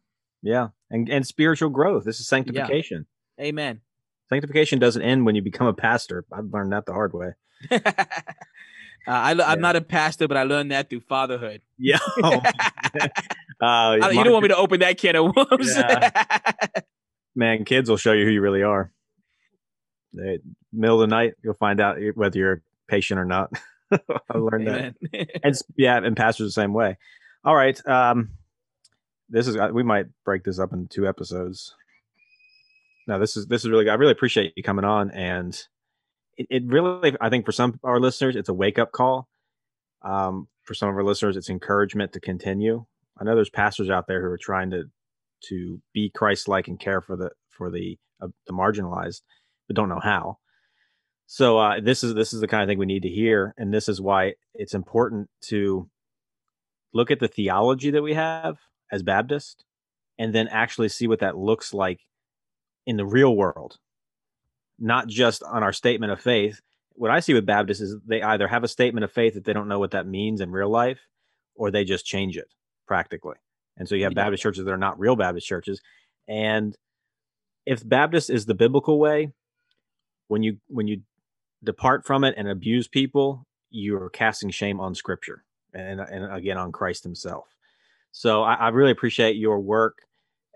Yeah. 0.43 0.69
And 0.91 1.09
and 1.09 1.27
spiritual 1.27 1.71
growth. 1.71 2.05
This 2.05 2.21
is 2.21 2.29
sanctification. 2.29 3.07
Yeah. 3.39 3.47
amen. 3.47 3.81
Sanctification 4.29 4.79
doesn't 4.79 5.03
end 5.03 5.25
when 5.25 5.37
you 5.37 5.43
become 5.43 5.69
a 5.69 5.73
pastor. 5.73 6.25
I've 6.33 6.53
learned 6.53 6.73
that 6.73 6.87
the 6.87 6.93
hard 6.93 7.13
way 7.13 7.33
Uh, 9.07 9.11
I, 9.11 9.31
am 9.33 9.39
yeah. 9.39 9.55
not 9.55 9.77
a 9.77 9.81
pastor, 9.81 10.27
but 10.27 10.37
I 10.37 10.43
learned 10.43 10.73
that 10.73 10.91
through 10.91 11.01
fatherhood. 11.01 11.63
Yeah. 11.79 11.99
Oh, 13.59 13.67
uh, 14.03 14.11
you 14.11 14.23
don't 14.23 14.35
want 14.35 14.43
me 14.43 14.49
to 14.49 14.57
open 14.57 14.81
that 14.81 14.99
can 14.99 15.17
of 15.17 15.35
worms. 15.35 15.75
Yeah. 15.75 16.11
Man, 17.35 17.65
kids 17.65 17.89
will 17.89 17.97
show 17.97 18.13
you 18.13 18.27
who 18.27 18.31
you 18.31 18.43
really 18.43 18.63
are. 18.63 18.93
They, 20.13 20.41
middle 20.75 21.01
of 21.01 21.09
the 21.09 21.15
night, 21.15 21.37
you'll 21.43 21.55
find 21.55 21.81
out 21.81 21.97
whether 22.17 22.39
you're 22.39 22.61
patient 22.87 23.19
or 23.19 23.25
not. 23.25 23.51
I 23.91 24.37
learned 24.37 24.69
Amen. 24.69 24.95
that. 25.11 25.41
and 25.43 25.55
yeah, 25.75 25.97
and 25.97 26.15
pastors 26.15 26.49
the 26.49 26.53
same 26.53 26.75
way. 26.75 26.99
All 27.47 27.55
right. 27.55 27.81
Um, 27.87 28.33
this 29.31 29.49
is 29.49 29.57
uh, 29.57 29.71
we 29.73 29.83
might 29.83 30.07
break 30.25 30.45
this 30.45 30.59
up 30.59 30.75
into 30.75 30.89
two 30.89 31.09
episodes. 31.09 31.75
No, 33.07 33.19
this 33.19 33.37
is 33.37 33.47
this 33.47 33.65
is 33.65 33.71
really 33.71 33.85
good. 33.85 33.93
I 33.93 33.95
really 33.95 34.13
appreciate 34.13 34.53
you 34.57 34.63
coming 34.63 34.85
on 34.85 35.11
and 35.13 35.59
it, 36.37 36.47
it 36.51 36.63
really, 36.67 37.17
I 37.21 37.31
think 37.31 37.47
for 37.47 37.53
some 37.53 37.71
of 37.71 37.81
our 37.85 38.01
listeners, 38.01 38.37
it's 38.37 38.49
a 38.49 38.55
wake 38.55 38.79
up 38.79 38.93
call. 38.93 39.29
Um, 40.03 40.49
for 40.63 40.75
some 40.75 40.89
of 40.89 40.97
our 40.97 41.05
listeners, 41.05 41.37
it's 41.37 41.51
encouragement 41.51 42.13
to 42.13 42.21
continue. 42.21 42.85
I 43.19 43.25
know 43.25 43.35
there's 43.35 43.51
pastors 43.51 43.91
out 43.91 44.07
there 44.07 44.21
who 44.21 44.29
are 44.29 44.39
trying 44.39 44.71
to 44.71 44.85
to 45.49 45.81
be 45.93 46.11
Christ-like 46.11 46.67
and 46.67 46.81
care 46.81 47.01
for 47.01 47.17
the 47.17 47.31
for 47.51 47.71
the 47.71 47.99
uh, 48.21 48.29
the 48.47 48.53
marginalized, 48.53 49.23
but 49.67 49.77
don't 49.77 49.89
know 49.89 50.01
how. 50.03 50.39
So 51.27 51.59
uh, 51.59 51.81
this 51.81 52.05
is 52.05 52.15
this 52.15 52.33
is 52.33 52.41
the 52.41 52.49
kind 52.49 52.63
of 52.63 52.69
thing 52.69 52.79
we 52.79 52.87
need 52.87 53.03
to 53.03 53.09
hear, 53.09 53.55
and 53.57 53.73
this 53.73 53.89
is 53.89 54.01
why 54.01 54.35
it's 54.55 54.75
important 54.75 55.29
to 55.43 55.89
look 56.93 57.11
at 57.11 57.21
the 57.21 57.29
theology 57.29 57.91
that 57.91 58.03
we 58.03 58.15
have 58.15 58.59
as 58.93 59.03
Baptist, 59.03 59.65
and 60.19 60.35
then 60.35 60.49
actually 60.49 60.89
see 60.89 61.07
what 61.07 61.21
that 61.21 61.37
looks 61.37 61.75
like 61.75 62.01
in 62.87 62.97
the 62.97 63.07
real 63.07 63.35
world, 63.35 63.79
not 64.79 65.09
just 65.09 65.43
on 65.43 65.63
our 65.63 65.73
statement 65.73 66.13
of 66.13 66.21
faith. 66.21 66.61
What 66.95 67.11
I 67.11 67.21
see 67.21 67.35
with 67.35 67.47
Baptists 67.47 67.81
is 67.81 67.97
they 68.07 68.23
either 68.23 68.49
have 68.49 68.65
a 68.65 68.69
statement 68.69 69.05
of 69.05 69.13
faith 69.13 69.35
that 69.35 69.45
they 69.45 69.53
don't 69.53 69.69
know 69.69 69.79
what 69.79 69.91
that 69.91 70.07
means 70.07 70.41
in 70.41 70.51
real 70.51 70.71
life, 70.71 71.01
or 71.55 71.71
they 71.71 71.85
just 71.85 72.07
change 72.07 72.37
it 72.37 72.49
practically. 72.87 73.37
And 73.77 73.89
so 73.89 73.95
you 73.95 74.05
have 74.05 74.13
yeah. 74.13 74.25
Baptist 74.25 74.43
churches 74.43 74.65
that 74.65 74.71
are 74.71 74.79
not 74.79 74.99
real 74.99 75.17
Baptist 75.17 75.47
churches. 75.47 75.81
And 76.29 76.77
if 77.67 77.87
Baptist 77.87 78.31
is 78.31 78.47
the 78.47 78.55
biblical 78.55 78.99
way, 78.99 79.33
when 80.29 80.43
you 80.43 80.59
when 80.69 80.89
you 80.89 81.03
depart 81.63 82.07
from 82.07 82.25
it 82.25 82.35
and 82.37 82.49
abuse 82.49 82.89
people, 82.89 83.47
you're 83.71 84.09
casting 84.11 84.51
shame 84.51 84.81
on 84.81 84.95
Scripture 84.95 85.45
and 85.75 86.01
and 86.01 86.33
again 86.33 86.59
on 86.59 86.73
Christ 86.73 87.05
Himself. 87.05 87.55
So 88.13 88.43
I, 88.43 88.55
I 88.55 88.69
really 88.69 88.93
appreciate 88.93 89.37
your 89.37 89.61
work. 89.61 89.99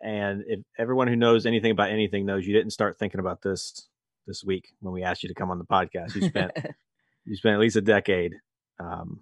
And 0.03 0.45
if 0.47 0.61
everyone 0.79 1.09
who 1.09 1.17
knows 1.17 1.45
anything 1.45 1.73
about 1.73 1.91
anything 1.91 2.25
knows 2.25 2.47
you 2.47 2.55
didn't 2.55 2.71
start 2.71 2.99
thinking 2.99 3.21
about 3.21 3.43
this 3.43 3.87
this 4.27 4.45
week 4.45 4.73
when 4.81 4.93
we 4.93 5.03
asked 5.03 5.23
you 5.23 5.29
to 5.29 5.35
come 5.35 5.51
on 5.51 5.59
the 5.59 5.65
podcast. 5.65 6.15
You 6.15 6.29
spent 6.29 6.53
you 7.25 7.37
spent 7.37 7.55
at 7.55 7.61
least 7.61 7.77
a 7.77 7.81
decade 7.81 8.37
um, 8.79 9.21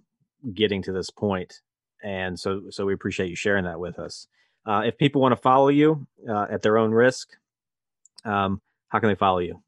getting 0.55 0.83
to 0.83 0.93
this 0.93 1.11
point, 1.11 1.61
and 2.03 2.39
so 2.39 2.63
so 2.71 2.87
we 2.87 2.95
appreciate 2.95 3.31
you 3.31 3.37
sharing 3.37 3.65
that 3.65 3.81
with 3.81 3.99
us. 3.99 4.27
Uh, 4.67 4.83
if 4.85 4.99
people 4.99 5.23
want 5.23 5.33
to 5.33 5.41
follow 5.41 5.69
you 5.69 6.07
uh, 6.29 6.47
at 6.51 6.63
their 6.63 6.77
own 6.77 6.91
risk, 6.91 7.31
um, 8.25 8.61
how 8.89 8.99
can 8.99 9.09
they 9.09 9.15
follow 9.15 9.39
you? 9.39 9.63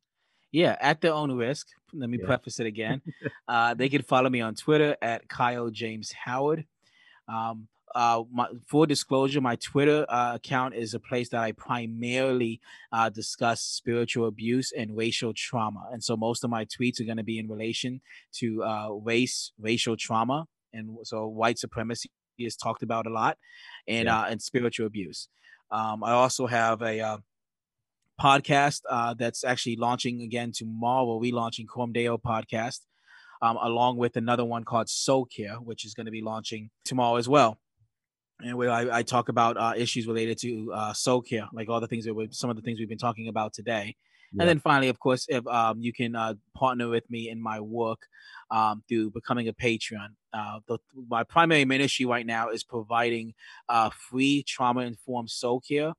Yeah, 0.53 0.76
at 0.81 1.01
their 1.01 1.14
own 1.14 1.33
risk. 1.33 1.68
Let 1.93 2.11
me 2.11 2.18
yeah. 2.20 2.26
preface 2.26 2.61
it 2.61 2.66
again. 2.66 3.01
uh, 3.49 3.74
they 3.74 3.89
can 3.89 4.03
follow 4.03 4.28
me 4.28 4.41
on 4.41 4.55
Twitter 4.55 4.97
at 5.01 5.28
Kyle 5.28 5.70
James 5.70 6.12
Howard. 6.12 6.66
Um, 7.28 7.68
uh, 7.95 8.22
my 8.32 8.47
full 8.66 8.86
disclosure, 8.86 9.41
my 9.41 9.57
Twitter 9.57 10.07
uh, 10.09 10.34
account 10.34 10.74
is 10.74 10.95
a 10.95 11.01
place 11.01 11.28
that 11.30 11.41
I 11.41 11.53
primarily 11.53 12.61
uh, 12.93 13.09
discuss 13.09 13.62
spiritual 13.62 14.28
abuse 14.28 14.72
and 14.76 14.97
racial 14.97 15.32
trauma, 15.34 15.88
and 15.93 16.03
so 16.03 16.16
most 16.16 16.45
of 16.45 16.51
my 16.51 16.64
tweets 16.64 17.01
are 17.01 17.05
going 17.05 17.16
to 17.16 17.24
be 17.24 17.38
in 17.38 17.49
relation 17.49 18.01
to 18.34 18.62
uh, 18.62 18.88
race, 18.91 19.53
racial 19.59 19.97
trauma, 19.97 20.47
and 20.72 20.99
so 21.03 21.26
white 21.26 21.59
supremacy 21.59 22.11
is 22.38 22.57
talked 22.57 22.82
about 22.82 23.07
a 23.07 23.11
lot, 23.11 23.38
and 23.88 24.07
yeah. 24.07 24.20
uh, 24.20 24.24
and 24.26 24.41
spiritual 24.41 24.86
abuse. 24.86 25.28
Um, 25.70 26.03
I 26.03 26.12
also 26.12 26.47
have 26.47 26.82
a 26.82 27.01
uh, 27.01 27.18
podcast 28.20 28.82
uh, 28.88 29.14
that's 29.14 29.45
actually 29.45 29.76
launching 29.76 30.22
again 30.22 30.53
tomorrow. 30.55 31.16
We're 31.16 31.34
launching 31.34 31.66
Coram 31.66 31.93
Deo 31.93 32.18
podcast, 32.18 32.80
um, 33.43 33.57
along 33.57 33.97
with 33.97 34.16
another 34.16 34.45
one 34.45 34.64
called 34.64 34.88
Soul 34.88 35.24
Care, 35.24 35.57
which 35.57 35.84
is 35.84 35.95
going 35.95 36.07
to 36.07 36.12
be 36.12 36.22
launching 36.22 36.70
tomorrow 36.84 37.16
as 37.16 37.28
well. 37.28 37.59
And 38.43 38.57
where 38.57 38.70
I, 38.70 38.99
I 38.99 39.03
talk 39.03 39.28
about 39.28 39.57
uh, 39.57 39.74
issues 39.76 40.07
related 40.07 40.38
to 40.38 40.72
uh, 40.72 40.93
soul 40.93 41.22
care, 41.22 41.47
like 41.53 41.68
all 41.68 41.80
the 41.80 41.88
things 41.88 42.05
that 42.05 42.14
we 42.14 42.28
some 42.30 42.51
of 42.51 42.57
the 42.57 42.62
things 42.62 42.78
we've 42.78 42.88
been 42.88 42.99
talking 42.99 43.28
about 43.28 43.53
today. 43.53 43.97
Yeah. 44.32 44.43
And 44.43 44.49
then 44.49 44.61
finally, 44.61 44.88
of 44.88 44.99
course, 45.01 45.26
if 45.28 45.47
um, 45.47 45.80
you 45.80 45.93
can 45.93 46.14
uh, 46.14 46.34
partner 46.55 46.88
with 46.88 47.09
me 47.11 47.28
in 47.28 47.43
my 47.43 47.61
work 47.61 48.07
um, 48.51 48.82
through 48.88 49.11
becoming 49.11 49.49
a 49.49 49.53
Patreon. 49.53 50.09
Uh, 50.32 50.61
the, 50.68 50.78
my 51.09 51.24
primary 51.24 51.64
ministry 51.64 52.07
right 52.07 52.24
now 52.24 52.51
is 52.51 52.62
providing 52.62 53.34
uh, 53.68 53.91
free 53.91 54.45
trauma 54.47 54.82
informed 54.82 55.30
soul 55.30 55.61
care 55.61 55.93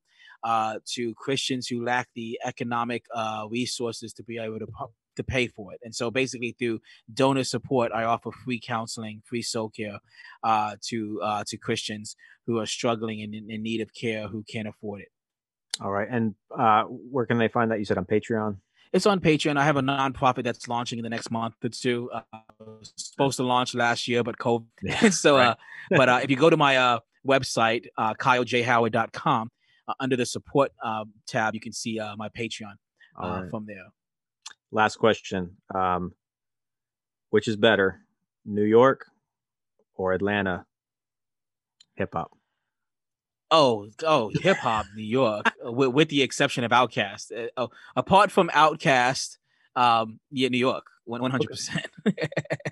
uh, 0.44 0.80
to 0.94 1.14
Christians 1.16 1.68
who 1.68 1.84
lack 1.84 2.08
the 2.16 2.39
economic 2.46 3.06
uh, 3.14 3.48
resources 3.50 4.14
to 4.14 4.24
be 4.24 4.38
able 4.38 4.60
to 4.60 4.68
to 5.16 5.24
pay 5.24 5.47
for 5.47 5.74
it. 5.74 5.80
And 5.84 5.93
so 5.93 6.12
basically 6.12 6.55
through 6.57 6.80
donor 7.14 7.43
support, 7.43 7.91
I 7.93 8.03
offer 8.03 8.32
free 8.32 8.59
counseling, 8.59 9.22
free 9.26 9.41
soul 9.41 9.70
care 9.70 9.99
uh, 10.43 10.76
to 10.88 11.22
uh, 11.24 11.43
to 11.47 11.57
Christians 11.57 12.16
who 12.47 12.59
are 12.59 12.66
struggling 12.66 13.22
and 13.22 13.34
in, 13.34 13.49
in, 13.49 13.62
need 13.62 13.82
of 13.82 13.93
care 13.93 14.28
who 14.28 14.43
can't 14.43 14.68
afford 14.68 15.01
it. 15.01 15.09
All 15.80 15.91
right. 15.91 16.07
And 16.09 16.36
uh, 16.57 16.84
where 16.84 17.26
can 17.26 17.38
they 17.38 17.47
find 17.47 17.72
that? 17.72 17.80
You 17.80 17.86
said 17.86 17.97
on 17.97 18.05
Patreon? 18.05 18.57
It's 18.93 19.05
on 19.05 19.22
Patreon. 19.22 19.57
I 19.57 19.64
have 19.64 19.78
a 19.78 19.82
nonprofit 19.82 20.43
that's 20.43 20.68
launching 20.68 20.99
in 20.99 21.03
the 21.03 21.09
next 21.09 21.32
month 21.32 21.55
or 21.64 21.70
two. 21.70 22.09
Uh, 22.12 22.22
supposed 22.97 23.38
to 23.38 23.43
launch 23.43 23.74
last 23.74 24.07
year, 24.07 24.22
but 24.24 24.38
COVID. 24.38 25.14
so, 25.14 25.38
right. 25.38 25.47
uh, 25.49 25.55
but 25.91 26.09
uh, 26.09 26.20
if 26.24 26.30
you 26.30 26.36
go 26.36 26.49
to 26.49 26.57
my 26.57 26.76
uh, 26.76 26.99
website, 27.26 27.86
uh, 27.97 28.14
kylejhoward.com, 28.16 29.49
uh, 29.88 29.93
under 29.99 30.16
the 30.16 30.26
support 30.26 30.72
uh, 30.84 31.05
tab, 31.28 31.53
you 31.53 31.59
can 31.59 31.74
see 31.74 31.99
uh, 31.99 32.16
my 32.16 32.30
Patreon 32.30 32.74
uh, 33.22 33.41
right. 33.41 33.49
from 33.49 33.66
there. 33.66 33.88
Last 34.72 34.97
question: 34.97 35.57
um, 35.74 36.13
Which 37.30 37.47
is 37.47 37.55
better, 37.55 38.01
New 38.45 38.63
York 38.63 39.05
or 39.95 40.13
Atlanta 40.13 40.65
hip 41.95 42.11
hop? 42.13 42.32
Oh, 43.49 43.89
oh, 44.03 44.32
hip 44.34 44.57
hop, 44.57 44.86
New 44.95 45.03
York, 45.03 45.51
uh, 45.65 45.72
with, 45.72 45.89
with, 45.89 46.09
the 46.09 46.22
exception 46.22 46.63
of 46.63 46.72
Outkast 46.72 47.32
Uh, 47.38 47.47
oh, 47.57 47.69
apart 47.97 48.32
from 48.32 48.47
Outkast 48.49 49.38
um, 49.76 50.19
yeah, 50.32 50.49
New 50.49 50.57
York, 50.57 50.86
one 51.05 51.32
hundred 51.32 51.49
percent. 51.49 51.88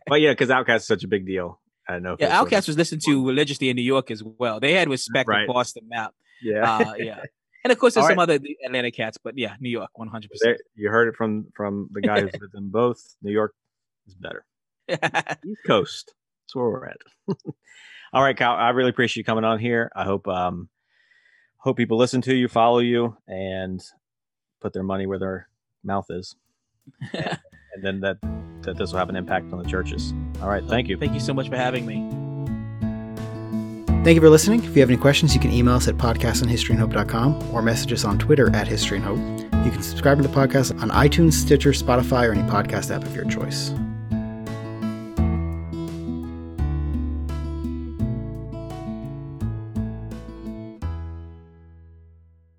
Well, 0.10 0.18
yeah, 0.18 0.32
because 0.32 0.50
Outkast 0.50 0.78
is 0.78 0.88
such 0.88 1.04
a 1.04 1.08
big 1.08 1.28
deal. 1.28 1.60
I 1.88 1.94
don't 1.94 2.04
know. 2.04 2.16
Yeah, 2.20 2.42
Outkast 2.42 2.68
was 2.68 2.78
listened 2.78 3.02
to 3.06 3.28
religiously 3.28 3.70
in 3.70 3.76
New 3.76 3.84
York 3.84 4.10
as 4.10 4.24
well. 4.24 4.60
They 4.60 4.74
had 4.74 4.90
respect 4.90 5.28
right. 5.28 5.44
across 5.44 5.74
the 5.74 5.82
map. 5.88 6.14
Yeah. 6.42 6.78
Uh, 6.78 6.94
yeah. 6.98 7.22
And 7.64 7.72
of 7.72 7.80
course, 7.80 7.94
there's 7.94 8.04
All 8.06 8.10
some 8.10 8.18
right. 8.20 8.24
other 8.24 8.40
Atlanta 8.66 8.92
cats, 8.92 9.18
but 9.22 9.38
yeah, 9.38 9.56
New 9.60 9.70
York, 9.70 9.90
100. 9.96 10.30
percent 10.32 10.58
You 10.76 10.90
heard 10.90 11.08
it 11.10 11.16
from 11.16 11.48
from 11.56 11.90
the 11.92 12.02
guy 12.02 12.22
who's 12.22 12.34
lived 12.40 12.56
in 12.56 12.70
both. 12.70 13.16
New 13.22 13.32
York 13.32 13.54
is 14.08 14.16
better. 14.16 14.46
East 14.90 15.62
Coast. 15.68 16.14
That's 16.44 16.56
where 16.56 16.70
we're 16.70 16.86
at. 16.88 16.98
All 18.14 18.24
right, 18.24 18.36
Kyle. 18.36 18.56
I 18.56 18.70
really 18.70 18.90
appreciate 18.90 19.22
you 19.22 19.24
coming 19.26 19.44
on 19.44 19.60
here. 19.60 19.92
I 19.96 20.04
hope 20.06 20.28
um 20.28 20.70
hope 21.58 21.78
people 21.78 21.98
listen 21.98 22.22
to 22.22 22.34
you, 22.34 22.48
follow 22.48 22.80
you, 22.80 23.18
and 23.28 23.82
put 24.62 24.74
their 24.74 24.84
money 24.84 25.06
where 25.06 25.20
their 25.20 25.50
mouth 25.84 26.06
is. 26.10 26.36
and, 27.14 27.40
and 27.74 27.84
then 27.84 28.00
that 28.00 28.18
that 28.62 28.78
this 28.78 28.92
will 28.92 29.00
have 29.00 29.10
an 29.10 29.16
impact 29.16 29.52
on 29.54 29.62
the 29.62 29.70
churches. 29.70 30.14
All 30.42 30.50
right. 30.50 30.64
Thank 30.66 30.88
you. 30.88 30.98
Thank 30.98 31.14
you 31.14 31.20
so 31.20 31.34
much 31.34 31.50
for 31.50 31.58
having 31.58 31.86
me. 31.86 32.19
Thank 34.04 34.16
you 34.16 34.22
for 34.22 34.30
listening. 34.30 34.64
If 34.64 34.76
you 34.76 34.82
have 34.82 34.90
any 34.90 34.98
questions, 34.98 35.36
you 35.36 35.42
can 35.42 35.52
email 35.52 35.76
us 35.76 35.88
at 35.90 35.96
podcastonhistoryandhope.com 35.96 37.54
or 37.54 37.62
message 37.62 37.92
us 37.92 38.06
on 38.06 38.18
Twitter 38.18 38.50
at 38.56 38.68
History 38.68 38.98
and 38.98 39.06
Hope. 39.06 39.20
You 39.66 39.72
can 39.72 39.84
subscribe 39.84 40.18
to 40.18 40.28
the 40.28 40.34
podcast 40.34 40.82
on 40.82 40.90
iTunes, 40.92 41.34
Stitcher, 41.34 41.72
Spotify, 41.72 42.28
or 42.28 42.32
any 42.32 42.44
podcast 42.50 42.96
app 42.96 43.04
of 43.04 43.14
your 43.14 43.26
choice. 43.26 43.74